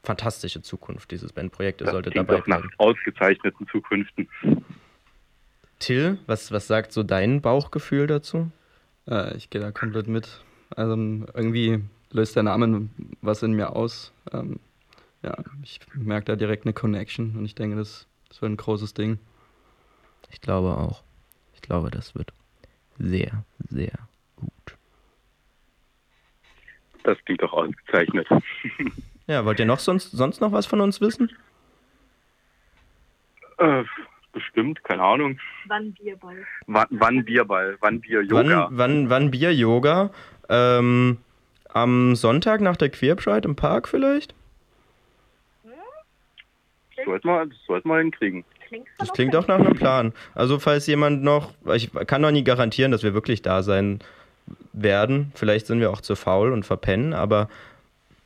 fantastische 0.07 0.61
Zukunft, 0.61 1.11
dieses 1.11 1.33
Bandprojekt. 1.33 1.81
Ihr 1.81 1.85
Das 1.85 1.93
solltet 1.93 2.15
dabei 2.15 2.37
doch 2.37 2.47
nach 2.47 2.63
ausgezeichneten 2.77 3.67
Zukünften. 3.67 4.29
Till, 5.79 6.17
was, 6.25 6.51
was 6.51 6.65
sagt 6.65 6.93
so 6.93 7.03
dein 7.03 7.41
Bauchgefühl 7.41 8.07
dazu? 8.07 8.49
Äh, 9.05 9.35
ich 9.35 9.49
gehe 9.49 9.59
da 9.59 9.71
komplett 9.71 10.07
mit. 10.07 10.41
Also 10.69 10.93
irgendwie 10.93 11.83
löst 12.09 12.37
der 12.37 12.43
Name 12.43 12.89
was 13.21 13.43
in 13.43 13.51
mir 13.51 13.75
aus. 13.75 14.13
Ähm, 14.31 14.61
ja, 15.23 15.35
ich 15.61 15.81
merke 15.93 16.25
da 16.25 16.35
direkt 16.37 16.65
eine 16.65 16.73
Connection 16.73 17.35
und 17.35 17.43
ich 17.43 17.53
denke, 17.53 17.75
das, 17.75 18.07
das 18.29 18.41
wird 18.41 18.53
ein 18.53 18.57
großes 18.57 18.93
Ding. 18.93 19.19
Ich 20.31 20.39
glaube 20.39 20.77
auch. 20.77 21.03
Ich 21.53 21.61
glaube, 21.61 21.91
das 21.91 22.15
wird 22.15 22.31
sehr, 22.97 23.43
sehr 23.67 23.91
gut. 24.37 24.77
Das 27.03 27.17
klingt 27.25 27.41
doch 27.41 27.51
ausgezeichnet. 27.51 28.27
Ja, 29.27 29.43
wollt 29.43 29.59
ihr 29.59 29.65
noch 29.65 29.79
sonst, 29.79 30.11
sonst 30.11 30.39
noch 30.39 30.53
was 30.53 30.65
von 30.65 30.79
uns 30.79 31.01
wissen? 31.01 31.29
Äh, 33.57 33.83
bestimmt, 34.31 34.83
keine 34.83 35.03
Ahnung. 35.03 35.39
Wann 35.67 35.93
Bierball? 35.93 36.45
Wann, 36.67 36.87
wann 36.91 37.25
Bierball? 37.25 37.77
Wann 37.81 37.99
Bier-Yoga? 37.99 38.67
Wann, 38.71 38.77
wann, 38.77 39.09
wann 39.09 39.31
Bier-Yoga? 39.31 40.11
Ähm, 40.49 41.17
am 41.69 42.15
Sonntag 42.15 42.61
nach 42.61 42.77
der 42.77 42.89
Queerpride 42.89 43.47
im 43.47 43.55
Park 43.55 43.89
vielleicht? 43.89 44.33
Das 46.95 47.05
sollten 47.05 47.27
wir, 47.27 47.45
das 47.45 47.57
sollten 47.67 47.89
wir 47.89 47.97
hinkriegen. 47.99 48.43
Klingt 48.67 48.87
Das 48.97 49.13
klingt 49.13 49.35
auch 49.35 49.47
nach 49.47 49.59
einem 49.59 49.75
Plan. 49.75 50.13
Also 50.35 50.59
falls 50.59 50.87
jemand 50.87 51.23
noch, 51.23 51.53
ich 51.73 51.91
kann 52.07 52.21
noch 52.21 52.31
nie 52.31 52.43
garantieren, 52.43 52.91
dass 52.91 53.03
wir 53.03 53.13
wirklich 53.13 53.41
da 53.41 53.63
sein 53.63 53.99
werden. 54.73 55.31
Vielleicht 55.35 55.67
sind 55.67 55.79
wir 55.79 55.91
auch 55.91 56.01
zu 56.01 56.15
faul 56.15 56.51
und 56.51 56.65
verpennen, 56.65 57.13
aber 57.13 57.49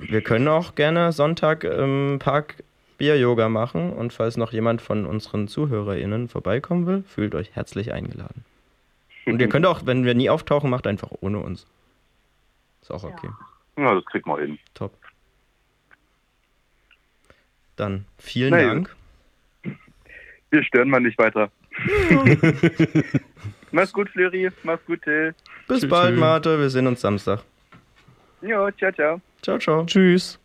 wir 0.10 0.22
können 0.22 0.48
auch 0.48 0.76
gerne 0.76 1.12
Sonntag 1.12 1.64
im 1.64 2.18
Park 2.20 2.64
Bier-Yoga 2.98 3.50
machen 3.50 3.94
und 3.94 4.14
falls 4.14 4.38
noch 4.38 4.54
jemand 4.54 4.82
von 4.82 5.06
unseren 5.06 5.48
ZuhörerInnen 5.48 6.28
vorbeikommen 6.28 6.86
will, 6.86 7.04
fühlt 7.04 7.34
euch 7.36 7.56
herzlich 7.56 7.92
eingeladen. 7.92 8.46
Und 9.26 9.42
ihr 9.42 9.50
könnt 9.50 9.66
auch, 9.66 9.86
wenn 9.86 10.06
wir 10.06 10.14
nie 10.14 10.30
auftauchen, 10.30 10.70
macht 10.70 10.88
einfach 10.88 11.10
ohne 11.22 11.40
uns. 11.40 11.66
Ist 12.82 12.92
auch 12.92 13.04
okay. 13.04 13.30
Ja, 13.78 13.94
das 13.96 14.06
kriegt 14.06 14.26
man 14.26 14.40
hin. 14.40 14.60
Top. 14.74 14.94
Dann 17.76 18.06
vielen 18.18 18.52
Na 18.52 18.62
Dank. 18.62 18.96
Wir 20.50 20.64
stören 20.64 20.90
mal 20.90 21.00
nicht 21.00 21.18
weiter. 21.18 21.50
Mach's 23.72 23.94
gut, 23.94 24.10
Fleury. 24.10 24.50
Mach's 24.64 24.86
gut, 24.86 25.02
Till. 25.02 25.34
Bis 25.68 25.80
Tschüss, 25.80 25.90
bald, 25.90 26.12
tschüss. 26.12 26.20
Marte. 26.20 26.60
Wir 26.60 26.70
sehen 26.70 26.88
uns 26.88 27.02
Samstag. 27.02 27.44
Jo, 28.42 28.70
ciao, 28.72 28.92
ciao. 28.92 29.22
Ciao, 29.42 29.58
ciao. 29.58 29.86
Tschüss. 29.86 30.38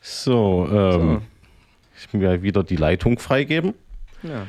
So, 0.00 0.68
ähm, 0.70 1.22
ich 1.96 2.12
will 2.12 2.22
ja 2.22 2.42
wieder 2.42 2.62
die 2.62 2.76
Leitung 2.76 3.18
freigeben. 3.18 3.74
Ja. 4.22 4.46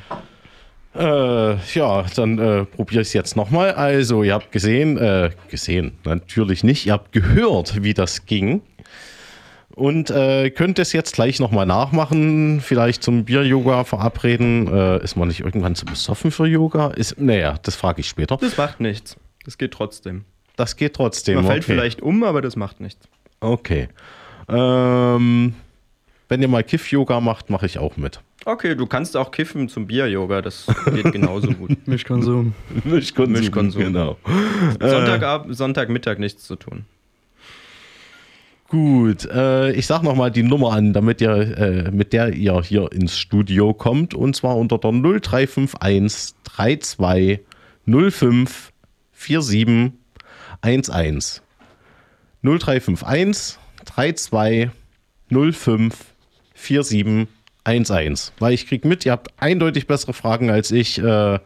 Äh, 0.95 1.57
ja, 1.73 2.05
dann 2.15 2.37
äh, 2.37 2.65
probiere 2.65 3.01
ich 3.01 3.07
es 3.07 3.13
jetzt 3.13 3.35
nochmal. 3.35 3.71
Also, 3.71 4.23
ihr 4.23 4.33
habt 4.33 4.51
gesehen, 4.51 4.97
äh, 4.97 5.31
gesehen, 5.49 5.97
natürlich 6.03 6.63
nicht, 6.63 6.85
ihr 6.85 6.93
habt 6.93 7.11
gehört, 7.11 7.83
wie 7.83 7.93
das 7.93 8.25
ging. 8.25 8.61
Und 9.75 10.09
äh, 10.09 10.51
könnt 10.51 10.79
es 10.79 10.93
jetzt 10.93 11.15
gleich 11.15 11.39
nochmal 11.39 11.65
nachmachen, 11.65 12.61
vielleicht 12.61 13.03
zum 13.03 13.25
Bier-Yoga 13.25 13.83
verabreden. 13.83 14.67
Äh, 14.67 15.03
ist 15.03 15.17
man 15.17 15.27
nicht 15.27 15.41
irgendwann 15.41 15.75
zu 15.75 15.85
besoffen 15.85 16.31
für 16.31 16.45
Yoga? 16.45 16.91
Ist, 16.91 17.19
naja, 17.19 17.55
das 17.61 17.75
frage 17.75 17.99
ich 17.99 18.07
später. 18.07 18.37
Das 18.37 18.55
macht 18.55 18.79
nichts. 18.79 19.17
Das 19.43 19.57
geht 19.57 19.71
trotzdem. 19.71 20.23
Das 20.55 20.75
geht 20.75 20.93
trotzdem. 20.93 21.35
Man 21.35 21.45
fällt 21.45 21.63
okay. 21.63 21.73
vielleicht 21.73 22.01
um, 22.01 22.23
aber 22.23 22.41
das 22.41 22.55
macht 22.55 22.79
nichts. 22.79 23.07
Okay. 23.39 23.89
Ähm, 24.47 25.53
wenn 26.29 26.41
ihr 26.41 26.47
mal 26.47 26.63
Kiff-Yoga 26.63 27.19
macht, 27.19 27.49
mache 27.49 27.65
ich 27.65 27.77
auch 27.77 27.97
mit. 27.97 28.19
Okay, 28.45 28.75
du 28.75 28.85
kannst 28.85 29.17
auch 29.17 29.31
kiffen 29.31 29.69
zum 29.69 29.87
Bier-Yoga. 29.87 30.41
Das 30.41 30.67
geht 30.93 31.11
genauso 31.11 31.47
gut. 31.51 31.75
Mischkonsum. 31.87 32.53
Mischkonsum. 32.83 33.33
Mischkonsum. 33.33 33.81
Genau. 33.81 34.17
Sonntagabend, 34.79 35.55
Sonntagmittag 35.55 36.19
nichts 36.19 36.43
zu 36.43 36.55
tun. 36.55 36.85
Gut, 38.67 39.25
äh, 39.25 39.71
ich 39.71 39.85
sag 39.85 40.03
noch 40.03 40.15
mal 40.15 40.31
die 40.31 40.43
Nummer 40.43 40.73
an, 40.73 40.93
damit 40.93 41.21
ihr, 41.21 41.31
äh, 41.31 41.91
mit 41.91 42.13
der 42.13 42.33
ihr 42.33 42.61
hier 42.61 42.91
ins 42.91 43.17
Studio 43.17 43.73
kommt. 43.73 44.13
Und 44.13 44.35
zwar 44.35 44.57
unter 44.57 44.77
der 44.77 44.91
0351 44.91 46.35
32 46.43 47.39
05 47.85 48.71
47 49.13 49.91
11. 50.61 51.41
0351 52.43 53.57
32 53.85 54.69
05 55.29 56.05
47 56.53 57.27
11. 57.65 58.31
Weil 58.39 58.53
ich 58.53 58.67
krieg 58.67 58.85
mit, 58.85 59.05
ihr 59.05 59.11
habt 59.11 59.29
eindeutig 59.37 59.87
bessere 59.87 60.13
Fragen 60.13 60.49
als 60.49 60.71
ich. 60.71 60.99
Äh, 60.99 61.39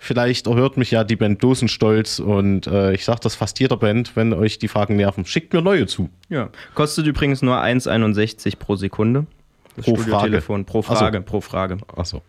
Vielleicht 0.00 0.46
erhört 0.46 0.76
mich 0.76 0.92
ja 0.92 1.02
die 1.02 1.16
Band 1.16 1.42
Dosenstolz 1.42 2.20
und 2.20 2.68
äh, 2.68 2.92
ich 2.92 3.04
sage 3.04 3.18
das 3.20 3.34
fast 3.34 3.58
jeder 3.58 3.76
Band, 3.76 4.14
wenn 4.14 4.32
euch 4.32 4.60
die 4.60 4.68
Fragen 4.68 4.94
nerven, 4.94 5.26
schickt 5.26 5.52
mir 5.52 5.60
neue 5.60 5.88
zu. 5.88 6.08
Ja. 6.28 6.50
Kostet 6.76 7.06
übrigens 7.06 7.42
nur 7.42 7.60
1,61 7.60 8.56
pro 8.58 8.76
Sekunde. 8.76 9.26
Das 9.74 9.84
Pro 9.84 9.96
Studiotelefon. 9.96 10.64
Pro 10.66 10.84
Ach 10.86 10.90
so. 10.90 10.94
Frage, 10.94 11.20
pro 11.20 11.40
Frage. 11.40 11.78
Achso. 11.96 12.22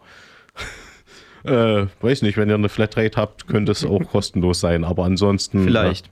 Äh, 1.44 1.86
weiß 2.02 2.22
nicht, 2.22 2.38
wenn 2.38 2.50
ihr 2.50 2.56
eine 2.56 2.70
Flatrate 2.70 3.20
habt, 3.20 3.48
könnte 3.48 3.72
es 3.72 3.86
auch 3.86 4.04
kostenlos 4.12 4.60
sein, 4.60 4.84
aber 4.84 5.06
ansonsten. 5.06 5.64
Vielleicht. 5.64 6.10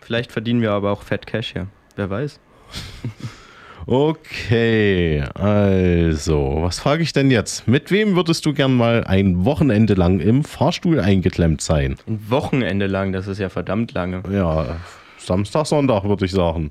Vielleicht 0.00 0.32
verdienen 0.32 0.62
wir 0.62 0.72
aber 0.72 0.90
auch 0.90 1.02
Fat 1.02 1.26
Cash 1.26 1.52
hier. 1.52 1.66
Wer 1.96 2.10
weiß. 2.10 2.40
Okay, 3.86 5.24
also, 5.34 6.58
was 6.60 6.78
frage 6.78 7.02
ich 7.02 7.12
denn 7.12 7.30
jetzt? 7.30 7.66
Mit 7.66 7.90
wem 7.90 8.14
würdest 8.14 8.44
du 8.46 8.52
gern 8.52 8.74
mal 8.74 9.04
ein 9.04 9.44
Wochenende 9.44 9.94
lang 9.94 10.20
im 10.20 10.44
Fahrstuhl 10.44 11.00
eingeklemmt 11.00 11.60
sein? 11.60 11.96
Ein 12.06 12.20
Wochenende 12.28 12.86
lang, 12.86 13.12
das 13.12 13.26
ist 13.26 13.38
ja 13.38 13.48
verdammt 13.48 13.92
lange. 13.92 14.22
Ja, 14.30 14.76
Samstag, 15.18 15.66
Sonntag 15.66 16.04
würde 16.04 16.24
ich 16.26 16.30
sagen. 16.30 16.70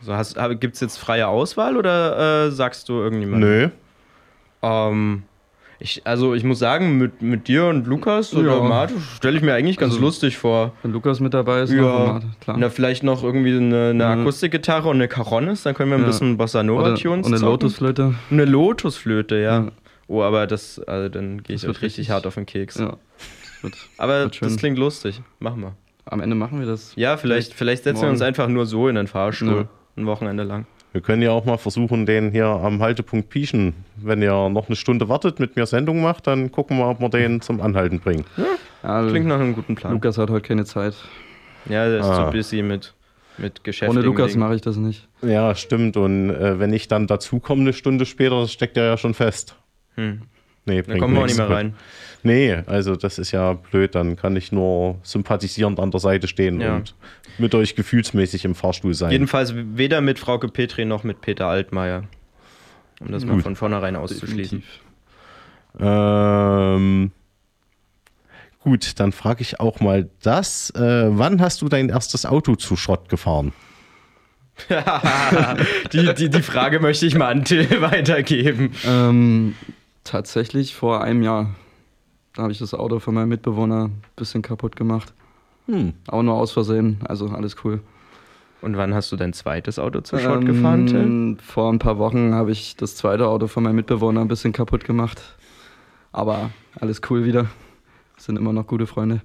So, 0.00 0.14
Gibt 0.54 0.74
es 0.74 0.80
jetzt 0.80 0.96
freie 0.96 1.26
Auswahl 1.28 1.76
oder 1.76 2.46
äh, 2.46 2.50
sagst 2.50 2.88
du 2.88 2.94
irgendjemand? 2.94 3.40
Nö. 3.40 3.68
Ähm, 4.62 5.24
Ich, 5.80 6.02
also 6.04 6.34
ich 6.34 6.44
muss 6.44 6.58
sagen, 6.60 6.98
mit, 6.98 7.20
mit 7.20 7.48
dir 7.48 7.66
und 7.66 7.86
Lukas 7.86 8.32
oder 8.34 8.56
Ja. 8.56 8.62
Mate 8.62 8.94
stelle 9.16 9.36
ich 9.36 9.42
mir 9.42 9.54
eigentlich 9.54 9.76
ganz 9.76 9.94
Also- 9.94 10.04
lustig 10.04 10.38
vor. 10.38 10.72
Wenn 10.82 10.92
Lukas 10.92 11.20
mit 11.20 11.34
dabei 11.34 11.62
ist, 11.62 11.72
Ja, 11.72 11.80
noch 11.80 12.22
klar. 12.40 12.56
Na, 12.58 12.70
vielleicht 12.70 13.02
noch 13.02 13.22
irgendwie 13.24 13.56
eine, 13.56 13.90
eine. 13.90 14.06
Akustikgitarre 14.06 14.88
und 14.88 14.96
eine 14.96 15.08
Caronnis, 15.08 15.62
dann 15.64 15.74
können 15.74 15.90
wir 15.90 15.96
ein 15.96 16.02
Ja. 16.02 16.06
bisschen 16.06 16.36
Bossa 16.36 16.60
Oder, 16.60 16.64
Nova-Tunes 16.66 17.26
und 17.26 17.32
eine 17.32 17.36
zocken. 17.40 17.50
Lotusflöte. 17.52 18.14
Eine 18.30 18.44
Lotusflöte, 18.44 19.36
ja. 19.36 19.64
Ja. 19.64 19.68
Oh, 20.06 20.22
aber 20.22 20.46
das, 20.46 20.78
also 20.80 21.08
dann 21.08 21.42
gehe 21.42 21.56
ich 21.56 21.62
euch 21.64 21.68
richtig 21.70 21.82
richtig- 21.82 22.10
hart 22.10 22.26
auf 22.26 22.34
den 22.34 22.46
Keks. 22.46 22.78
Ja. 22.78 22.96
Das 22.96 23.62
wird, 23.62 23.74
Aber 23.98 24.20
wird 24.24 24.42
das 24.42 24.56
klingt 24.56 24.78
lustig. 24.78 25.22
Machen 25.40 25.62
wir. 25.62 25.74
am 26.06 26.20
Ende 26.20 26.36
machen 26.36 26.60
wir 26.60 26.66
das. 26.66 26.92
Ja, 26.96 27.16
vielleicht, 27.16 27.54
vielleicht 27.54 27.84
setzen 27.84 28.02
wir 28.02 28.10
uns 28.10 28.20
morgen. 28.20 28.28
einfach 28.28 28.48
nur 28.48 28.66
so 28.66 28.88
in 28.88 28.94
den 28.94 29.06
Fahrstuhl. 29.06 29.68
Ein 29.96 30.06
Wochenende 30.06 30.42
lang. 30.42 30.66
Wir 30.94 31.00
können 31.00 31.22
ja 31.22 31.32
auch 31.32 31.44
mal 31.44 31.56
versuchen, 31.58 32.06
den 32.06 32.30
hier 32.30 32.46
am 32.46 32.80
Haltepunkt 32.80 33.28
Pieschen, 33.28 33.74
wenn 33.96 34.22
ihr 34.22 34.48
noch 34.48 34.68
eine 34.68 34.76
Stunde 34.76 35.08
wartet, 35.08 35.40
mit 35.40 35.56
mir 35.56 35.66
Sendung 35.66 36.00
macht, 36.00 36.28
dann 36.28 36.52
gucken 36.52 36.78
wir, 36.78 36.86
ob 36.88 37.00
wir 37.00 37.08
den 37.08 37.40
zum 37.40 37.60
Anhalten 37.60 37.98
bringen. 37.98 38.24
Ja, 38.84 39.04
Klingt 39.08 39.26
nach 39.26 39.40
einem 39.40 39.56
guten 39.56 39.74
Plan. 39.74 39.92
Lukas 39.94 40.18
hat 40.18 40.30
heute 40.30 40.46
keine 40.46 40.64
Zeit. 40.64 40.94
Ja, 41.68 41.88
der 41.88 41.98
ist 41.98 42.06
Ah. 42.06 42.26
zu 42.30 42.36
busy 42.36 42.62
mit, 42.62 42.94
mit 43.38 43.64
Geschäften. 43.64 43.96
Ohne 43.98 44.06
Lukas 44.06 44.36
mache 44.36 44.54
ich 44.54 44.60
das 44.60 44.76
nicht. 44.76 45.08
Ja, 45.22 45.56
stimmt. 45.56 45.96
Und 45.96 46.30
äh, 46.30 46.60
wenn 46.60 46.72
ich 46.72 46.86
dann 46.86 47.08
dazukomme 47.08 47.62
eine 47.62 47.72
Stunde 47.72 48.06
später, 48.06 48.40
das 48.42 48.52
steckt 48.52 48.76
er 48.76 48.84
ja 48.84 48.96
schon 48.96 49.14
fest. 49.14 49.56
Hm. 49.96 50.22
Nee, 50.64 50.82
Da 50.82 50.96
kommen 50.96 51.14
wir 51.14 51.22
auch 51.22 51.26
nicht 51.26 51.36
mehr 51.38 51.50
rein. 51.50 51.74
Nee, 52.24 52.54
also 52.66 52.96
das 52.96 53.18
ist 53.18 53.30
ja 53.32 53.52
blöd. 53.52 53.94
Dann 53.94 54.16
kann 54.16 54.34
ich 54.34 54.50
nur 54.50 54.98
sympathisierend 55.02 55.78
an 55.78 55.90
der 55.90 56.00
Seite 56.00 56.26
stehen 56.26 56.60
Ja. 56.60 56.76
und 56.76 56.94
mit 57.38 57.54
euch 57.54 57.76
gefühlsmäßig 57.76 58.44
im 58.46 58.54
Fahrstuhl 58.54 58.94
sein. 58.94 59.12
Jedenfalls 59.12 59.52
weder 59.54 60.00
mit 60.00 60.18
Frauke 60.18 60.48
Petri 60.48 60.84
noch 60.86 61.04
mit 61.04 61.20
Peter 61.20 61.46
Altmaier. 61.46 62.04
Um 63.00 63.12
das 63.12 63.24
mal 63.24 63.34
Gut. 63.34 63.42
von 63.42 63.56
vornherein 63.56 63.94
auszuschließen. 63.96 64.62
Definitiv. 64.62 64.80
Ähm, 65.80 67.10
gut, 68.60 68.98
dann 69.00 69.12
frage 69.12 69.42
ich 69.42 69.60
auch 69.60 69.80
mal 69.80 70.08
das. 70.22 70.70
Äh, 70.70 70.80
wann 71.10 71.40
hast 71.42 71.60
du 71.62 71.68
dein 71.68 71.88
erstes 71.90 72.24
Auto 72.24 72.54
zu 72.56 72.76
Schrott 72.76 73.08
gefahren? 73.08 73.52
die, 75.92 76.14
die, 76.14 76.30
die 76.30 76.42
Frage 76.42 76.78
möchte 76.78 77.06
ich 77.06 77.16
mal 77.16 77.28
an 77.28 77.44
Till 77.44 77.68
weitergeben. 77.82 78.72
Ähm, 78.86 79.56
tatsächlich 80.04 80.74
vor 80.74 81.02
einem 81.02 81.22
Jahr. 81.22 81.54
Da 82.34 82.42
habe 82.42 82.52
ich 82.52 82.58
das 82.58 82.74
Auto 82.74 82.98
von 82.98 83.14
meinem 83.14 83.28
Mitbewohner 83.28 83.84
ein 83.84 84.02
bisschen 84.16 84.42
kaputt 84.42 84.76
gemacht. 84.76 85.12
Hm. 85.66 85.94
Aber 86.08 86.22
nur 86.22 86.34
aus 86.34 86.52
Versehen, 86.52 86.98
also 87.04 87.28
alles 87.28 87.56
cool. 87.64 87.80
Und 88.60 88.76
wann 88.76 88.94
hast 88.94 89.12
du 89.12 89.16
dein 89.16 89.32
zweites 89.32 89.78
Auto 89.78 90.00
zu 90.00 90.18
Schrott 90.18 90.44
gefahren, 90.44 90.86
Till? 90.86 91.00
Ähm, 91.00 91.38
Vor 91.38 91.70
ein 91.72 91.78
paar 91.78 91.98
Wochen 91.98 92.34
habe 92.34 92.50
ich 92.50 92.76
das 92.76 92.96
zweite 92.96 93.28
Auto 93.28 93.46
von 93.46 93.62
meinem 93.62 93.76
Mitbewohner 93.76 94.22
ein 94.22 94.28
bisschen 94.28 94.52
kaputt 94.52 94.84
gemacht. 94.84 95.20
Aber 96.12 96.50
alles 96.80 97.00
cool 97.10 97.24
wieder. 97.24 97.46
Sind 98.16 98.38
immer 98.38 98.52
noch 98.52 98.66
gute 98.66 98.86
Freunde. 98.86 99.20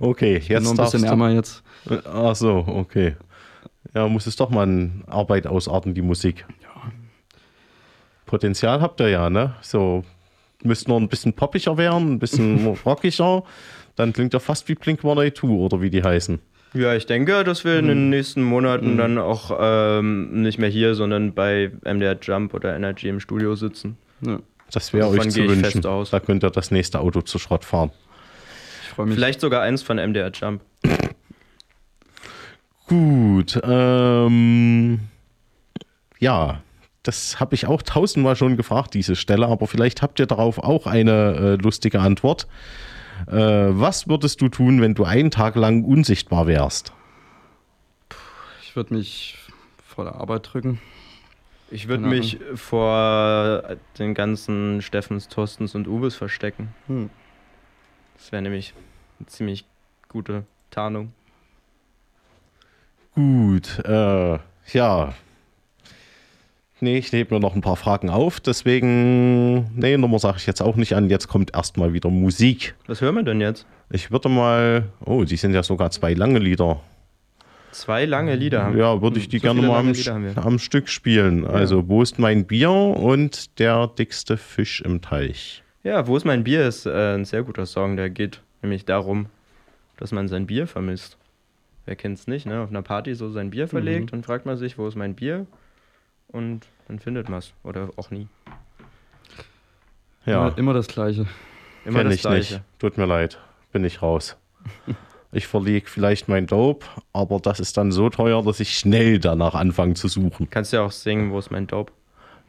Okay, 0.00 0.40
Bin 0.40 0.48
jetzt 0.48 0.64
nur 0.64 0.72
ein 0.72 0.76
bisschen 0.76 1.04
ärmer 1.04 1.30
jetzt. 1.30 1.62
Ach 2.12 2.34
so, 2.34 2.64
okay. 2.66 3.16
Ja, 3.94 4.08
muss 4.08 4.26
es 4.26 4.36
doch 4.36 4.50
mal 4.50 4.68
in 4.68 5.04
Arbeit 5.06 5.46
ausarten, 5.46 5.94
die 5.94 6.02
Musik. 6.02 6.44
Potenzial 8.26 8.80
habt 8.82 9.00
ihr 9.00 9.08
ja, 9.08 9.30
ne? 9.30 9.54
So, 9.62 10.04
müsst 10.62 10.88
nur 10.88 11.00
ein 11.00 11.08
bisschen 11.08 11.32
poppiger 11.32 11.76
werden, 11.76 12.14
ein 12.14 12.18
bisschen 12.18 12.66
rockiger. 12.84 13.44
Dann 13.96 14.12
klingt 14.12 14.34
er 14.34 14.40
fast 14.40 14.68
wie 14.68 14.74
Blink 14.74 15.00
182 15.00 15.44
oder 15.50 15.80
wie 15.80 15.90
die 15.90 16.02
heißen. 16.02 16.38
Ja, 16.74 16.94
ich 16.94 17.06
denke, 17.06 17.44
dass 17.44 17.64
wir 17.64 17.78
in 17.78 17.88
den 17.88 18.10
nächsten 18.10 18.42
Monaten 18.42 18.98
dann 18.98 19.16
auch 19.18 19.56
ähm, 19.58 20.42
nicht 20.42 20.58
mehr 20.58 20.68
hier, 20.68 20.94
sondern 20.94 21.32
bei 21.32 21.70
MDR 21.82 22.16
Jump 22.20 22.52
oder 22.52 22.76
Energy 22.76 23.08
im 23.08 23.20
Studio 23.20 23.54
sitzen. 23.54 23.96
Ja, 24.20 24.38
Das 24.70 24.92
wäre 24.92 25.04
Davon 25.10 25.20
euch 25.20 25.30
zu 25.30 25.48
wünschen. 25.48 25.80
Da 25.82 26.20
könnt 26.20 26.44
ihr 26.44 26.50
das 26.50 26.70
nächste 26.70 27.00
Auto 27.00 27.22
zu 27.22 27.38
Schrott 27.38 27.64
fahren. 27.64 27.90
ich 28.82 28.88
freue 28.90 29.06
mich. 29.06 29.14
Vielleicht 29.14 29.40
sogar 29.40 29.62
eins 29.62 29.82
von 29.82 29.96
MDR 29.96 30.30
Jump. 30.30 30.60
Gut, 32.86 33.58
ähm, 33.64 35.00
ja, 36.18 36.62
das 37.08 37.40
habe 37.40 37.54
ich 37.54 37.66
auch 37.66 37.80
tausendmal 37.80 38.36
schon 38.36 38.58
gefragt, 38.58 38.92
diese 38.92 39.16
Stelle, 39.16 39.46
aber 39.46 39.66
vielleicht 39.66 40.02
habt 40.02 40.20
ihr 40.20 40.26
darauf 40.26 40.58
auch 40.58 40.86
eine 40.86 41.34
äh, 41.36 41.54
lustige 41.54 42.00
Antwort. 42.00 42.46
Äh, 43.26 43.32
was 43.32 44.08
würdest 44.08 44.42
du 44.42 44.50
tun, 44.50 44.82
wenn 44.82 44.92
du 44.92 45.04
einen 45.04 45.30
Tag 45.30 45.56
lang 45.56 45.84
unsichtbar 45.84 46.46
wärst? 46.46 46.92
Ich 48.62 48.76
würde 48.76 48.92
mich 48.92 49.38
vor 49.82 50.04
der 50.04 50.16
Arbeit 50.16 50.52
drücken. 50.52 50.82
Ich 51.70 51.88
würde 51.88 52.04
mich 52.04 52.40
vor 52.56 53.62
den 53.98 54.12
ganzen 54.12 54.82
Steffens, 54.82 55.28
Thorstens 55.28 55.74
und 55.74 55.88
Ubes 55.88 56.14
verstecken. 56.14 56.74
Hm. 56.88 57.08
Das 58.18 58.32
wäre 58.32 58.42
nämlich 58.42 58.74
eine 59.18 59.28
ziemlich 59.28 59.64
gute 60.08 60.44
Tarnung. 60.70 61.14
Gut, 63.14 63.78
äh, 63.86 64.38
ja. 64.74 65.14
Nee, 66.80 66.98
ich 66.98 67.12
nehme 67.12 67.26
mir 67.30 67.40
noch 67.40 67.56
ein 67.56 67.60
paar 67.60 67.76
Fragen 67.76 68.08
auf, 68.08 68.38
deswegen, 68.38 69.68
nee, 69.74 69.96
Nummer 69.96 70.18
sage 70.20 70.36
ich 70.38 70.46
jetzt 70.46 70.62
auch 70.62 70.76
nicht 70.76 70.94
an. 70.94 71.10
Jetzt 71.10 71.26
kommt 71.26 71.54
erstmal 71.54 71.92
wieder 71.92 72.08
Musik. 72.08 72.74
Was 72.86 73.00
hören 73.00 73.16
wir 73.16 73.24
denn 73.24 73.40
jetzt? 73.40 73.66
Ich 73.90 74.10
würde 74.12 74.28
mal, 74.28 74.84
oh, 75.04 75.24
die 75.24 75.36
sind 75.36 75.54
ja 75.54 75.62
sogar 75.62 75.90
zwei 75.90 76.14
lange 76.14 76.38
Lieder. 76.38 76.80
Zwei 77.72 78.04
lange 78.04 78.34
Lieder 78.34 78.64
haben 78.64 78.78
Ja, 78.78 79.02
würde 79.02 79.18
ich 79.18 79.28
die 79.28 79.38
So 79.38 79.42
gerne 79.42 79.62
mal 79.62 79.78
am, 79.78 79.94
wir. 79.94 80.38
am 80.44 80.58
Stück 80.58 80.88
spielen. 80.88 81.44
Also, 81.46 81.88
wo 81.88 82.02
ist 82.02 82.18
mein 82.18 82.46
Bier 82.46 82.70
und 82.70 83.58
der 83.58 83.88
dickste 83.88 84.36
Fisch 84.36 84.80
im 84.80 85.00
Teich? 85.02 85.62
Ja, 85.84 86.06
Wo 86.06 86.16
ist 86.16 86.24
mein 86.24 86.44
Bier 86.44 86.66
ist 86.66 86.86
äh, 86.86 87.14
ein 87.14 87.24
sehr 87.24 87.42
guter 87.42 87.64
Song. 87.66 87.96
Der 87.96 88.10
geht 88.10 88.42
nämlich 88.62 88.84
darum, 88.84 89.26
dass 89.96 90.12
man 90.12 90.28
sein 90.28 90.46
Bier 90.46 90.66
vermisst. 90.66 91.16
Wer 91.86 91.96
kennt's 91.96 92.26
nicht, 92.26 92.46
ne? 92.46 92.60
Auf 92.60 92.70
einer 92.70 92.82
Party 92.82 93.14
so 93.14 93.30
sein 93.30 93.50
Bier 93.50 93.68
verlegt 93.68 94.12
und 94.12 94.26
fragt 94.26 94.44
man 94.44 94.56
sich, 94.56 94.76
wo 94.76 94.86
ist 94.88 94.96
mein 94.96 95.14
Bier? 95.14 95.46
Und 96.28 96.60
dann 96.86 96.98
findet 96.98 97.28
man 97.28 97.38
es. 97.40 97.52
Oder 97.64 97.90
auch 97.96 98.10
nie. 98.10 98.28
Ja, 100.26 100.48
Immer, 100.48 100.58
immer 100.58 100.74
das 100.74 100.88
Gleiche. 100.88 101.26
Immer 101.84 101.98
kenn 102.00 102.06
das 102.06 102.14
ich 102.16 102.20
Gleiche. 102.22 102.54
nicht. 102.54 102.64
Tut 102.78 102.98
mir 102.98 103.06
leid, 103.06 103.38
bin 103.72 103.84
ich 103.84 104.02
raus. 104.02 104.36
Ich 105.30 105.46
verlege 105.46 105.86
vielleicht 105.90 106.26
mein 106.28 106.46
Dope, 106.46 106.86
aber 107.12 107.38
das 107.38 107.60
ist 107.60 107.76
dann 107.76 107.92
so 107.92 108.08
teuer, 108.08 108.42
dass 108.42 108.60
ich 108.60 108.78
schnell 108.78 109.18
danach 109.18 109.54
anfange 109.54 109.92
zu 109.92 110.08
suchen. 110.08 110.48
Kannst 110.48 110.72
ja 110.72 110.80
auch 110.80 110.90
singen, 110.90 111.30
wo 111.32 111.38
ist 111.38 111.50
mein 111.50 111.66
Dope? 111.66 111.92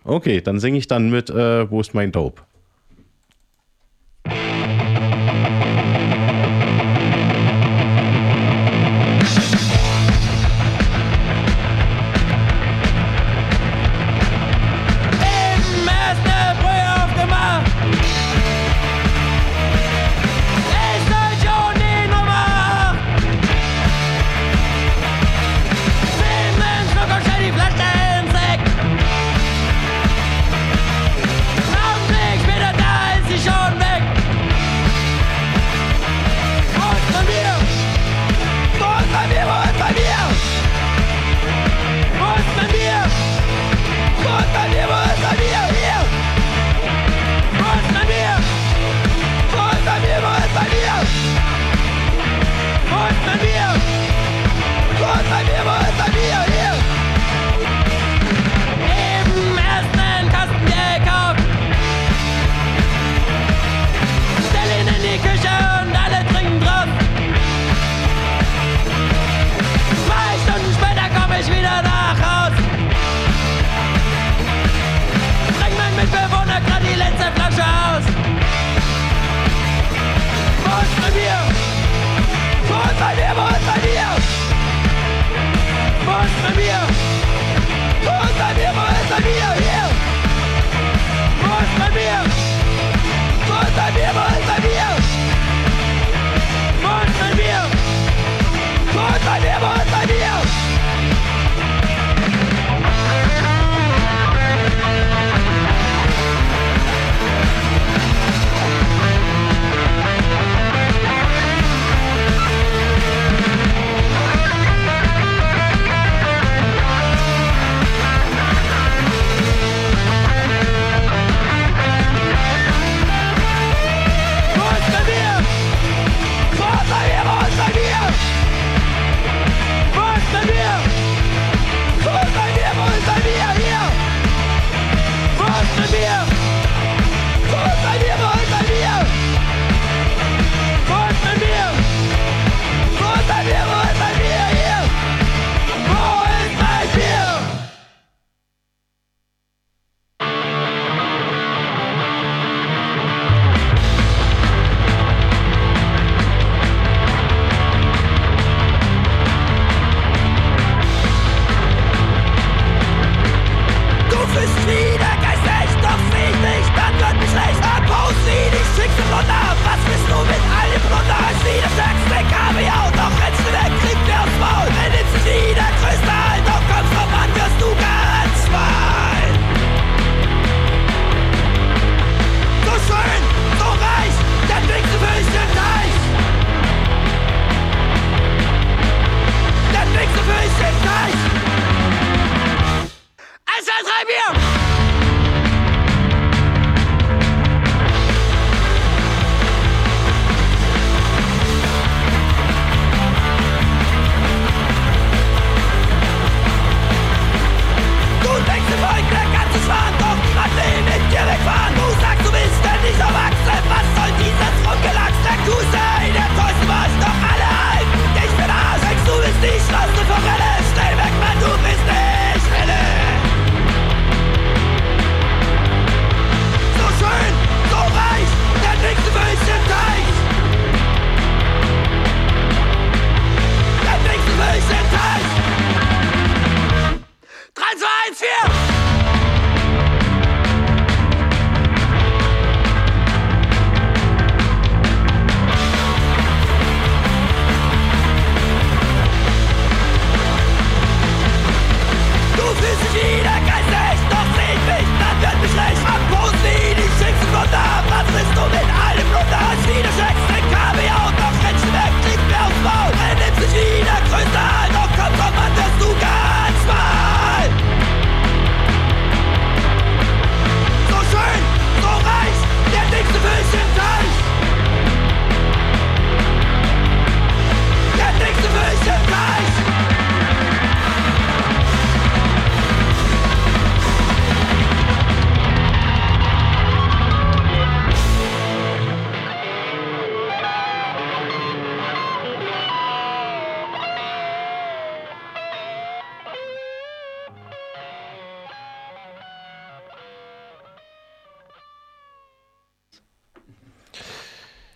Okay, 0.06 0.40
dann 0.40 0.62
singe 0.62 0.78
ich 0.78 0.88
dann 0.88 1.10
mit, 1.10 1.30
äh, 1.30 1.70
wo 1.70 1.82
ist 1.82 1.94
mein 1.94 2.14
Dope? 2.14 2.42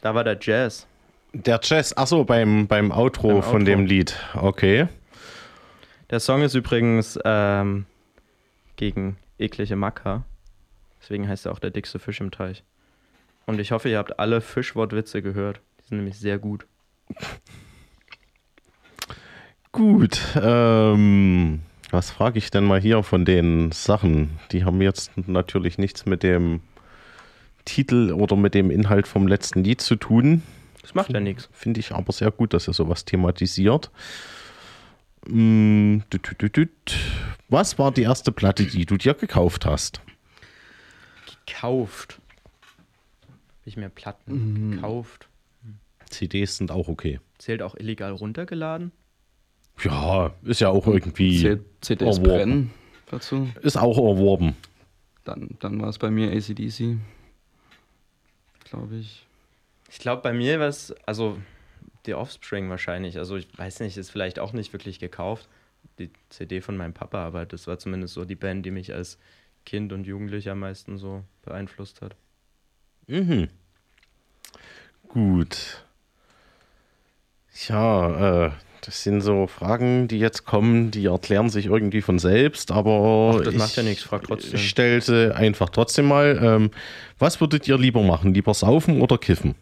Da 0.04 0.14
war 0.14 0.26
der 0.26 0.38
Jazz. 0.40 0.86
Der 1.32 1.62
Jazz, 1.64 1.96
achso, 1.96 2.26
beim, 2.26 2.68
beim 2.68 2.92
Outro 2.92 3.30
Beim 3.30 3.42
von 3.42 3.52
Outro. 3.62 3.64
dem 3.64 3.86
Lied. 3.86 4.20
Okay. 4.36 4.90
Der 6.10 6.20
Song 6.20 6.42
ist 6.42 6.56
übrigens 6.56 7.18
ähm, 7.24 7.86
gegen 8.76 9.16
eklige 9.40 9.78
Macker. 9.78 10.26
Deswegen 11.02 11.30
heißt 11.30 11.46
er 11.46 11.54
auch 11.54 11.60
der 11.60 11.70
dickste 11.70 12.00
Fisch 12.00 12.20
im 12.20 12.32
Teich. 12.32 12.66
Und 13.46 13.62
ich 13.62 13.72
hoffe, 13.72 13.88
ihr 13.88 13.98
habt 13.98 14.20
alle 14.20 14.42
Fischwortwitze 14.42 15.22
gehört. 15.22 15.62
Die 15.80 15.88
sind 15.88 15.98
nämlich 16.00 16.20
sehr 16.20 16.38
gut. 16.38 16.66
Gut. 19.72 20.20
Ähm, 20.36 21.62
was 21.92 22.12
frage 22.12 22.40
ich 22.40 22.52
denn 22.52 22.66
mal 22.66 22.82
hier 22.82 23.04
von 23.04 23.24
den 23.24 23.72
Sachen? 23.72 24.38
Die 24.52 24.66
haben 24.66 24.82
jetzt 24.82 25.12
natürlich 25.30 25.78
nichts 25.78 26.06
mit 26.06 26.24
dem 26.24 26.60
Titel 27.66 28.12
oder 28.12 28.36
mit 28.36 28.54
dem 28.54 28.72
Inhalt 28.72 29.08
vom 29.08 29.28
letzten 29.28 29.64
Lied 29.64 29.82
zu 29.82 29.96
tun. 29.96 30.44
Das 30.82 30.94
macht 30.96 31.12
ja 31.14 31.20
nichts. 31.20 31.50
Finde 31.52 31.80
ich 31.80 31.92
aber 31.94 32.12
sehr 32.12 32.32
gut, 32.32 32.54
dass 32.54 32.68
ihr 32.68 32.74
sowas 32.74 33.06
thematisiert. 33.06 33.90
Mm. 35.28 36.00
Was 37.50 37.80
war 37.80 37.92
die 37.92 38.02
erste 38.02 38.32
Platte, 38.32 38.66
die 38.66 38.86
du 38.86 38.98
dir 38.98 39.14
gekauft 39.14 39.66
hast? 39.66 40.02
Gekauft. 41.46 42.20
Hab 43.28 43.68
ich 43.68 43.78
mir 43.78 43.90
Platten 43.90 44.72
gekauft. 44.72 45.30
CDs 46.10 46.58
sind 46.58 46.72
auch 46.72 46.90
okay. 46.90 47.20
Zählt 47.38 47.62
auch 47.62 47.76
illegal 47.76 48.12
runtergeladen? 48.12 48.92
Ja, 49.84 50.34
ist 50.44 50.62
ja 50.62 50.70
auch 50.70 50.86
irgendwie. 50.86 51.40
C- 51.42 51.60
CDs 51.82 52.18
erworben. 52.18 52.24
brennen 52.24 52.72
dazu. 53.10 53.50
Ist 53.62 53.78
auch 53.78 53.98
erworben. 53.98 54.56
Dann, 55.24 55.52
dann 55.60 55.82
war 55.82 55.90
es 55.90 55.98
bei 55.98 56.12
mir 56.12 56.32
ACDC. 56.32 56.98
Glaube 58.74 58.96
ich. 58.96 59.28
Ich 59.88 60.00
glaube, 60.00 60.24
bei 60.24 60.34
mir 60.34 60.60
war 60.60 60.68
es, 60.68 60.92
also 61.06 61.38
die 62.08 62.16
Offspring 62.16 62.72
wahrscheinlich. 62.72 63.20
Also 63.20 63.36
ich 63.36 63.48
weiß 63.56 63.82
nicht, 63.82 63.98
ist 63.98 64.10
vielleicht 64.10 64.40
auch 64.40 64.52
nicht 64.52 64.74
wirklich 64.74 64.98
gekauft. 64.98 65.48
Die 66.00 66.10
CD 66.30 66.60
von 66.60 66.76
meinem 66.76 66.94
Papa, 66.94 67.24
aber 67.24 67.46
das 67.46 67.68
war 67.68 67.78
zumindest 67.78 68.16
so 68.16 68.26
die 68.26 68.36
Band, 68.36 68.66
die 68.66 68.72
mich 68.72 68.92
als 68.92 69.20
Kind 69.64 69.94
und 69.94 70.08
Jugendlicher 70.08 70.54
am 70.54 70.60
meisten 70.60 70.98
so 70.98 71.24
beeinflusst 71.44 72.02
hat. 72.02 72.16
Mhm. 73.06 73.50
Gut. 75.08 75.86
Ja, 77.68 78.48
äh, 78.48 78.52
Das 78.86 79.02
sind 79.02 79.22
so 79.22 79.48
Fragen, 79.48 80.10
die 80.10 80.20
jetzt 80.20 80.46
kommen, 80.46 80.92
die 80.92 81.06
erklären 81.06 81.50
sich 81.50 81.68
irgendwie 81.68 82.02
von 82.02 82.20
selbst, 82.20 82.70
aber 82.70 83.36
Ach, 83.38 83.42
das 83.44 83.54
ich, 83.54 83.60
macht 83.60 83.76
ja 83.78 83.84
nichts, 83.84 84.04
frag 84.04 84.24
trotzdem. 84.24 84.56
Ich 84.56 84.68
stelle 84.70 85.00
sie 85.00 85.34
einfach 85.34 85.70
trotzdem 85.70 86.06
mal. 86.06 86.38
Ähm, 86.44 86.70
was 87.18 87.40
würdet 87.40 87.66
ihr 87.68 87.78
lieber 87.78 88.04
machen? 88.04 88.34
Lieber 88.34 88.54
saufen 88.54 89.02
oder 89.02 89.18
kiffen? 89.18 89.56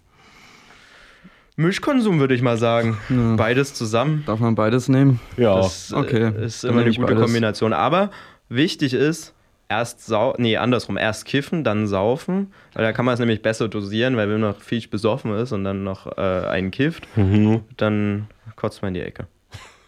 Mischkonsum 1.56 2.20
würde 2.20 2.34
ich 2.34 2.42
mal 2.42 2.58
sagen. 2.58 2.98
Ja. 3.10 3.36
Beides 3.36 3.74
zusammen. 3.74 4.24
Darf 4.26 4.40
man 4.40 4.56
beides 4.56 4.88
nehmen? 4.88 5.20
Ja, 5.38 5.56
Das 5.58 5.94
okay. 5.94 6.32
äh, 6.36 6.46
ist 6.46 6.64
immer 6.64 6.82
eine 6.82 6.90
gute 6.92 7.08
beides. 7.08 7.22
Kombination. 7.24 7.74
Aber 7.74 8.10
wichtig 8.50 8.94
ist, 8.94 9.34
erst 9.72 10.06
sau 10.06 10.36
nee, 10.38 10.58
andersrum, 10.58 10.98
erst 10.98 11.26
kiffen, 11.26 11.64
dann 11.64 11.88
saufen. 11.88 12.52
Weil 12.74 12.84
da 12.84 12.92
kann 12.92 13.06
man 13.06 13.14
es 13.14 13.20
nämlich 13.20 13.42
besser 13.42 13.70
dosieren, 13.70 14.18
weil 14.18 14.28
wenn 14.30 14.42
man 14.42 14.52
noch 14.52 14.62
viel 14.62 14.86
besoffen 14.88 15.34
ist 15.36 15.52
und 15.54 15.64
dann 15.64 15.84
noch 15.84 16.06
äh, 16.18 16.22
einen 16.22 16.72
kifft, 16.72 17.08
Mhm. 17.18 17.62
dann 17.78 18.28
kotzt 18.58 18.82
man 18.82 18.90
in 18.90 18.94
die 18.96 19.08
Ecke. 19.08 19.28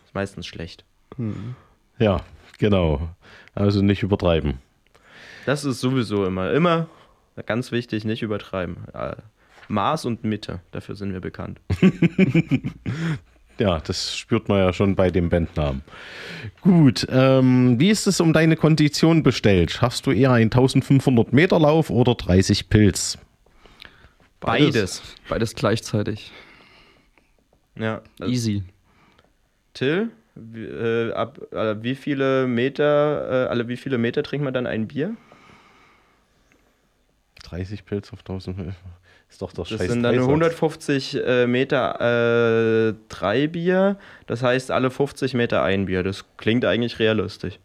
Ist 0.05 0.13
meistens 0.15 0.45
schlecht. 0.47 0.85
ja, 1.99 2.21
genau. 2.57 3.09
Also 3.55 3.81
nicht 3.81 4.03
übertreiben. 4.03 4.59
Das 5.45 5.65
ist 5.65 5.81
sowieso 5.81 6.25
immer, 6.25 6.51
immer 6.53 6.87
ganz 7.45 7.71
wichtig, 7.71 8.05
nicht 8.05 8.21
übertreiben. 8.21 8.77
Äh, 8.93 9.15
Maß 9.67 10.05
und 10.05 10.23
Mitte, 10.23 10.61
dafür 10.71 10.95
sind 10.95 11.13
wir 11.13 11.19
bekannt. 11.21 11.59
Ja, 13.59 13.79
das 13.79 14.17
spürt 14.17 14.49
man 14.49 14.59
ja 14.59 14.73
schon 14.73 14.95
bei 14.95 15.11
dem 15.11 15.29
Bandnamen. 15.29 15.83
Gut, 16.61 17.05
ähm, 17.09 17.79
wie 17.79 17.89
ist 17.89 18.07
es 18.07 18.19
um 18.19 18.33
deine 18.33 18.55
Kondition 18.55 19.21
bestellt? 19.21 19.71
Schaffst 19.71 20.07
du 20.07 20.11
eher 20.11 20.31
einen 20.31 20.49
1500 20.51 21.33
Meter 21.33 21.59
Lauf 21.59 21.89
oder 21.89 22.15
30 22.15 22.69
Pilz? 22.69 23.17
Beides. 24.39 25.01
Beides 25.29 25.55
gleichzeitig. 25.55 26.31
Ja. 27.77 28.01
Easy. 28.25 28.63
Till, 29.73 30.09
wie, 30.35 30.65
äh, 30.65 31.13
ab 31.13 31.39
äh, 31.51 31.81
wie 31.81 31.95
viele 31.95 32.47
Meter, 32.47 33.45
äh, 33.45 33.49
alle 33.49 33.67
wie 33.67 33.77
viele 33.77 33.97
Meter 33.97 34.23
trinkt 34.23 34.43
man 34.43 34.53
dann 34.53 34.67
ein 34.67 34.87
Bier? 34.87 35.15
30 37.43 37.85
Pilz 37.85 38.11
auf 38.13 38.19
1000 38.19 38.57
Meter. 38.57 38.75
Ist 39.33 39.41
doch 39.41 39.51
der 39.51 39.63
Das 39.63 39.69
scheiß 39.79 39.79
sind 39.91 40.03
dann 40.03 40.13
Dreisatz. 40.13 40.29
150 40.29 41.25
äh, 41.25 41.47
Meter 41.47 42.89
äh, 42.89 42.93
drei 43.09 43.47
Bier. 43.47 43.97
Das 44.27 44.43
heißt, 44.43 44.69
alle 44.69 44.91
50 44.91 45.33
Meter 45.33 45.63
ein 45.63 45.85
Bier. 45.87 46.03
Das 46.03 46.23
klingt 46.37 46.63
eigentlich 46.65 46.99
realistisch. 46.99 47.57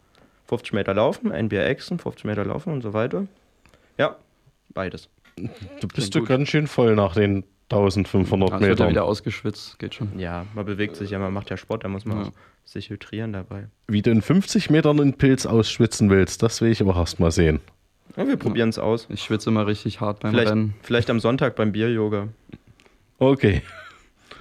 50 0.47 0.73
Meter 0.73 0.95
laufen, 0.95 1.31
ein 1.31 1.51
Bier 1.51 1.67
exen, 1.67 1.99
50 1.99 2.25
Meter 2.25 2.47
laufen 2.47 2.73
und 2.73 2.81
so 2.81 2.95
weiter. 2.95 3.27
Ja, 3.99 4.17
beides. 4.73 5.11
Du 5.37 5.89
bist 5.95 6.15
du 6.15 6.25
ganz 6.25 6.49
schön 6.49 6.67
voll 6.67 6.95
nach 6.95 7.13
den 7.13 7.45
1500 7.71 8.51
Also 8.51 8.61
wird 8.67 8.79
Metern. 8.79 8.89
wieder 8.91 9.05
ausgeschwitzt. 9.05 9.79
Geht 9.79 9.95
schon. 9.95 10.19
Ja, 10.19 10.47
man 10.55 10.65
bewegt 10.65 10.97
sich 10.97 11.11
ja, 11.11 11.19
man 11.19 11.35
macht 11.35 11.51
ja 11.51 11.59
Sport, 11.59 11.85
da 11.85 11.89
muss 11.89 12.07
man 12.07 12.25
Ja. 12.25 12.31
sich 12.65 12.89
hydrieren 12.89 13.35
dabei. 13.35 13.67
Wie 13.89 14.01
du 14.01 14.11
in 14.11 14.23
50 14.23 14.71
Metern 14.71 14.99
einen 14.99 15.13
Pilz 15.19 15.45
ausschwitzen 15.45 16.09
willst, 16.09 16.43
das 16.43 16.63
will 16.63 16.71
ich 16.71 16.81
aber 16.81 16.97
erst 16.97 17.21
mal 17.21 17.31
sehen. 17.31 17.61
Ja, 18.19 18.27
wir 18.27 18.37
probieren 18.37 18.69
es 18.69 18.81
aus. 18.81 19.07
Ich 19.11 19.23
schwitze 19.23 19.49
immer 19.49 19.69
richtig 19.69 20.01
hart 20.01 20.19
beim 20.19 20.33
Vielleicht, 20.33 20.51
Rennen. 20.51 20.75
vielleicht 20.83 21.09
am 21.09 21.21
Sonntag 21.21 21.55
beim 21.55 21.71
Bier-Yoga. 21.71 22.27
Okay. 23.21 23.63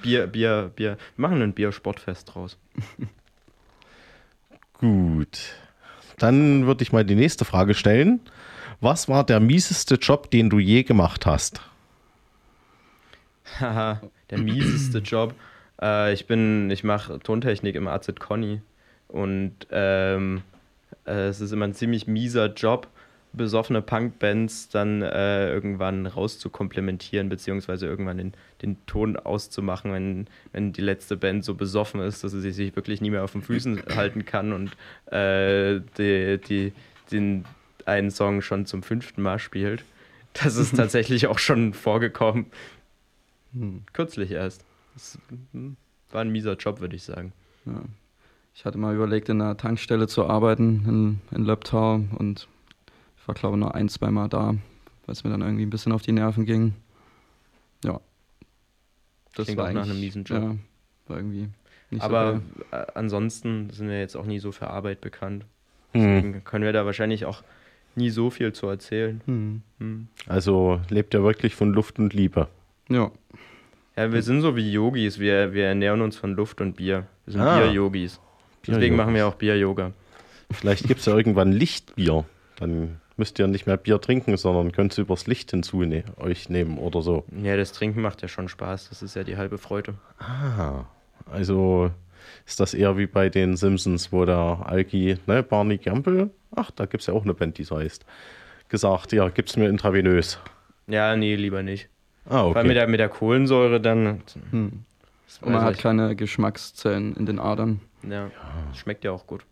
Bier, 0.02 0.26
Bier, 0.26 0.72
Bier. 0.76 0.98
Wir 1.16 1.22
machen 1.22 1.44
ein 1.44 1.54
Bier-Sportfest 1.54 2.34
draus. 2.34 2.58
Gut. 4.74 5.38
Dann 6.18 6.66
würde 6.66 6.82
ich 6.82 6.92
mal 6.92 7.06
die 7.06 7.14
nächste 7.14 7.46
Frage 7.46 7.76
stellen. 7.76 8.20
Was 8.82 9.10
war 9.10 9.24
der 9.24 9.40
mieseste 9.40 9.94
Job, 9.96 10.32
den 10.32 10.50
du 10.50 10.58
je 10.58 10.82
gemacht 10.82 11.28
hast? 11.28 11.62
Haha, 13.60 14.02
der 14.32 14.40
mieseste 14.40 14.98
Job. 15.06 15.36
Äh, 15.80 16.14
ich 16.14 16.26
bin, 16.26 16.72
ich 16.72 16.84
mache 16.84 17.20
Tontechnik 17.20 17.76
im 17.76 17.88
AZ 17.88 18.12
Conny 18.18 18.60
und 19.08 19.54
ähm, 19.70 20.42
äh, 21.06 21.28
es 21.28 21.42
ist 21.42 21.52
immer 21.52 21.66
ein 21.66 21.76
ziemlich 21.76 22.08
mieser 22.08 22.52
Job, 22.54 22.88
besoffene 23.34 23.82
Punkbands 23.82 24.70
dann 24.70 25.02
äh, 25.02 25.52
irgendwann 25.52 26.06
rauszukomplementieren, 26.06 27.30
beziehungsweise 27.30 27.86
irgendwann 27.86 28.18
den, 28.18 28.34
den 28.62 28.86
Ton 28.86 29.16
auszumachen, 29.16 29.94
wenn, 29.94 30.28
wenn 30.54 30.74
die 30.74 30.82
letzte 30.82 31.18
Band 31.18 31.44
so 31.44 31.56
besoffen 31.56 32.02
ist, 32.02 32.24
dass 32.24 32.32
sie 32.32 32.52
sich 32.52 32.76
wirklich 32.76 33.02
nie 33.02 33.10
mehr 33.10 33.24
auf 33.24 33.34
den 33.34 33.42
Füßen 33.42 33.84
halten 33.96 34.26
kann 34.26 34.54
und 34.54 34.72
äh, 35.12 35.82
die, 35.98 36.40
die, 36.40 36.74
den 37.12 37.46
einen 37.86 38.12
Song 38.12 38.42
schon 38.42 38.66
zum 38.66 38.84
fünften 38.84 39.22
Mal 39.22 39.40
spielt. 39.40 39.86
Das 40.34 40.56
ist 40.56 40.76
tatsächlich 40.76 41.28
auch 41.28 41.40
schon 41.40 41.74
vorgekommen. 41.74 42.48
Kürzlich 43.94 44.32
erst. 44.32 44.66
Das 44.94 45.18
hm, 45.52 45.78
war 46.12 46.22
ein 46.22 46.32
mieser 46.32 46.56
Job, 46.56 46.80
würde 46.80 46.96
ich 46.96 47.04
sagen. 47.04 47.34
Ja. 47.66 47.82
Ich 48.54 48.66
hatte 48.66 48.78
mal 48.80 48.96
überlegt, 48.96 49.30
in 49.30 49.40
einer 49.40 49.56
Tankstelle 49.56 50.08
zu 50.08 50.26
arbeiten 50.26 51.20
in, 51.32 51.38
in 51.38 51.46
Löbtau 51.46 52.02
und 52.18 52.48
war, 53.28 53.36
glaube 53.36 53.56
ich, 53.58 53.60
nur 53.60 53.76
ein, 53.76 53.90
zwei 53.90 54.10
Mal 54.12 54.28
da, 54.30 54.50
weil 55.06 55.14
es 55.14 55.24
mir 55.24 55.30
dann 55.30 55.42
irgendwie 55.42 55.66
ein 55.66 55.70
bisschen 55.70 55.92
auf 55.92 56.02
die 56.02 56.12
Nerven 56.12 56.46
ging. 56.46 56.74
Ja. 57.84 58.00
Das 59.36 59.46
Klingt 59.46 59.60
auch 59.62 59.72
nach 59.72 59.84
einem 59.84 60.00
miesen 60.00 60.24
Job. 60.24 60.42
Ja, 60.42 60.56
war 61.08 61.18
irgendwie 61.18 61.48
nicht 61.92 62.02
Aber 62.04 62.42
so 62.72 62.76
äh, 62.78 62.86
ansonsten 62.96 63.70
sind 63.70 63.88
wir 63.88 64.00
jetzt 64.00 64.16
auch 64.16 64.26
nie 64.26 64.40
so 64.40 64.52
für 64.52 64.70
Arbeit 64.70 65.00
bekannt. 65.02 65.46
Hm. 65.94 66.02
Deswegen 66.02 66.44
können 66.44 66.66
wir 66.66 66.74
da 66.74 66.86
wahrscheinlich 66.86 67.26
auch 67.26 67.44
nie 67.96 68.10
so 68.10 68.30
viel 68.30 68.54
zu 68.54 68.68
erzählen. 68.68 69.22
Hm. 69.26 69.62
Hm. 69.80 70.08
Also 70.28 70.82
lebt 70.90 71.14
er 71.14 71.24
wirklich 71.24 71.56
von 71.56 71.72
Luft 71.72 72.00
und 72.00 72.14
Liebe. 72.14 72.48
Ja, 72.90 73.12
Ja, 73.96 74.12
wir 74.12 74.22
sind 74.24 74.42
so 74.42 74.56
wie 74.56 74.72
Yogis. 74.72 75.20
Wir, 75.20 75.54
wir 75.54 75.66
ernähren 75.68 76.02
uns 76.02 76.16
von 76.18 76.34
Luft 76.34 76.62
und 76.62 76.76
Bier. 76.78 77.08
Wir 77.26 77.34
sind 77.34 77.42
Ah. 77.42 77.60
Bier-Yogis. 77.60 78.20
Deswegen 78.62 78.80
Bier-Yogis. 78.80 78.98
machen 78.98 79.14
wir 79.16 79.28
auch 79.28 79.36
Bier-Yoga. 79.36 79.92
Vielleicht 80.52 80.88
gibt 80.88 81.00
es 81.02 81.06
ja 81.06 81.16
irgendwann 81.16 81.52
Lichtbier. 81.52 82.26
Dann 82.58 83.00
müsst 83.18 83.40
ihr 83.40 83.48
nicht 83.48 83.68
mehr 83.68 83.78
Bier 83.78 84.00
trinken, 84.00 84.38
sondern 84.38 84.72
könnt 84.72 84.98
ihr 84.98 85.04
übers 85.04 85.28
Licht 85.28 85.52
hinzu 85.52 85.82
ne 85.82 86.04
euch 86.18 86.50
nehmen 86.50 86.78
oder 86.78 87.02
so. 87.02 87.24
Ja, 87.42 87.58
das 87.58 87.72
Trinken 87.74 88.02
macht 88.02 88.22
ja 88.22 88.28
schon 88.28 88.48
Spaß. 88.48 88.90
Das 88.90 89.02
ist 89.02 89.16
ja 89.16 89.24
die 89.24 89.38
halbe 89.38 89.58
Freude. 89.58 89.96
Ah, 90.20 90.86
also 91.32 91.92
ist 92.46 92.60
das 92.60 92.74
eher 92.74 92.98
wie 92.98 93.08
bei 93.08 93.30
den 93.30 93.56
Simpsons, 93.58 94.12
wo 94.12 94.26
der 94.26 94.60
Alki, 94.66 95.18
ne, 95.26 95.44
Barney 95.44 95.78
Gamble, 95.78 96.30
ach, 96.56 96.72
da 96.72 96.86
gibt 96.86 97.02
es 97.02 97.08
ja 97.08 97.14
auch 97.14 97.24
eine 97.24 97.34
Band, 97.34 97.58
die 97.58 97.64
so 97.64 97.78
heißt, 97.78 98.06
gesagt, 98.70 99.12
ja, 99.14 99.30
gib's 99.30 99.58
mir 99.58 99.70
intravenös. 99.70 100.40
Ja, 100.88 101.16
nee, 101.16 101.36
lieber 101.36 101.64
nicht. 101.64 101.90
Ah, 102.26 102.44
Vor 102.44 102.58
allem 102.58 102.68
mit 102.68 102.72
okay. 102.72 102.74
der, 102.74 102.88
mit 102.88 103.00
der 103.00 103.10
Kohlensäure 103.10 103.82
dann. 103.82 104.22
hm. 104.52 104.84
Und 105.42 105.52
man 105.52 105.62
hat 105.62 105.76
ich. 105.76 105.82
keine 105.82 106.16
Geschmackszellen 106.16 107.16
in 107.16 107.26
den 107.26 107.38
Adern. 107.40 107.82
Ja, 108.10 108.32
schmeckt 108.74 109.04
ja 109.04 109.12
auch 109.12 109.28
gut. 109.28 109.46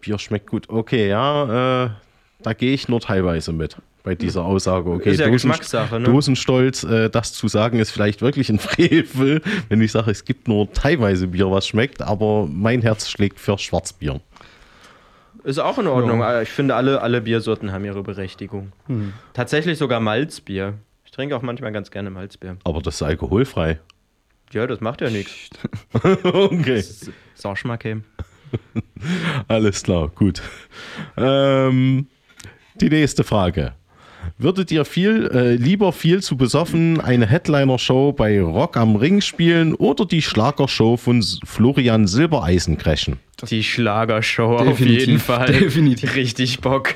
Bier 0.00 0.18
schmeckt 0.18 0.48
gut. 0.48 0.68
Okay, 0.68 1.08
ja, 1.08 1.84
äh, 1.84 1.90
da 2.42 2.52
gehe 2.52 2.72
ich 2.74 2.88
nur 2.88 3.00
teilweise 3.00 3.52
mit 3.52 3.76
bei 4.04 4.14
dieser 4.14 4.44
Aussage. 4.44 4.90
Okay, 4.90 5.10
Ist 5.12 5.20
ja 5.20 5.26
Dosen- 5.26 5.50
Geschmackssache, 5.50 6.00
ne? 6.00 6.06
Dosenstolz, 6.06 6.82
äh, 6.84 7.08
das 7.08 7.32
zu 7.32 7.48
sagen, 7.48 7.78
ist 7.78 7.90
vielleicht 7.92 8.20
wirklich 8.20 8.48
ein 8.50 8.58
Frevel, 8.60 9.40
wenn 9.68 9.80
ich 9.80 9.92
sage, 9.92 10.10
es 10.10 10.24
gibt 10.24 10.48
nur 10.48 10.72
teilweise 10.72 11.28
Bier, 11.28 11.50
was 11.50 11.66
schmeckt, 11.68 12.02
aber 12.02 12.46
mein 12.50 12.82
Herz 12.82 13.08
schlägt 13.08 13.38
für 13.40 13.56
Schwarzbier. 13.58 14.20
Ist 15.44 15.58
auch 15.58 15.78
in 15.78 15.86
Ordnung. 15.88 16.22
Ich 16.42 16.50
finde, 16.50 16.74
alle, 16.76 17.00
alle 17.02 17.20
Biersorten 17.20 17.72
haben 17.72 17.84
ihre 17.84 18.02
Berechtigung. 18.02 18.72
Hm. 18.86 19.12
Tatsächlich 19.32 19.76
sogar 19.78 19.98
Malzbier. 19.98 20.74
Ich 21.04 21.10
trinke 21.10 21.36
auch 21.36 21.42
manchmal 21.42 21.72
ganz 21.72 21.90
gerne 21.90 22.10
Malzbier. 22.10 22.58
Aber 22.64 22.80
das 22.80 22.94
ist 22.96 23.02
alkoholfrei. 23.02 23.80
Ja, 24.52 24.66
das 24.66 24.80
macht 24.80 25.00
ja 25.00 25.10
nichts. 25.10 25.50
okay. 26.22 26.84
Sauschmacke. 27.34 28.02
Alles 29.48 29.82
klar, 29.82 30.08
gut. 30.14 30.42
Ähm, 31.16 32.06
die 32.80 32.88
nächste 32.88 33.24
Frage. 33.24 33.72
Würdet 34.38 34.70
ihr 34.70 34.84
viel, 34.84 35.28
äh, 35.32 35.54
lieber 35.56 35.92
viel 35.92 36.22
zu 36.22 36.36
besoffen 36.36 37.00
eine 37.00 37.26
Headliner-Show 37.26 38.12
bei 38.12 38.40
Rock 38.40 38.76
am 38.76 38.94
Ring 38.96 39.20
spielen 39.20 39.74
oder 39.74 40.06
die 40.06 40.22
Schlagershow 40.22 40.96
von 40.96 41.24
Florian 41.44 42.06
Silbereisen 42.06 42.78
crashen? 42.78 43.18
Die 43.50 43.64
Schlagershow 43.64 44.56
auf 44.58 44.78
jeden 44.78 45.18
Fall. 45.18 45.46
definitiv. 45.46 46.14
Richtig 46.14 46.60
Bock. 46.60 46.94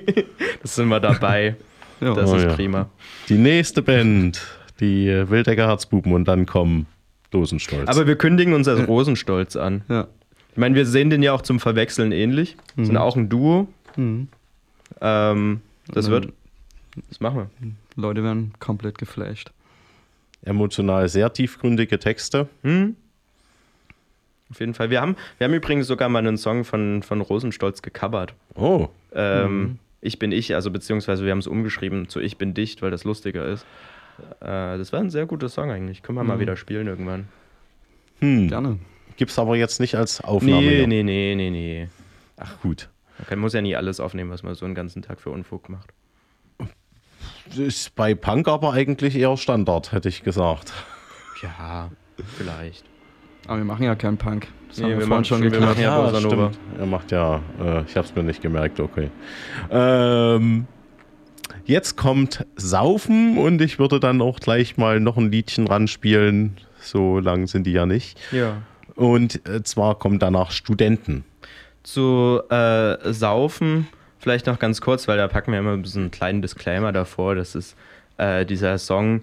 das 0.62 0.76
sind 0.76 0.88
wir 0.88 1.00
dabei. 1.00 1.56
Ja. 2.00 2.14
Das 2.14 2.30
Oh 2.30 2.36
ist 2.36 2.44
ja. 2.44 2.54
prima. 2.54 2.88
Die 3.28 3.36
nächste 3.38 3.82
Band, 3.82 4.40
die 4.80 5.08
äh, 5.08 5.28
Wildecker 5.28 5.68
Herzbuben 5.68 6.12
und 6.12 6.26
dann 6.26 6.46
kommen 6.46 6.86
Dosenstolz. 7.30 7.88
Aber 7.88 8.06
wir 8.06 8.16
kündigen 8.16 8.54
uns 8.54 8.66
als 8.66 8.88
Rosenstolz 8.88 9.56
an. 9.56 9.82
Ja. 9.88 10.08
Ich 10.50 10.56
meine, 10.56 10.74
wir 10.74 10.84
sehen 10.86 11.10
den 11.10 11.22
ja 11.22 11.32
auch 11.32 11.42
zum 11.42 11.60
Verwechseln 11.60 12.12
ähnlich. 12.12 12.56
Sind 12.76 12.96
auch 12.96 13.16
ein 13.16 13.28
Duo. 13.28 13.68
Mhm. 13.96 14.28
Ähm, 15.02 15.60
das 15.88 16.08
wird. 16.08 16.32
Das 17.08 17.20
machen 17.20 17.36
wir. 17.38 17.50
Leute 17.96 18.22
werden 18.22 18.52
komplett 18.60 18.98
geflasht. 18.98 19.50
Emotional 20.44 21.08
sehr 21.08 21.32
tiefgründige 21.32 21.98
Texte. 21.98 22.48
Hm? 22.62 22.96
Auf 24.50 24.60
jeden 24.60 24.74
Fall. 24.74 24.90
Wir 24.90 25.00
haben, 25.00 25.16
wir 25.38 25.46
haben 25.46 25.54
übrigens 25.54 25.86
sogar 25.86 26.08
mal 26.08 26.18
einen 26.18 26.36
Song 26.36 26.64
von, 26.64 27.02
von 27.02 27.20
Rosenstolz 27.22 27.80
gecovert. 27.80 28.34
Oh, 28.54 28.88
Ähm, 29.14 29.78
Ich 30.02 30.18
bin 30.18 30.32
ich, 30.32 30.54
also 30.54 30.70
beziehungsweise 30.70 31.24
wir 31.24 31.30
haben 31.30 31.38
es 31.38 31.46
umgeschrieben 31.46 32.08
zu 32.08 32.20
Ich 32.20 32.36
bin 32.36 32.52
dicht, 32.52 32.82
weil 32.82 32.90
das 32.90 33.04
lustiger 33.04 33.46
ist. 33.46 33.64
Äh, 34.40 34.76
das 34.76 34.92
war 34.92 35.00
ein 35.00 35.10
sehr 35.10 35.24
guter 35.26 35.48
Song 35.48 35.70
eigentlich. 35.70 36.02
Können 36.02 36.18
wir 36.18 36.24
mal 36.24 36.38
wieder 36.40 36.56
spielen 36.56 36.86
irgendwann. 36.86 37.28
hm. 38.18 38.48
Gerne. 38.48 38.78
Gibt's 39.16 39.38
aber 39.38 39.56
jetzt 39.56 39.80
nicht 39.80 39.94
als 39.94 40.20
Aufnahme. 40.20 40.60
Nee, 40.60 40.76
hier. 40.78 40.86
nee, 40.86 41.02
nee, 41.02 41.34
nee, 41.34 41.50
nee. 41.50 41.88
Ach 42.36 42.60
gut. 42.60 42.88
Man 43.30 43.38
muss 43.38 43.52
ja 43.54 43.60
nie 43.62 43.74
alles 43.76 44.00
aufnehmen, 44.00 44.30
was 44.30 44.42
man 44.42 44.54
so 44.54 44.64
einen 44.64 44.74
ganzen 44.74 45.02
Tag 45.02 45.20
für 45.20 45.30
Unfug 45.30 45.68
macht. 45.68 45.90
Ist 47.56 47.94
bei 47.94 48.14
Punk 48.14 48.48
aber 48.48 48.72
eigentlich 48.72 49.16
eher 49.16 49.36
Standard, 49.36 49.92
hätte 49.92 50.08
ich 50.08 50.22
gesagt. 50.22 50.72
Ja, 51.42 51.90
vielleicht. 52.36 52.84
Aber 53.46 53.58
wir 53.58 53.64
machen 53.64 53.84
ja 53.84 53.94
keinen 53.94 54.16
Punk. 54.16 54.48
Das 54.68 54.78
Nee, 54.78 54.84
haben 54.84 54.90
wir, 54.90 54.98
wir 54.98 55.06
vorhin 55.06 55.08
machen 55.10 55.24
schon 55.24 55.38
schon- 55.38 55.44
wir 55.44 55.50
geklärt. 55.50 55.78
machen 55.78 55.82
ja 55.82 56.20
stimmt. 56.20 56.58
Er 56.78 56.86
macht 56.86 57.10
ja, 57.12 57.36
äh, 57.60 57.82
ich 57.82 57.96
habe 57.96 58.06
es 58.06 58.14
mir 58.14 58.22
nicht 58.22 58.40
gemerkt, 58.42 58.80
okay. 58.80 59.10
Ähm, 59.70 60.66
jetzt 61.64 61.96
kommt 61.96 62.46
Saufen 62.56 63.36
und 63.38 63.60
ich 63.60 63.78
würde 63.78 64.00
dann 64.00 64.20
auch 64.22 64.38
gleich 64.40 64.76
mal 64.76 65.00
noch 65.00 65.16
ein 65.16 65.30
Liedchen 65.30 65.66
ranspielen. 65.66 66.56
So 66.80 67.18
lang 67.18 67.46
sind 67.48 67.66
die 67.66 67.72
ja 67.72 67.86
nicht. 67.86 68.18
Ja. 68.32 68.62
Und 68.94 69.46
äh, 69.48 69.62
zwar 69.62 69.98
kommt 69.98 70.22
danach 70.22 70.50
Studenten. 70.52 71.24
Zu 71.82 72.42
äh, 72.48 73.12
Saufen, 73.12 73.88
vielleicht 74.18 74.46
noch 74.46 74.58
ganz 74.58 74.80
kurz, 74.80 75.08
weil 75.08 75.16
da 75.16 75.28
packen 75.28 75.52
wir 75.52 75.58
immer 75.58 75.84
so 75.84 75.98
einen 75.98 76.10
kleinen 76.10 76.42
Disclaimer 76.42 76.92
davor. 76.92 77.34
Das 77.34 77.54
ist, 77.54 77.76
äh, 78.18 78.46
dieser 78.46 78.78
Song 78.78 79.22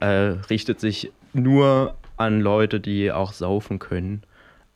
äh, 0.00 0.06
richtet 0.06 0.80
sich 0.80 1.12
nur 1.32 1.94
an 2.16 2.40
Leute, 2.40 2.80
die 2.80 3.12
auch 3.12 3.32
saufen 3.32 3.78
können. 3.78 4.22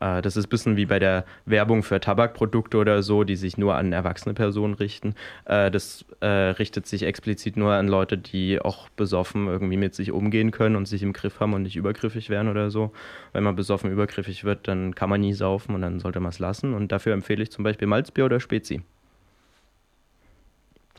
Äh, 0.03 0.23
das 0.23 0.37
ist 0.37 0.47
ein 0.47 0.51
bisschen 0.51 0.77
wie 0.77 0.87
bei 0.87 0.99
der 0.99 1.25
Werbung 1.47 1.83
für 1.83 2.01
Tabakprodukte 2.01 2.77
oder 2.77 3.03
so, 3.03 3.25
die 3.25 3.37
sich 3.37 3.57
nur 3.57 3.77
an 3.77 3.93
erwachsene 3.93 4.35
Personen 4.35 4.75
richten. 4.75 5.15
Äh, 5.45 5.71
das 5.71 6.05
äh, 6.21 6.27
richtet 6.27 6.87
sich 6.87 7.05
explizit 7.05 7.57
nur 7.57 7.73
an 7.73 7.87
Leute, 7.87 8.19
die 8.19 8.61
auch 8.61 8.89
besoffen 8.91 9.47
irgendwie 9.47 9.77
mit 9.77 9.95
sich 9.95 10.11
umgehen 10.11 10.51
können 10.51 10.77
und 10.77 10.87
sich 10.87 11.03
im 11.03 11.13
Griff 11.13 11.41
haben 11.41 11.55
und 11.55 11.63
nicht 11.63 11.77
übergriffig 11.77 12.31
werden 12.31 12.49
oder 12.49 12.71
so. 12.71 12.93
Wenn 13.33 13.45
man 13.45 13.55
besoffen 13.55 13.93
übergriffig 13.93 14.45
wird, 14.45 14.67
dann 14.67 14.95
kann 14.95 15.09
man 15.09 15.21
nie 15.21 15.35
saufen 15.35 15.75
und 15.75 15.83
dann 15.83 16.01
sollte 16.01 16.21
man 16.21 16.31
es 16.31 16.39
lassen. 16.39 16.75
Und 16.75 16.91
dafür 16.91 17.13
empfehle 17.13 17.43
ich 17.43 17.53
zum 17.53 17.63
Beispiel 17.65 17.87
Malzbier 17.87 18.25
oder 18.25 18.41
Spezi. 18.41 18.83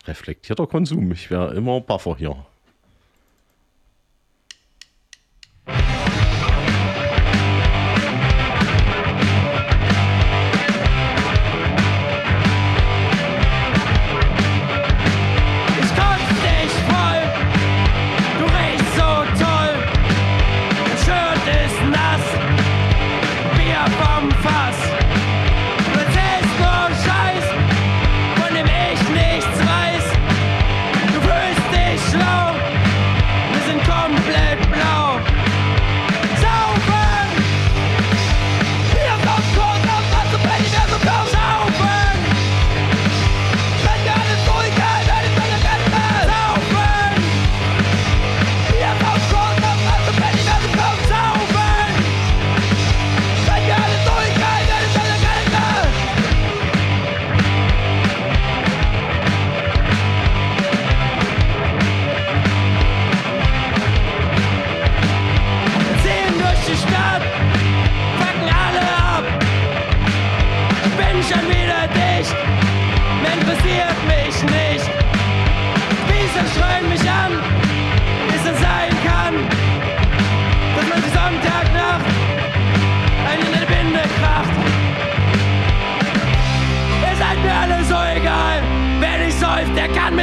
Reflektierter 0.08 0.68
Konsum. 0.68 1.12
Ich 1.12 1.30
wäre 1.30 1.54
immer 1.54 1.80
Buffer 1.82 2.16
hier. 2.18 2.45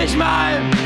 Mich 0.01 0.17
mal 0.17 0.80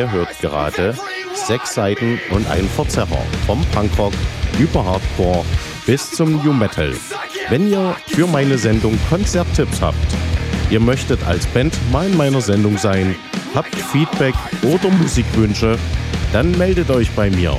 Ihr 0.00 0.10
hört 0.10 0.40
gerade 0.40 0.94
sechs 1.34 1.74
Seiten 1.74 2.18
und 2.30 2.48
ein 2.48 2.66
Verzerrer. 2.70 3.22
Vom 3.46 3.62
Punkrock 3.66 4.14
über 4.58 4.82
Hardcore 4.82 5.44
bis 5.84 6.10
zum 6.10 6.42
New 6.42 6.54
Metal. 6.54 6.94
Wenn 7.50 7.70
ihr 7.70 7.94
für 8.06 8.26
meine 8.26 8.56
Sendung 8.56 8.98
Konzerttipps 9.10 9.82
habt, 9.82 9.98
ihr 10.70 10.80
möchtet 10.80 11.22
als 11.26 11.44
Band 11.48 11.78
mal 11.92 12.06
in 12.06 12.16
meiner 12.16 12.40
Sendung 12.40 12.78
sein, 12.78 13.14
habt 13.54 13.76
Feedback 13.76 14.34
oder 14.62 14.88
Musikwünsche, 14.88 15.78
dann 16.32 16.56
meldet 16.56 16.88
euch 16.88 17.10
bei 17.10 17.28
mir. 17.28 17.58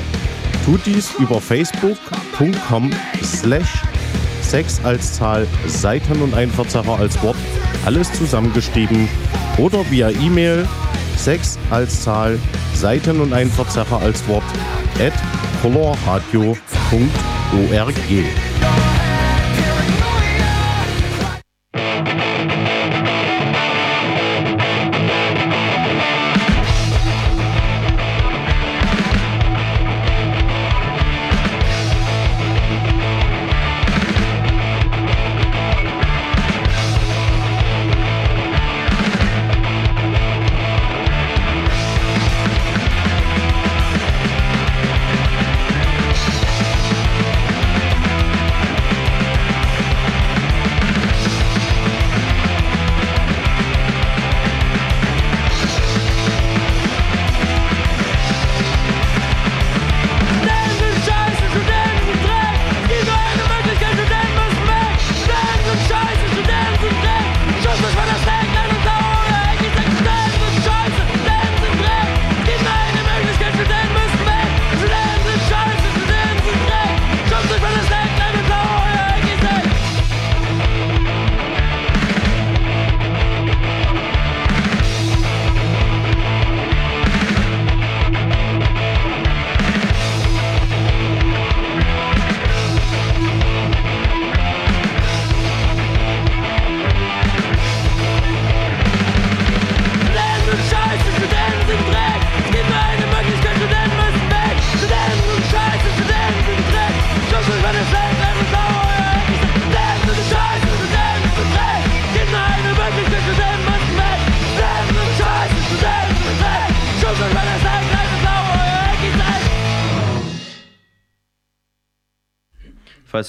Tut 0.66 0.84
dies 0.88 1.12
über 1.20 1.39
facebook.com 1.39 2.89
slash 3.22 3.84
6 4.42 4.82
als 4.84 5.14
Zahl, 5.14 5.46
Seiten 5.68 6.20
und 6.24 6.34
ein 6.34 6.50
Verzerrer 6.50 6.98
als 6.98 7.22
Wort, 7.22 7.38
alles 7.86 8.12
zusammengeschrieben 8.14 9.08
oder 9.60 9.86
via 9.92 10.10
E-Mail 10.10 10.68
6 11.24 11.59
als 11.69 12.01
Zahl, 12.01 12.39
Seiten 12.74 13.22
und 13.22 13.34
ein 13.34 13.49
Verzerrer 13.49 14.01
als 14.01 14.28
Wort 14.28 14.43
at 14.99 15.13
colorradio.org. 15.61 18.51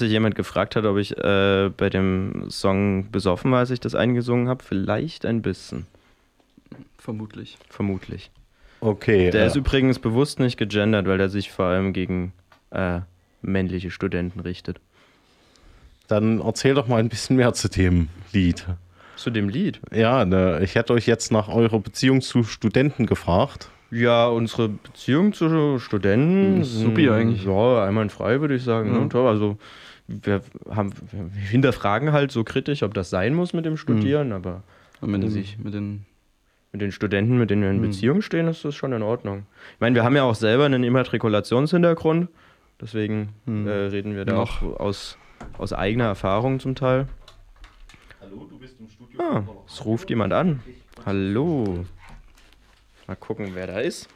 sich 0.02 0.12
jemand 0.12 0.34
gefragt 0.34 0.76
hat, 0.76 0.84
ob 0.84 0.98
ich 0.98 1.16
äh, 1.16 1.70
bei 1.76 1.88
dem 1.90 2.50
Song 2.50 3.10
besoffen 3.10 3.50
war, 3.52 3.60
als 3.60 3.70
ich 3.70 3.80
das 3.80 3.94
eingesungen 3.94 4.48
habe, 4.48 4.62
vielleicht 4.62 5.24
ein 5.24 5.42
bisschen. 5.42 5.86
Vermutlich. 6.98 7.58
Vermutlich. 7.68 8.30
Okay. 8.80 9.30
Der 9.30 9.44
äh, 9.44 9.46
ist 9.46 9.56
übrigens 9.56 9.98
bewusst 9.98 10.40
nicht 10.40 10.56
gegendert, 10.56 11.06
weil 11.06 11.20
er 11.20 11.28
sich 11.28 11.50
vor 11.50 11.66
allem 11.66 11.92
gegen 11.92 12.32
äh, 12.70 13.00
männliche 13.42 13.90
Studenten 13.90 14.40
richtet. 14.40 14.78
dann 16.08 16.40
erzähl 16.40 16.74
doch 16.74 16.86
mal 16.88 16.98
ein 16.98 17.08
bisschen 17.08 17.36
mehr 17.36 17.52
zu 17.54 17.68
dem 17.68 18.08
Lied. 18.32 18.66
Zu 19.16 19.30
dem 19.30 19.48
Lied. 19.48 19.80
Ja, 19.92 20.24
ne, 20.24 20.60
ich 20.62 20.74
hätte 20.74 20.92
euch 20.92 21.06
jetzt 21.06 21.32
nach 21.32 21.48
eurer 21.48 21.78
Beziehung 21.80 22.20
zu 22.22 22.44
Studenten 22.44 23.06
gefragt. 23.06 23.68
Ja, 23.90 24.26
unsere 24.26 24.68
Beziehung 24.70 25.32
zu 25.32 25.78
Studenten. 25.78 26.56
Hm, 26.56 26.64
supi 26.64 27.10
eigentlich. 27.10 27.44
Ja, 27.44 27.84
einwandfrei 27.84 28.40
würde 28.40 28.54
ich 28.54 28.62
sagen. 28.64 28.92
Ja. 28.94 29.00
Ne? 29.00 29.08
Toll, 29.10 29.28
Also 29.28 29.58
wir, 30.22 30.42
haben, 30.70 30.92
wir 31.10 31.24
hinterfragen 31.48 32.12
halt 32.12 32.30
so 32.32 32.44
kritisch, 32.44 32.82
ob 32.82 32.94
das 32.94 33.10
sein 33.10 33.34
muss 33.34 33.52
mit 33.52 33.64
dem 33.64 33.76
Studieren, 33.76 34.32
aber 34.32 34.62
Und 35.00 35.10
mit, 35.10 35.22
den, 35.22 35.30
sich. 35.30 35.58
mit 35.58 35.74
den. 35.74 36.04
mit 36.72 36.80
den 36.80 36.92
Studenten, 36.92 37.38
mit 37.38 37.50
denen 37.50 37.62
wir 37.62 37.70
in 37.70 37.76
Hm. 37.76 37.82
Beziehung 37.90 38.22
stehen, 38.22 38.48
ist 38.48 38.64
das 38.64 38.74
schon 38.74 38.92
in 38.92 39.02
Ordnung. 39.02 39.46
Ich 39.74 39.80
meine, 39.80 39.94
wir 39.94 40.04
haben 40.04 40.16
ja 40.16 40.22
auch 40.24 40.34
selber 40.34 40.64
einen 40.66 40.84
Immatrikulationshintergrund, 40.84 42.28
deswegen 42.80 43.30
Hm. 43.46 43.66
äh, 43.66 43.70
reden 43.70 44.14
wir 44.14 44.24
da 44.24 44.34
Noch. 44.34 44.62
auch 44.62 44.80
aus, 44.80 45.18
aus 45.58 45.72
eigener 45.72 46.04
Erfahrung 46.04 46.60
zum 46.60 46.74
Teil. 46.74 47.08
Hallo, 48.20 48.46
du 48.48 48.58
bist 48.58 48.76
im 48.80 48.88
Studio. 48.88 49.20
Ah, 49.20 49.42
es 49.66 49.84
ruft 49.84 50.08
jemand 50.10 50.32
an. 50.32 50.62
Hallo. 51.04 51.84
Mal 53.06 53.16
gucken, 53.16 53.50
wer 53.54 53.66
da 53.66 53.80
ist. 53.80 54.08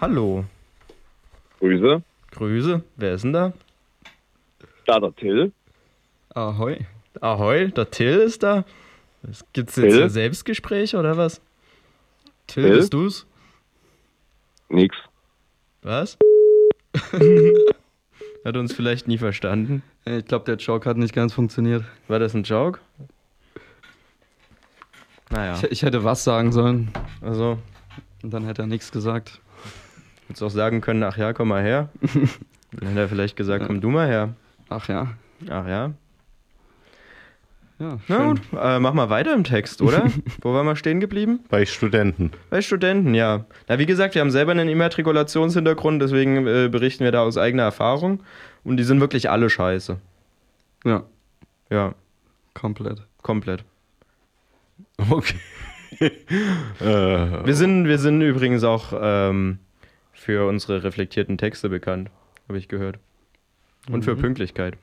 Hallo. 0.00 0.44
Grüße. 1.62 2.02
Grüße. 2.32 2.82
Wer 2.96 3.14
ist 3.14 3.22
denn 3.22 3.32
da? 3.32 3.52
Da 4.86 4.98
der 4.98 5.14
Till. 5.14 5.52
Ahoi. 6.34 6.84
Ahoi, 7.20 7.68
der 7.70 7.88
Till 7.88 8.18
ist 8.18 8.42
da. 8.42 8.64
Gibt 9.52 9.70
es 9.70 9.76
jetzt 9.76 9.92
Till? 9.92 10.02
ein 10.02 10.10
Selbstgespräch 10.10 10.96
oder 10.96 11.16
was? 11.16 11.40
Till, 12.48 12.64
Till? 12.64 12.76
bist 12.78 12.92
du's? 12.92 13.26
Nix. 14.70 14.96
Was? 15.82 16.18
Hat 18.44 18.56
uns 18.56 18.72
vielleicht 18.74 19.06
nie 19.06 19.18
verstanden. 19.18 19.84
Äh, 20.04 20.18
Ich 20.18 20.24
glaube, 20.24 20.44
der 20.46 20.56
Joke 20.56 20.88
hat 20.90 20.96
nicht 20.96 21.14
ganz 21.14 21.32
funktioniert. 21.32 21.84
War 22.08 22.18
das 22.18 22.34
ein 22.34 22.42
Joke? 22.42 22.80
Naja, 25.30 25.54
Ich, 25.58 25.62
ich 25.70 25.82
hätte 25.82 26.02
was 26.02 26.24
sagen 26.24 26.50
sollen 26.50 26.90
also 27.20 27.56
und 28.24 28.32
dann 28.34 28.44
hätte 28.46 28.62
er 28.62 28.66
nichts 28.66 28.90
gesagt. 28.90 29.40
Hättest 30.32 30.42
auch 30.42 30.50
sagen 30.50 30.80
können, 30.80 31.02
ach 31.02 31.16
ja, 31.18 31.32
komm 31.32 31.48
mal 31.48 31.62
her. 31.62 31.88
Dann 32.72 32.88
hätte 32.88 33.00
er 33.00 33.08
vielleicht 33.08 33.36
gesagt, 33.36 33.66
komm 33.66 33.80
du 33.80 33.90
mal 33.90 34.08
her. 34.08 34.30
Ach 34.70 34.88
ja. 34.88 35.08
Ach 35.50 35.66
ja. 35.68 35.92
Ja, 37.78 37.98
Na 38.08 38.16
schön. 38.16 38.28
gut, 38.28 38.40
äh, 38.58 38.78
mach 38.78 38.94
mal 38.94 39.10
weiter 39.10 39.34
im 39.34 39.44
Text, 39.44 39.82
oder? 39.82 40.04
Wo 40.40 40.54
waren 40.54 40.64
wir 40.66 40.76
stehen 40.76 41.00
geblieben? 41.00 41.40
Bei 41.50 41.66
Studenten. 41.66 42.30
Bei 42.48 42.62
Studenten, 42.62 43.12
ja. 43.12 43.44
Na, 43.68 43.78
wie 43.78 43.86
gesagt, 43.86 44.14
wir 44.14 44.20
haben 44.22 44.30
selber 44.30 44.52
einen 44.52 44.68
Immatrikulationshintergrund, 44.68 46.00
deswegen 46.00 46.46
äh, 46.46 46.68
berichten 46.70 47.04
wir 47.04 47.12
da 47.12 47.22
aus 47.22 47.36
eigener 47.36 47.64
Erfahrung. 47.64 48.22
Und 48.64 48.76
die 48.76 48.84
sind 48.84 49.00
wirklich 49.00 49.28
alle 49.30 49.50
scheiße. 49.50 49.98
Ja, 50.84 51.02
Ja, 51.70 51.94
komplett. 52.54 53.02
komplett. 53.22 53.64
Okay. 55.10 55.36
äh, 56.00 56.84
Wir 57.46 57.54
sind, 57.54 57.86
wir 57.86 57.98
sind 57.98 58.22
übrigens 58.22 58.62
auch 58.64 58.92
ähm, 58.98 59.58
für 60.24 60.46
unsere 60.48 60.84
reflektierten 60.84 61.36
Texte 61.36 61.68
bekannt, 61.68 62.08
habe 62.48 62.58
ich 62.58 62.68
gehört. 62.68 62.98
Und 63.90 64.04
für 64.04 64.14
Pünktlichkeit. 64.16 64.74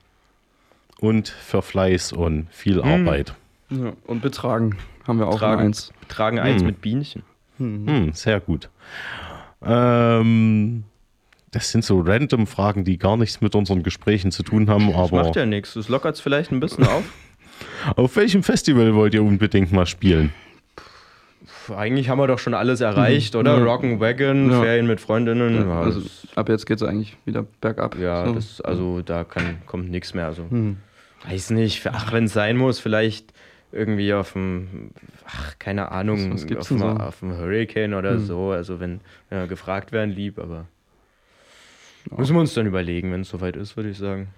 und 1.00 1.30
für 1.30 1.62
Fleiß 1.62 2.12
und 2.12 2.48
viel 2.52 2.82
Hm. 2.84 3.08
Arbeit. 3.08 3.34
Ja, 3.70 3.94
und 4.06 4.22
betragen 4.22 4.76
haben 5.08 5.20
wir 5.20 5.28
auch 5.30 5.38
Tragen. 5.40 5.62
eins. 5.62 5.94
Tragen 6.10 6.40
eins 6.40 6.60
Hm. 6.62 6.68
mit 6.68 6.82
Bienchen. 6.82 7.24
Hm, 7.58 8.12
sehr 8.14 8.40
gut. 8.42 8.70
Ähm, 9.62 10.84
das 11.52 11.72
sind 11.72 11.84
so 11.86 12.02
random 12.02 12.48
Fragen, 12.48 12.84
die 12.84 12.98
gar 12.98 13.16
nichts 13.18 13.40
mit 13.42 13.56
unseren 13.56 13.84
Gesprächen 13.84 14.32
zu 14.32 14.44
tun 14.44 14.70
haben, 14.70 14.88
Das 14.88 14.96
aber 14.98 15.24
macht 15.24 15.36
ja 15.36 15.46
nichts. 15.46 15.74
Das 15.74 15.88
lockert 15.90 16.16
es 16.16 16.22
vielleicht 16.22 16.52
ein 16.52 16.60
bisschen 16.60 16.86
auf. 16.86 17.04
auf 17.96 18.16
welchem 18.16 18.44
Festival 18.44 18.94
wollt 18.96 19.14
ihr 19.14 19.24
unbedingt 19.24 19.72
mal 19.72 19.86
spielen? 19.86 20.34
Eigentlich 21.72 22.09
haben 22.09 22.17
wir 22.20 22.28
doch 22.28 22.39
schon 22.39 22.53
alles 22.53 22.82
erreicht, 22.82 23.36
oder? 23.36 23.57
Ja. 23.57 23.63
Rock'n'Wagon, 23.63 24.51
Ja. 24.51 24.61
Ferien 24.61 24.88
mit 24.88 24.99
Freundinnen. 25.01 25.67
Ja, 25.67 25.82
also 25.82 26.01
ab 26.36 26.49
jetzt 26.49 26.65
geht 26.65 26.78
es 26.82 26.84
eigentlich 26.88 27.17
wieder 27.26 27.45
bergab. 27.61 27.97
ja 27.97 28.26
So. 28.28 28.34
das, 28.34 28.61
also 28.61 29.01
da 29.01 29.24
kann, 29.24 29.61
kommt 29.65 29.89
nichts 29.89 30.13
mehr. 30.13 30.26
Also, 30.28 30.45
Hm. 30.49 30.78
weiß 31.28 31.49
nicht. 31.51 31.86
Ach, 31.88 32.11
wenn 32.13 32.26
es 32.26 32.34
sein 32.34 32.57
muss, 32.57 32.80
vielleicht 32.80 33.34
irgendwie 33.72 34.13
auf 34.13 34.34
dem, 34.34 34.89
ach, 35.28 35.59
keine 35.59 35.91
Ahnung, 35.91 36.34
Was- 36.34 36.49
was 36.49 36.57
auf, 36.57 36.67
dem, 36.70 36.80
so? 36.80 36.86
auf 36.88 37.20
dem 37.20 37.38
Hurricane 37.38 37.93
oder 37.93 38.13
Hm. 38.13 38.26
so. 38.26 38.49
Also 38.51 38.80
wenn 38.80 39.01
ja, 39.30 39.45
gefragt 39.45 39.91
werden, 39.91 40.09
lieb, 40.09 40.39
aber 40.39 40.65
müssen 42.17 42.34
wir 42.36 42.39
uns 42.39 42.53
dann 42.55 42.65
überlegen, 42.65 43.11
wenn 43.11 43.22
es 43.22 43.30
soweit 43.30 43.55
ist, 43.55 43.76
würde 43.78 43.89
ich 43.89 43.97
sagen. 43.97 44.30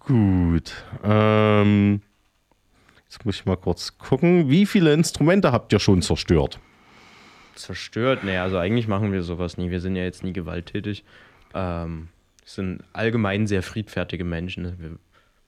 Gut. 0.00 0.72
Ähm, 1.02 2.02
jetzt 3.08 3.24
muss 3.24 3.36
ich 3.36 3.46
mal 3.46 3.56
kurz 3.56 3.96
gucken. 3.98 4.48
Wie 4.50 4.66
viele 4.66 4.92
Instrumente 4.92 5.52
habt 5.52 5.72
ihr 5.72 5.78
schon 5.78 6.02
zerstört? 6.02 6.58
Zerstört? 7.54 8.22
Nee, 8.24 8.36
also 8.38 8.58
eigentlich 8.58 8.86
machen 8.88 9.12
wir 9.12 9.22
sowas 9.22 9.56
nie. 9.56 9.70
Wir 9.70 9.80
sind 9.80 9.96
ja 9.96 10.02
jetzt 10.02 10.22
nie 10.22 10.32
gewalttätig. 10.32 11.04
Ähm, 11.54 12.08
wir 12.42 12.48
sind 12.50 12.84
allgemein 12.92 13.46
sehr 13.46 13.62
friedfertige 13.62 14.24
Menschen. 14.24 14.78
Wir 14.78 14.98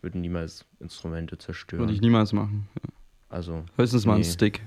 würden 0.00 0.20
niemals 0.20 0.64
Instrumente 0.80 1.36
zerstören. 1.38 1.80
Würde 1.80 1.92
ich 1.92 2.00
niemals 2.00 2.32
machen. 2.32 2.68
also, 3.28 3.64
Höchstens 3.76 4.06
mal 4.06 4.14
Nee. 4.14 4.20
ein 4.20 4.24
Stick. 4.24 4.62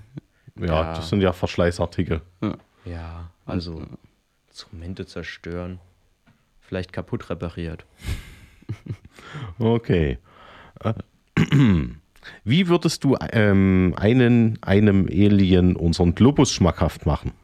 Ja, 0.59 0.65
Ja. 0.65 0.93
das 0.95 1.09
sind 1.09 1.21
ja 1.21 1.33
Verschleißartikel. 1.33 2.21
ja, 2.85 3.31
also 3.45 3.81
Instrumente 4.49 5.05
zerstören. 5.05 5.79
Vielleicht 6.59 6.93
kaputt 6.93 7.29
repariert. 7.29 7.85
Okay. 9.59 10.17
Wie 12.43 12.67
würdest 12.67 13.03
du 13.03 13.17
ähm, 13.31 13.93
einen, 13.97 14.57
einem 14.61 15.07
Alien 15.07 15.75
unseren 15.75 16.15
Globus 16.15 16.51
schmackhaft 16.53 17.05
machen? 17.05 17.31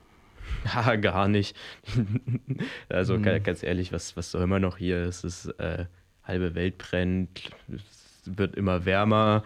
Ja, 0.75 0.95
gar 0.97 1.29
nicht. 1.29 1.55
also 2.89 3.19
ga- 3.21 3.37
ganz 3.39 3.63
ehrlich, 3.63 3.93
was, 3.93 4.17
was 4.17 4.31
soll 4.31 4.47
man 4.47 4.61
noch 4.61 4.75
hier? 4.77 4.97
Es 5.03 5.23
ist 5.23 5.45
äh, 5.59 5.85
halbe 6.25 6.55
Welt 6.55 6.77
brennt, 6.77 7.49
es 7.73 8.21
wird 8.37 8.55
immer 8.55 8.83
wärmer. 8.83 9.43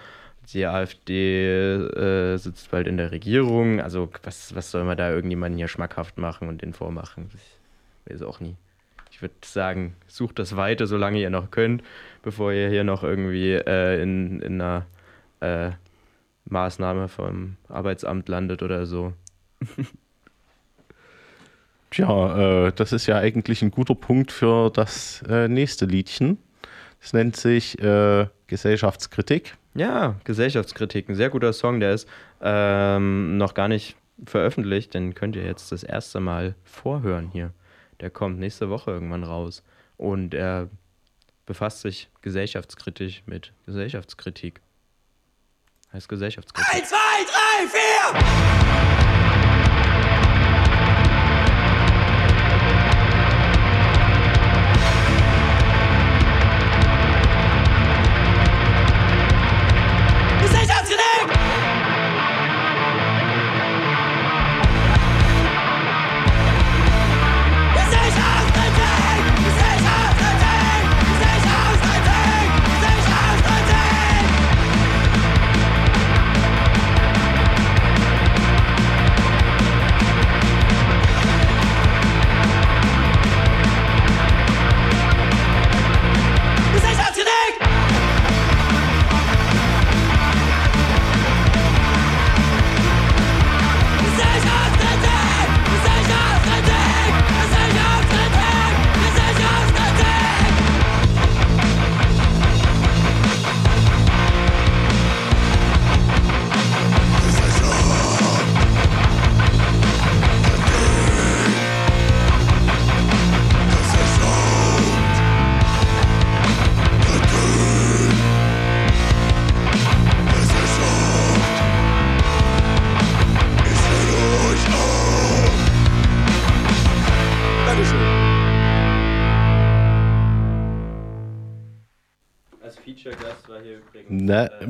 Die 0.52 0.66
AfD 0.66 1.54
äh, 1.54 2.38
sitzt 2.38 2.72
bald 2.72 2.88
in 2.88 2.98
der 2.98 3.12
Regierung. 3.12 3.82
Also 3.82 4.10
was, 4.24 4.56
was 4.56 4.72
soll 4.72 4.84
man 4.84 4.98
da 4.98 5.12
irgendjemanden 5.12 5.60
hier 5.60 5.68
schmackhaft 5.68 6.18
machen 6.18 6.48
und 6.48 6.64
den 6.64 6.74
vormachen? 6.74 7.30
Ich 8.08 8.12
weiß 8.14 8.24
auch 8.24 8.40
nie. 8.40 8.56
Ich 9.12 9.22
würde 9.22 9.36
sagen, 9.46 9.94
sucht 10.08 10.40
das 10.40 10.56
Weite, 10.56 10.88
solange 10.88 11.20
ihr 11.20 11.30
noch 11.30 11.52
könnt, 11.52 11.84
bevor 12.24 12.52
ihr 12.52 12.70
hier 12.70 12.84
noch 12.84 13.04
irgendwie 13.04 13.52
äh, 13.54 14.02
in, 14.02 14.42
in 14.42 14.60
einer 14.60 14.88
äh, 15.42 15.72
Maßnahme 16.46 17.08
vom 17.08 17.58
Arbeitsamt 17.68 18.30
landet 18.30 18.64
oder 18.64 18.86
so. 18.86 19.14
Tja, 21.92 22.68
äh, 22.68 22.72
das 22.72 22.94
ist 22.94 23.08
ja 23.08 23.18
eigentlich 23.18 23.62
ein 23.62 23.72
guter 23.72 23.96
Punkt 23.96 24.32
für 24.32 24.70
das 24.70 25.24
äh, 25.28 25.48
nächste 25.48 25.86
Liedchen. 25.86 26.38
Es 27.02 27.14
nennt 27.14 27.36
sich 27.36 27.78
äh, 27.82 28.28
Gesellschaftskritik. 28.48 29.58
Ja, 29.74 30.16
Gesellschaftskritik, 30.24 31.10
ein 31.10 31.16
sehr 31.16 31.30
guter 31.30 31.54
Song, 31.54 31.80
der 31.80 31.94
ist 31.94 32.08
ähm, 32.42 33.38
noch 33.38 33.54
gar 33.54 33.68
nicht 33.68 33.96
veröffentlicht, 34.26 34.94
den 34.94 35.16
könnt 35.16 35.36
ihr 35.36 35.46
jetzt 35.46 35.72
das 35.72 35.84
erste 35.84 36.20
Mal 36.20 36.56
vorhören 36.64 37.30
hier. 37.32 37.52
Der 38.02 38.10
kommt 38.10 38.40
nächste 38.40 38.70
Woche 38.70 38.92
irgendwann 38.92 39.24
raus 39.24 39.64
und 39.98 40.34
er 40.34 40.70
befasst 41.46 41.82
sich 41.82 42.10
gesellschaftskritisch 42.22 43.24
mit 43.26 43.54
Gesellschaftskritik. 43.66 44.62
Heißt 45.94 46.08
Gesellschaftskritik. 46.08 46.74
Eins, 46.74 46.90
zwei, 46.90 46.98
drei, 47.26 47.68
vier! 47.68 49.01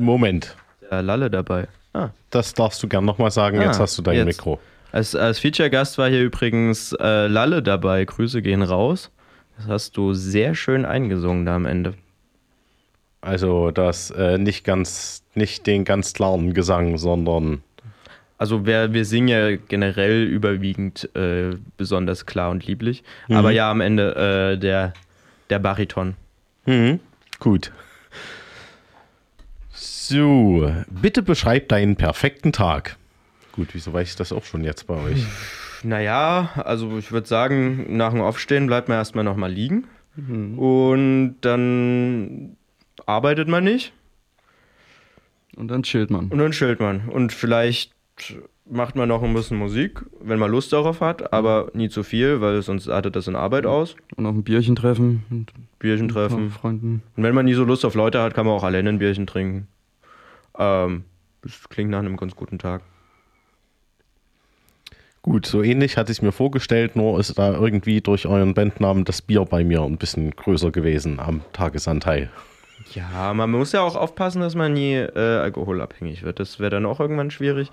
Moment. 0.04 0.56
der 0.90 1.02
Lalle 1.02 1.30
dabei. 1.30 1.68
Ah. 1.94 2.10
Das 2.30 2.54
darfst 2.54 2.82
du 2.82 2.88
gern 2.88 3.04
nochmal 3.04 3.30
sagen. 3.30 3.60
Jetzt 3.60 3.76
Ah, 3.78 3.80
hast 3.82 3.98
du 3.98 4.02
dein 4.02 4.16
jetzt. 4.16 4.26
Mikro. 4.26 4.60
Als, 4.92 5.14
als 5.14 5.38
Feature-Gast 5.38 5.96
war 5.98 6.08
hier 6.08 6.22
übrigens 6.22 6.92
äh, 7.00 7.26
Lalle 7.26 7.62
dabei. 7.62 8.04
Grüße 8.04 8.42
gehen 8.42 8.62
raus. 8.62 9.10
Das 9.58 9.68
hast 9.68 9.96
du 9.96 10.12
sehr 10.14 10.54
schön 10.54 10.84
eingesungen 10.84 11.46
da 11.46 11.54
am 11.56 11.66
Ende. 11.66 11.94
Also 13.20 13.70
das 13.70 14.10
äh, 14.10 14.36
nicht 14.38 14.64
ganz, 14.64 15.22
nicht 15.34 15.66
den 15.66 15.84
ganz 15.84 16.12
klaren 16.12 16.54
Gesang, 16.54 16.98
sondern 16.98 17.62
Also 18.38 18.66
wir, 18.66 18.92
wir 18.92 19.04
singen 19.04 19.28
ja 19.28 19.56
generell 19.56 20.24
überwiegend 20.24 21.08
äh, 21.14 21.50
besonders 21.76 22.26
klar 22.26 22.50
und 22.50 22.66
lieblich. 22.66 23.04
Mhm. 23.28 23.36
Aber 23.36 23.50
ja, 23.52 23.70
am 23.70 23.80
Ende 23.80 24.54
äh, 24.54 24.58
der, 24.58 24.92
der 25.50 25.58
Bariton. 25.60 26.14
Mhm. 26.66 26.98
Gut. 27.38 27.70
So, 29.72 30.70
bitte 30.90 31.22
beschreib 31.22 31.68
deinen 31.68 31.96
perfekten 31.96 32.52
Tag. 32.52 32.96
Gut, 33.52 33.68
wieso 33.72 33.92
weiß 33.92 34.10
ich 34.10 34.16
das 34.16 34.32
auch 34.32 34.44
schon 34.44 34.64
jetzt 34.64 34.86
bei 34.86 34.94
euch? 34.94 35.24
Naja, 35.82 36.50
also 36.64 36.98
ich 36.98 37.12
würde 37.12 37.26
sagen, 37.26 37.96
nach 37.96 38.12
dem 38.12 38.20
Aufstehen 38.20 38.66
bleibt 38.66 38.88
man 38.88 38.98
erstmal 38.98 39.24
nochmal 39.24 39.50
liegen. 39.50 39.88
Und 40.56 41.36
dann 41.40 42.56
arbeitet 43.06 43.48
man 43.48 43.64
nicht. 43.64 43.92
Und 45.56 45.68
dann 45.68 45.82
chillt 45.82 46.10
man. 46.10 46.28
Und 46.28 46.38
dann 46.38 46.52
chillt 46.52 46.80
man. 46.80 47.08
Und 47.08 47.32
vielleicht 47.32 47.92
macht 48.64 48.96
man 48.96 49.08
noch 49.08 49.22
ein 49.22 49.34
bisschen 49.34 49.58
Musik, 49.58 50.02
wenn 50.20 50.38
man 50.38 50.50
Lust 50.50 50.72
darauf 50.72 51.00
hat, 51.00 51.32
aber 51.32 51.70
nie 51.74 51.88
zu 51.88 52.02
viel, 52.02 52.40
weil 52.40 52.62
sonst 52.62 52.88
artet 52.88 53.16
das 53.16 53.26
in 53.26 53.36
Arbeit 53.36 53.66
aus. 53.66 53.96
Und 54.16 54.24
noch 54.24 54.32
ein 54.32 54.44
Bierchen 54.44 54.76
treffen. 54.76 55.24
Und 55.30 55.52
Bierchen 55.78 56.06
mit 56.06 56.14
treffen. 56.14 56.50
Freunden. 56.50 57.02
Und 57.16 57.22
wenn 57.22 57.34
man 57.34 57.44
nie 57.44 57.54
so 57.54 57.64
Lust 57.64 57.84
auf 57.84 57.94
Leute 57.94 58.22
hat, 58.22 58.34
kann 58.34 58.46
man 58.46 58.54
auch 58.54 58.64
alleine 58.64 58.88
ein 58.88 58.98
Bierchen 58.98 59.26
trinken. 59.26 59.68
Ähm, 60.58 61.04
das 61.42 61.68
klingt 61.68 61.90
nach 61.90 61.98
einem 61.98 62.16
ganz 62.16 62.36
guten 62.36 62.58
Tag. 62.58 62.82
Gut, 65.22 65.46
so 65.46 65.62
ähnlich 65.62 65.96
hatte 65.96 66.10
ich 66.10 66.20
mir 66.20 66.32
vorgestellt, 66.32 66.96
nur 66.96 67.20
ist 67.20 67.38
da 67.38 67.54
irgendwie 67.54 68.00
durch 68.00 68.26
euren 68.26 68.54
Bandnamen 68.54 69.04
das 69.04 69.22
Bier 69.22 69.44
bei 69.44 69.62
mir 69.62 69.82
ein 69.82 69.96
bisschen 69.96 70.32
größer 70.32 70.72
gewesen 70.72 71.20
am 71.20 71.42
Tagesanteil. 71.52 72.28
Ja, 72.92 73.32
man 73.32 73.48
muss 73.50 73.70
ja 73.70 73.82
auch 73.82 73.94
aufpassen, 73.94 74.40
dass 74.40 74.56
man 74.56 74.72
nie 74.72 74.94
äh, 74.94 75.38
alkoholabhängig 75.38 76.24
wird. 76.24 76.40
Das 76.40 76.58
wäre 76.58 76.70
dann 76.70 76.86
auch 76.86 76.98
irgendwann 76.98 77.30
schwierig. 77.30 77.70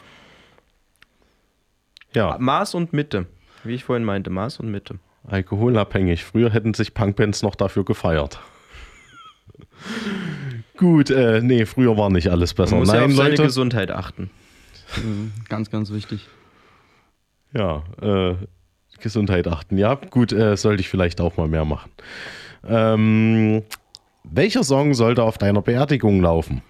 Ja, 2.14 2.38
Maß 2.40 2.76
und 2.76 2.94
Mitte. 2.94 3.28
Wie 3.64 3.76
ich 3.76 3.84
vorhin 3.84 4.06
meinte, 4.06 4.30
Maß 4.30 4.60
und 4.60 4.72
Mitte. 4.72 5.00
alkoholabhängig. 5.28 6.24
Früher 6.24 6.52
hätten 6.52 6.74
sich 6.74 6.94
Punkbands 6.94 7.44
noch 7.44 7.56
dafür 7.56 7.86
gefeiert. 7.86 8.40
Gut, 10.78 11.10
äh, 11.10 11.42
nee, 11.42 11.66
früher 11.66 11.98
war 11.98 12.10
nicht 12.10 12.30
alles 12.32 12.54
besser. 12.54 12.76
Man 12.76 12.80
muss 12.86 12.94
ja 12.94 13.02
Nein, 13.02 13.10
auf 13.12 13.16
seine 13.18 13.30
Leute. 13.32 13.44
Gesundheit 13.44 13.92
achten. 13.92 14.30
Mhm. 15.04 15.32
Ganz, 15.50 15.70
ganz 15.70 15.92
wichtig. 15.92 16.28
Ja, 17.54 17.84
äh, 18.02 18.36
Gesundheit 19.02 19.48
achten. 19.48 19.78
Ja, 19.78 19.96
gut, 19.96 20.32
äh, 20.32 20.56
sollte 20.56 20.82
ich 20.82 20.90
vielleicht 20.90 21.20
auch 21.22 21.38
mal 21.38 21.48
mehr 21.48 21.66
machen. 21.66 21.92
Ähm, 22.68 23.64
welcher 24.24 24.64
Song 24.64 24.94
sollte 24.94 25.24
auf 25.24 25.38
deiner 25.38 25.62
Beerdigung 25.62 26.22
laufen? 26.22 26.62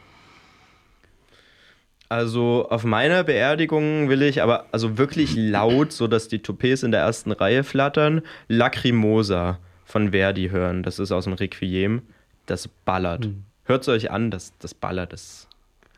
Also 2.09 2.67
auf 2.69 2.83
meiner 2.83 3.23
Beerdigung 3.23 4.09
will 4.09 4.23
ich 4.23 4.41
aber 4.41 4.65
also 4.71 4.97
wirklich 4.97 5.35
laut, 5.35 5.91
so 5.91 6.07
dass 6.07 6.27
die 6.27 6.39
Toupets 6.41 6.81
in 6.81 6.91
der 6.91 7.01
ersten 7.01 7.31
Reihe 7.31 7.63
flattern, 7.63 8.23
Lacrimosa 8.47 9.59
von 9.85 10.09
Verdi 10.11 10.49
hören. 10.49 10.81
Das 10.81 10.97
ist 10.97 11.11
aus 11.11 11.25
dem 11.25 11.33
Requiem. 11.33 12.01
Das 12.47 12.67
ballert. 12.67 13.29
Hört 13.65 13.83
es 13.83 13.89
euch 13.89 14.09
an, 14.09 14.31
das, 14.31 14.53
das 14.57 14.73
ballert. 14.73 15.13
Das. 15.13 15.47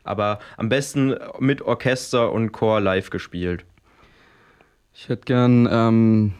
Aber 0.04 0.38
am 0.58 0.68
besten 0.68 1.14
mit 1.38 1.62
Orchester 1.62 2.30
und 2.30 2.52
Chor 2.52 2.82
live 2.82 3.08
gespielt. 3.08 3.64
Ich 4.94 5.08
hätte 5.08 5.22
gern 5.24 5.66
ähm, 5.70 6.34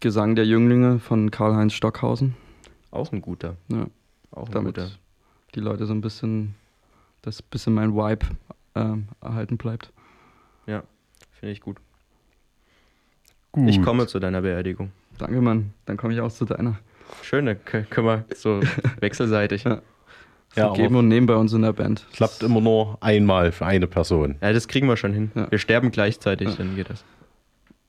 Gesang 0.00 0.34
der 0.34 0.46
Jünglinge 0.46 0.98
von 0.98 1.30
Karl-Heinz 1.30 1.74
Stockhausen. 1.74 2.36
Auch 2.90 3.12
ein 3.12 3.20
guter. 3.20 3.56
Ja, 3.70 3.86
Auch 4.30 4.46
ein 4.46 4.52
damit 4.52 4.76
guter. 4.76 4.90
die 5.54 5.60
Leute 5.60 5.84
so 5.84 5.92
ein 5.92 6.00
bisschen, 6.00 6.54
dass 7.20 7.40
ein 7.40 7.46
bisschen 7.50 7.74
mein 7.74 7.94
Vibe 7.94 8.24
ähm, 8.78 9.08
erhalten 9.20 9.56
bleibt. 9.58 9.92
Ja, 10.66 10.82
finde 11.32 11.52
ich 11.52 11.60
gut. 11.60 11.76
Gut. 13.52 13.68
Ich 13.68 13.82
komme 13.82 14.06
zu 14.06 14.18
deiner 14.18 14.42
Beerdigung. 14.42 14.92
Danke, 15.18 15.40
Mann. 15.40 15.72
Dann 15.86 15.96
komme 15.96 16.12
ich 16.14 16.20
auch 16.20 16.30
zu 16.30 16.44
deiner. 16.44 16.78
Schön, 17.22 17.46
dann 17.46 17.64
k- 17.64 17.82
können 17.82 18.06
wir 18.06 18.24
so 18.34 18.60
wechselseitig. 19.00 19.64
Ja. 19.64 19.80
Ja, 20.56 20.72
geben 20.72 20.96
und 20.96 21.08
nehmen 21.08 21.26
bei 21.26 21.36
uns 21.36 21.52
in 21.52 21.60
der 21.62 21.72
Band. 21.74 22.06
Klappt 22.12 22.42
immer 22.42 22.60
nur 22.60 22.96
einmal 23.02 23.52
für 23.52 23.66
eine 23.66 23.86
Person. 23.86 24.36
Ja, 24.40 24.52
das 24.52 24.66
kriegen 24.66 24.88
wir 24.88 24.96
schon 24.96 25.12
hin. 25.12 25.30
Ja. 25.34 25.50
Wir 25.50 25.58
sterben 25.58 25.90
gleichzeitig, 25.90 26.56
dann 26.56 26.74
geht 26.74 26.88
das. 26.88 27.04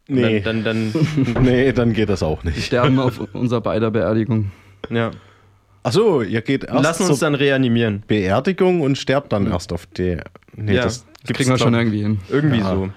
Nee, 0.08 0.42
Dann, 0.42 0.64
dann, 0.64 0.92
dann 0.92 1.08
nee, 1.44 1.72
dann 1.72 1.94
geht 1.94 2.10
das 2.10 2.22
auch 2.24 2.44
Wir 2.44 2.52
nicht. 2.52 2.66
sterben 2.66 3.00
auf 3.00 3.20
unserer 3.34 3.62
beider 3.62 3.92
Beerdigung. 3.92 4.52
ja. 4.90 5.12
Achso, 5.90 6.22
ihr 6.22 6.42
geht 6.42 6.64
erst 6.64 6.84
Lass 6.84 7.00
uns 7.02 7.08
zur 7.10 7.18
dann 7.20 7.36
reanimieren. 7.36 8.04
Beerdigung 8.08 8.82
und 8.82 8.98
sterbt 8.98 9.32
dann 9.34 9.52
erst 9.52 9.74
auf 9.74 9.86
der. 9.88 10.24
Nee, 10.56 10.76
Ja. 10.76 10.84
das 10.84 11.06
Das 11.26 11.36
kriegen 11.36 11.50
wir 11.50 11.58
schon 11.58 11.74
irgendwie 11.74 12.02
hin. 12.02 12.20
Irgendwie 12.30 12.60
Ja. 12.60 12.74
so. 12.76 12.90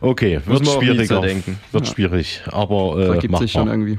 Okay, 0.00 0.40
wird 0.46 0.66
schwieriger. 0.68 1.06
zerdenken. 1.20 1.58
Wird 1.72 1.86
Ja. 1.86 1.92
schwierig, 1.92 2.42
aber 2.50 2.98
äh, 2.98 3.06
Vergibt 3.06 3.38
sich 3.38 3.52
schon 3.52 3.68
irgendwie. 3.68 3.98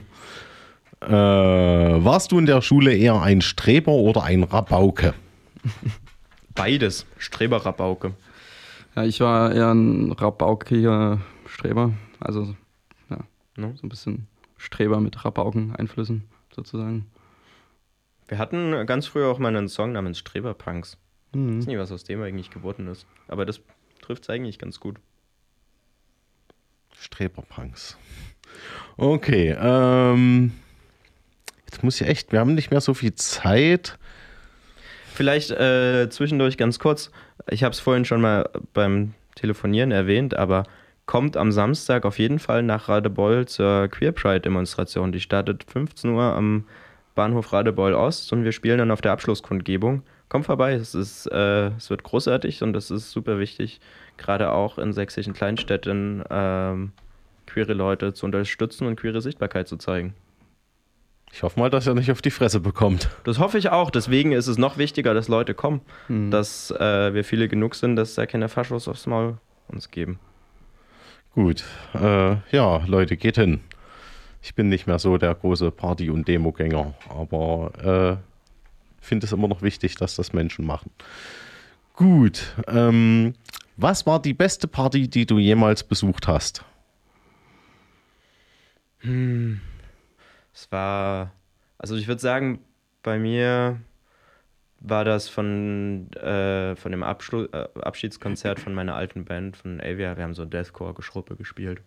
Äh, 1.01 1.09
warst 1.11 2.31
du 2.31 2.39
in 2.39 2.45
der 2.45 2.61
Schule 2.61 2.93
eher 2.93 3.21
ein 3.21 3.41
Streber 3.41 3.91
oder 3.91 4.23
ein 4.23 4.43
Rabauke? 4.43 5.13
Beides. 6.55 7.05
Streberrabauke. 7.17 8.13
Ja, 8.95 9.03
ich 9.03 9.19
war 9.19 9.53
eher 9.53 9.71
ein 9.71 10.11
rabaukiger 10.11 11.19
Streber. 11.45 11.91
Also, 12.19 12.55
ja, 13.09 13.17
Ne? 13.57 13.73
so 13.79 13.85
ein 13.85 13.89
bisschen 13.89 14.27
Streber 14.57 14.99
mit 15.01 15.23
Rabauken-Einflüssen 15.23 16.23
sozusagen. 16.55 17.05
Wir 18.27 18.37
hatten 18.37 18.85
ganz 18.85 19.07
früher 19.07 19.27
auch 19.27 19.39
mal 19.39 19.55
einen 19.55 19.67
Song 19.69 19.91
namens 19.93 20.19
Streberpunks. 20.19 20.97
Ich 21.33 21.39
Mhm. 21.39 21.59
weiß 21.59 21.65
nicht, 21.67 21.77
was 21.77 21.91
aus 21.91 22.03
dem 22.03 22.21
eigentlich 22.21 22.49
geworden 22.49 22.87
ist. 22.87 23.05
Aber 23.27 23.45
das 23.45 23.61
trifft 24.01 24.23
es 24.23 24.29
eigentlich 24.29 24.59
ganz 24.59 24.79
gut. 24.79 24.97
Streberpunks. 26.99 27.97
Okay, 28.97 29.55
ähm. 29.59 30.51
Jetzt 31.65 31.83
muss 31.83 31.99
ich 32.01 32.07
echt, 32.07 32.31
wir 32.31 32.39
haben 32.39 32.55
nicht 32.55 32.71
mehr 32.71 32.81
so 32.81 32.93
viel 32.93 33.13
Zeit. 33.15 33.97
Vielleicht 35.13 35.51
äh, 35.51 36.09
zwischendurch 36.09 36.57
ganz 36.57 36.79
kurz. 36.79 37.11
Ich 37.49 37.63
habe 37.63 37.73
es 37.73 37.79
vorhin 37.79 38.05
schon 38.05 38.21
mal 38.21 38.49
beim 38.73 39.13
Telefonieren 39.35 39.91
erwähnt, 39.91 40.35
aber 40.35 40.63
kommt 41.05 41.37
am 41.37 41.51
Samstag 41.51 42.05
auf 42.05 42.19
jeden 42.19 42.39
Fall 42.39 42.63
nach 42.63 42.87
Radebeul 42.89 43.47
zur 43.47 43.87
Queer 43.89 44.11
Pride-Demonstration. 44.11 45.11
Die 45.11 45.19
startet 45.19 45.65
15 45.69 46.11
Uhr 46.11 46.23
am 46.23 46.65
Bahnhof 47.17 47.51
Radebeul 47.51 47.93
Ost 47.93 48.31
und 48.31 48.45
wir 48.45 48.53
spielen 48.53 48.77
dann 48.77 48.91
auf 48.91 49.01
der 49.01 49.11
Abschlusskundgebung. 49.11 50.03
Kommt 50.29 50.45
vorbei, 50.45 50.73
es, 50.73 50.95
ist, 50.95 51.25
äh, 51.27 51.69
es 51.75 51.89
wird 51.89 52.03
großartig 52.03 52.63
und 52.63 52.75
es 52.77 52.91
ist 52.91 53.11
super 53.11 53.39
wichtig, 53.39 53.81
gerade 54.17 54.51
auch 54.51 54.77
in 54.77 54.93
sächsischen 54.93 55.33
Kleinstädten 55.33 56.23
ähm, 56.29 56.91
queere 57.45 57.73
Leute 57.73 58.13
zu 58.13 58.25
unterstützen 58.25 58.87
und 58.87 58.97
queere 58.97 59.21
Sichtbarkeit 59.21 59.67
zu 59.67 59.77
zeigen. 59.77 60.13
Ich 61.33 61.43
hoffe 61.43 61.59
mal, 61.59 61.69
dass 61.69 61.87
er 61.87 61.93
nicht 61.93 62.11
auf 62.11 62.21
die 62.21 62.31
Fresse 62.31 62.59
bekommt. 62.59 63.09
Das 63.25 63.39
hoffe 63.39 63.57
ich 63.57 63.69
auch. 63.69 63.89
Deswegen 63.89 64.31
ist 64.31 64.47
es 64.47 64.57
noch 64.57 64.77
wichtiger, 64.77 65.13
dass 65.13 65.27
Leute 65.27 65.53
kommen. 65.53 65.81
Mhm. 66.07 66.31
Dass 66.31 66.71
äh, 66.71 67.13
wir 67.13 67.23
viele 67.23 67.47
genug 67.47 67.75
sind, 67.75 67.95
dass 67.95 68.15
da 68.15 68.25
keine 68.25 68.47
Faschos 68.47 68.87
aufs 68.87 69.07
Maul 69.07 69.37
uns 69.67 69.91
geben. 69.91 70.19
Gut, 71.33 71.63
äh, 71.93 72.35
ja, 72.51 72.77
Leute, 72.87 73.17
geht 73.17 73.35
hin. 73.35 73.59
Ich 74.47 74.55
bin 74.55 74.69
nicht 74.69 74.87
mehr 74.87 74.97
so 74.97 75.17
der 75.17 75.35
große 75.35 75.71
Party- 75.71 76.09
und 76.09 76.25
Demogänger, 76.25 76.93
aber 77.09 78.21
äh, 78.21 79.03
finde 79.05 79.25
es 79.25 79.33
immer 79.33 79.49
noch 79.49 79.61
wichtig, 79.61 79.95
dass 79.95 80.15
das 80.15 80.31
Menschen 80.31 80.65
machen. 80.65 80.89
Gut, 81.91 82.55
ähm, 82.65 83.33
was 83.75 84.05
war 84.05 84.21
die 84.21 84.33
beste 84.33 84.69
Party, 84.69 85.09
die 85.09 85.25
du 85.25 85.37
jemals 85.37 85.83
besucht 85.83 86.29
hast? 86.29 86.63
Es 89.01 90.71
war, 90.71 91.33
also 91.77 91.97
ich 91.97 92.07
würde 92.07 92.21
sagen, 92.21 92.59
bei 93.03 93.19
mir 93.19 93.81
war 94.79 95.03
das 95.03 95.27
von, 95.27 96.09
äh, 96.13 96.77
von 96.77 96.93
dem 96.93 97.03
Abschlu 97.03 97.47
äh, 97.51 97.67
Abschiedskonzert 97.81 98.61
von 98.61 98.73
meiner 98.73 98.95
alten 98.95 99.25
Band, 99.25 99.57
von 99.57 99.81
Avia. 99.81 100.15
Wir 100.15 100.23
haben 100.23 100.35
so 100.35 100.45
Deathcore-Geschruppe 100.45 101.35
gespielt. 101.35 101.81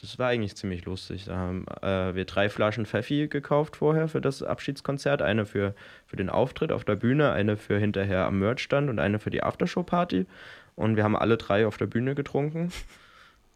Das 0.00 0.18
war 0.18 0.28
eigentlich 0.28 0.56
ziemlich 0.56 0.84
lustig. 0.84 1.24
Da 1.24 1.36
haben 1.36 1.66
äh, 1.82 2.14
wir 2.14 2.26
drei 2.26 2.48
Flaschen 2.48 2.84
Pfeffi 2.84 3.28
gekauft 3.28 3.76
vorher 3.76 4.08
für 4.08 4.20
das 4.20 4.42
Abschiedskonzert. 4.42 5.22
Eine 5.22 5.46
für, 5.46 5.74
für 6.06 6.16
den 6.16 6.28
Auftritt 6.28 6.70
auf 6.70 6.84
der 6.84 6.96
Bühne, 6.96 7.32
eine 7.32 7.56
für 7.56 7.78
hinterher 7.78 8.26
am 8.26 8.38
Merchstand 8.38 8.90
und 8.90 8.98
eine 8.98 9.18
für 9.18 9.30
die 9.30 9.42
Aftershow-Party. 9.42 10.26
Und 10.74 10.96
wir 10.96 11.04
haben 11.04 11.16
alle 11.16 11.38
drei 11.38 11.66
auf 11.66 11.78
der 11.78 11.86
Bühne 11.86 12.14
getrunken. 12.14 12.70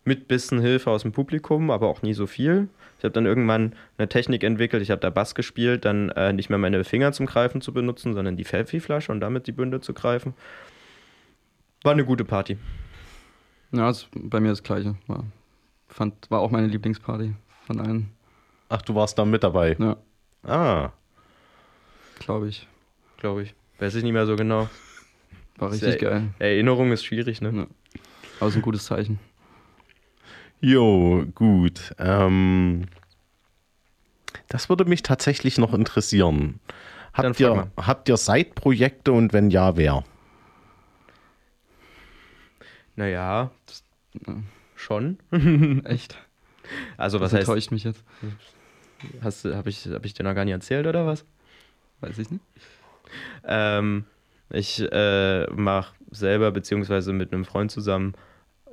mit 0.04 0.28
bisschen 0.28 0.60
Hilfe 0.60 0.90
aus 0.90 1.02
dem 1.02 1.12
Publikum, 1.12 1.70
aber 1.70 1.88
auch 1.88 2.02
nie 2.02 2.14
so 2.14 2.26
viel. 2.26 2.68
Ich 2.98 3.04
habe 3.04 3.12
dann 3.12 3.26
irgendwann 3.26 3.74
eine 3.98 4.08
Technik 4.08 4.42
entwickelt, 4.42 4.82
ich 4.82 4.90
habe 4.90 5.00
da 5.00 5.10
Bass 5.10 5.34
gespielt, 5.34 5.84
dann 5.84 6.10
äh, 6.10 6.32
nicht 6.32 6.50
mehr 6.50 6.58
meine 6.58 6.82
Finger 6.84 7.12
zum 7.12 7.26
Greifen 7.26 7.60
zu 7.60 7.72
benutzen, 7.72 8.14
sondern 8.14 8.36
die 8.36 8.44
Pfeffi-Flasche 8.44 9.12
und 9.12 9.20
damit 9.20 9.46
die 9.46 9.52
Bünde 9.52 9.80
zu 9.80 9.92
greifen. 9.94 10.34
War 11.82 11.92
eine 11.92 12.04
gute 12.04 12.24
Party. 12.24 12.58
Ja, 13.72 13.90
ist 13.90 14.08
bei 14.12 14.40
mir 14.40 14.48
das 14.48 14.62
Gleiche. 14.62 14.96
War, 15.06 15.24
fand, 15.90 16.30
war 16.30 16.40
auch 16.40 16.50
meine 16.50 16.66
Lieblingsparty 16.66 17.34
von 17.66 17.80
allen. 17.80 18.10
Ach, 18.68 18.82
du 18.82 18.94
warst 18.94 19.18
da 19.18 19.24
mit 19.24 19.42
dabei. 19.42 19.76
Ja, 19.78 19.96
Ah, 20.42 20.92
glaube 22.20 22.48
ich. 22.48 22.66
Glaube 23.18 23.42
ich. 23.42 23.54
Weiß 23.78 23.94
ich 23.94 24.02
nicht 24.02 24.12
mehr 24.12 24.26
so 24.26 24.36
genau. 24.36 24.68
War 25.56 25.68
Ist 25.72 25.82
richtig 25.82 26.00
ja- 26.02 26.10
geil. 26.10 26.28
Erinnerung 26.38 26.92
ist 26.92 27.04
schwierig, 27.04 27.40
ne? 27.42 27.52
Ja. 27.54 27.66
Aber 28.38 28.48
ist 28.48 28.56
ein 28.56 28.62
gutes 28.62 28.86
Zeichen. 28.86 29.18
jo, 30.60 31.24
gut. 31.34 31.94
Ähm, 31.98 32.86
das 34.48 34.68
würde 34.70 34.84
mich 34.86 35.02
tatsächlich 35.02 35.58
noch 35.58 35.74
interessieren. 35.74 36.60
Habt 37.12 37.38
ihr, 37.40 37.54
mal. 37.54 37.70
habt 37.76 38.08
ihr 38.08 38.16
Side-Projekte 38.16 39.12
und 39.12 39.32
wenn 39.34 39.50
ja, 39.50 39.76
wer? 39.76 40.04
Naja, 42.96 43.50
ja. 44.26 44.34
Schon. 44.80 45.18
Echt? 45.84 46.18
Also 46.96 47.20
was 47.20 47.30
das 47.30 47.40
heißt, 47.40 47.48
enttäuscht 47.48 47.70
mich 47.70 47.84
jetzt. 47.84 48.04
hast 49.22 49.44
habe 49.44 49.70
ich, 49.70 49.86
hab 49.86 50.04
ich 50.04 50.14
dir 50.14 50.22
noch 50.24 50.34
gar 50.34 50.44
nicht 50.44 50.54
erzählt 50.54 50.86
oder 50.86 51.06
was? 51.06 51.24
Weiß 52.00 52.18
ich 52.18 52.30
nicht. 52.30 52.42
Ähm, 53.44 54.04
ich 54.50 54.80
äh, 54.90 55.46
mache 55.50 55.94
selber 56.10 56.50
beziehungsweise 56.50 57.12
mit 57.12 57.32
einem 57.32 57.44
Freund 57.44 57.70
zusammen 57.70 58.14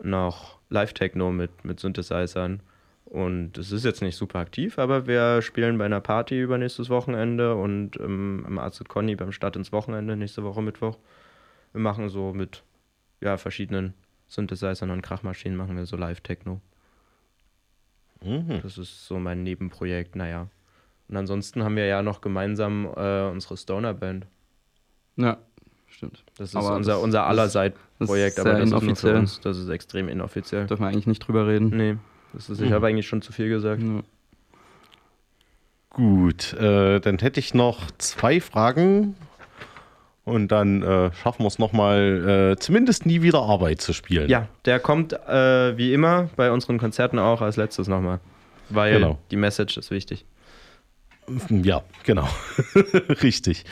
noch 0.01 0.59
Live-Techno 0.69 1.31
mit, 1.31 1.65
mit 1.65 1.79
Synthesizern. 1.79 2.61
Und 3.05 3.57
es 3.57 3.71
ist 3.71 3.85
jetzt 3.85 4.01
nicht 4.01 4.17
super 4.17 4.39
aktiv, 4.39 4.77
aber 4.79 5.07
wir 5.07 5.41
spielen 5.41 5.77
bei 5.77 5.85
einer 5.85 6.01
Party 6.01 6.41
übernächstes 6.41 6.89
Wochenende 6.89 7.55
und 7.55 7.97
ähm, 8.01 8.43
im 8.45 8.59
Arzt 8.59 8.87
Conny 8.89 9.15
beim 9.15 9.31
Start 9.31 9.55
ins 9.55 9.71
Wochenende, 9.71 10.17
nächste 10.17 10.43
Woche 10.43 10.61
Mittwoch. 10.61 10.97
Wir 11.71 11.79
machen 11.79 12.09
so 12.09 12.33
mit 12.33 12.63
ja, 13.21 13.37
verschiedenen 13.37 13.93
Synthesizern 14.27 14.89
und 14.91 15.01
Krachmaschinen 15.01 15.57
machen 15.57 15.75
wir 15.77 15.85
so 15.85 15.95
Live-Techno. 15.97 16.59
Mhm. 18.23 18.59
Das 18.63 18.77
ist 18.77 19.05
so 19.07 19.19
mein 19.19 19.43
Nebenprojekt, 19.43 20.15
naja. 20.15 20.47
Und 21.07 21.15
ansonsten 21.17 21.63
haben 21.63 21.75
wir 21.75 21.85
ja 21.85 22.01
noch 22.01 22.19
gemeinsam 22.21 22.85
äh, 22.95 23.23
unsere 23.29 23.55
Stoner-Band. 23.55 24.25
Ja, 25.15 25.37
stimmt. 25.87 26.23
Das 26.37 26.49
ist 26.49 26.55
Aber 26.55 26.75
unser, 26.75 26.93
das- 26.93 27.01
unser 27.03 27.27
das 27.99 28.09
ist 28.29 28.39
aber 28.39 28.53
das 28.53 28.63
ist 28.65 28.71
nur 28.71 28.79
für 28.81 28.85
inoffiziell. 28.85 29.15
uns. 29.15 29.39
Das 29.41 29.57
ist 29.57 29.69
extrem 29.69 30.09
inoffiziell. 30.09 30.67
Dürfen 30.67 30.83
wir 30.83 30.89
eigentlich 30.89 31.07
nicht 31.07 31.19
drüber 31.19 31.47
reden. 31.47 31.69
Nee, 31.75 31.97
das 32.33 32.49
ist, 32.49 32.59
ich 32.61 32.71
habe 32.71 32.87
eigentlich 32.87 33.07
schon 33.07 33.21
zu 33.21 33.31
viel 33.31 33.49
gesagt. 33.49 33.81
Ja. 33.81 34.01
Gut, 35.89 36.53
äh, 36.53 36.99
dann 36.99 37.17
hätte 37.19 37.39
ich 37.39 37.53
noch 37.53 37.89
zwei 37.97 38.39
Fragen 38.41 39.15
und 40.27 40.49
dann 40.49 40.83
äh, 40.83 41.09
schaffen 41.23 41.43
wir 41.43 41.47
es 41.47 41.57
nochmal, 41.57 42.51
äh, 42.53 42.59
zumindest 42.59 43.05
nie 43.05 43.21
wieder 43.21 43.39
Arbeit 43.41 43.79
zu 43.81 43.93
spielen. 43.93 44.29
Ja, 44.29 44.47
der 44.65 44.79
kommt 44.79 45.13
äh, 45.13 45.77
wie 45.77 45.93
immer 45.93 46.29
bei 46.35 46.51
unseren 46.51 46.77
Konzerten 46.77 47.17
auch 47.17 47.41
als 47.41 47.55
letztes 47.55 47.87
nochmal. 47.87 48.19
Weil 48.69 48.93
Genau. 48.95 49.17
die 49.31 49.37
Message 49.37 49.77
ist 49.77 49.89
wichtig. 49.89 50.25
Ja, 51.49 51.81
genau. 52.03 52.27
Richtig. 53.23 53.63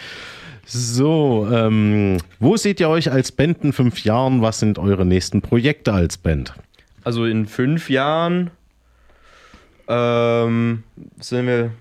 So, 0.65 1.47
ähm, 1.51 2.17
wo 2.39 2.55
seht 2.57 2.79
ihr 2.79 2.87
euch 2.89 3.11
als 3.11 3.31
Band 3.33 3.63
in 3.63 3.73
fünf 3.73 4.03
Jahren? 4.05 4.41
Was 4.41 4.59
sind 4.59 4.79
eure 4.79 5.05
nächsten 5.05 5.41
Projekte 5.41 5.93
als 5.93 6.17
Band? 6.17 6.53
Also 7.03 7.25
in 7.25 7.45
fünf 7.45 7.89
Jahren 7.89 8.49
ähm, 9.87 10.83
sind 11.19 11.47
wir 11.47 11.71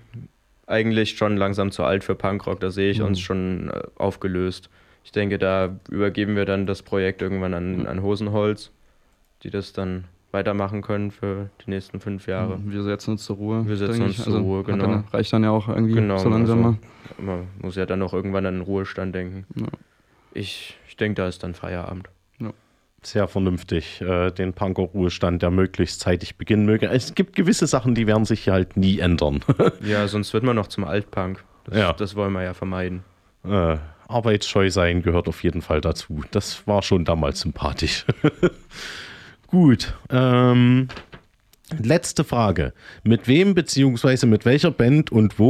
eigentlich 0.67 1.17
schon 1.17 1.37
langsam 1.37 1.71
zu 1.71 1.83
alt 1.83 2.03
für 2.03 2.15
Punkrock. 2.15 2.59
Da 2.59 2.71
sehe 2.71 2.91
ich 2.91 3.01
uns 3.01 3.19
schon 3.19 3.69
äh, 3.69 3.83
aufgelöst. 3.95 4.69
Ich 5.03 5.11
denke, 5.11 5.37
da 5.37 5.75
übergeben 5.89 6.35
wir 6.35 6.45
dann 6.45 6.65
das 6.65 6.81
Projekt 6.81 7.21
irgendwann 7.21 7.53
an, 7.53 7.85
an 7.85 8.01
Hosenholz, 8.01 8.71
die 9.43 9.51
das 9.51 9.71
dann 9.73 10.05
weitermachen 10.31 10.81
können 10.81 11.11
für 11.11 11.49
die 11.65 11.69
nächsten 11.69 11.99
fünf 11.99 12.27
Jahre. 12.27 12.59
Wir 12.65 12.83
setzen 12.83 13.11
uns 13.11 13.23
zur 13.23 13.37
Ruhe. 13.37 13.67
Wir 13.67 13.77
setzen 13.77 14.01
uns 14.01 14.17
ich. 14.17 14.23
zur 14.23 14.39
Ruhe, 14.39 14.59
hat 14.59 14.65
genau. 14.65 14.85
Dann, 14.85 15.03
reicht 15.13 15.31
dann 15.31 15.43
ja 15.43 15.51
auch 15.51 15.69
irgendwie 15.69 15.93
Genau, 15.93 16.17
so 16.17 16.29
langsam 16.29 16.57
also- 16.65 16.77
mal. 17.19 17.35
Man 17.37 17.47
muss 17.61 17.75
ja 17.75 17.85
dann 17.85 18.01
auch 18.01 18.13
irgendwann 18.13 18.45
an 18.45 18.55
den 18.55 18.61
Ruhestand 18.63 19.13
denken. 19.15 19.45
Ja. 19.55 19.67
Ich, 20.33 20.77
ich 20.87 20.97
denke, 20.97 21.21
da 21.21 21.27
ist 21.27 21.43
dann 21.43 21.53
Feierabend. 21.53 22.09
Sehr 23.05 23.27
vernünftig, 23.27 24.01
äh, 24.01 24.31
den 24.31 24.53
Punker-Ruhestand, 24.53 25.41
der 25.43 25.51
möglichst 25.51 25.99
zeitig 25.99 26.37
beginnen 26.37 26.65
möge. 26.65 26.87
Es 26.89 27.13
gibt 27.13 27.35
gewisse 27.35 27.67
Sachen, 27.67 27.93
die 27.93 28.07
werden 28.07 28.25
sich 28.25 28.49
halt 28.49 28.77
nie 28.77 28.99
ändern. 28.99 29.41
Ja, 29.81 30.07
sonst 30.07 30.33
wird 30.33 30.43
man 30.43 30.55
noch 30.55 30.67
zum 30.67 30.83
Altpunk. 30.85 31.43
Das, 31.65 31.77
Ja. 31.77 31.93
das 31.93 32.15
wollen 32.15 32.33
wir 32.33 32.43
ja 32.43 32.53
vermeiden. 32.53 33.03
äh, 33.47 33.77
arbeitsscheu 34.07 34.69
sein 34.69 35.01
gehört 35.01 35.27
auf 35.27 35.43
jeden 35.43 35.61
Fall 35.61 35.81
dazu. 35.81 36.21
Das 36.31 36.65
war 36.67 36.81
schon 36.83 37.05
damals 37.05 37.41
sympathisch. 37.41 38.05
Gut. 39.47 39.93
Ähm, 40.09 40.87
letzte 41.81 42.23
Frage. 42.23 42.73
Mit 43.03 43.27
wem 43.27 43.53
beziehungsweise 43.55 44.25
mit 44.27 44.45
welcher 44.45 44.71
Band 44.71 45.11
und 45.11 45.39
wo 45.39 45.43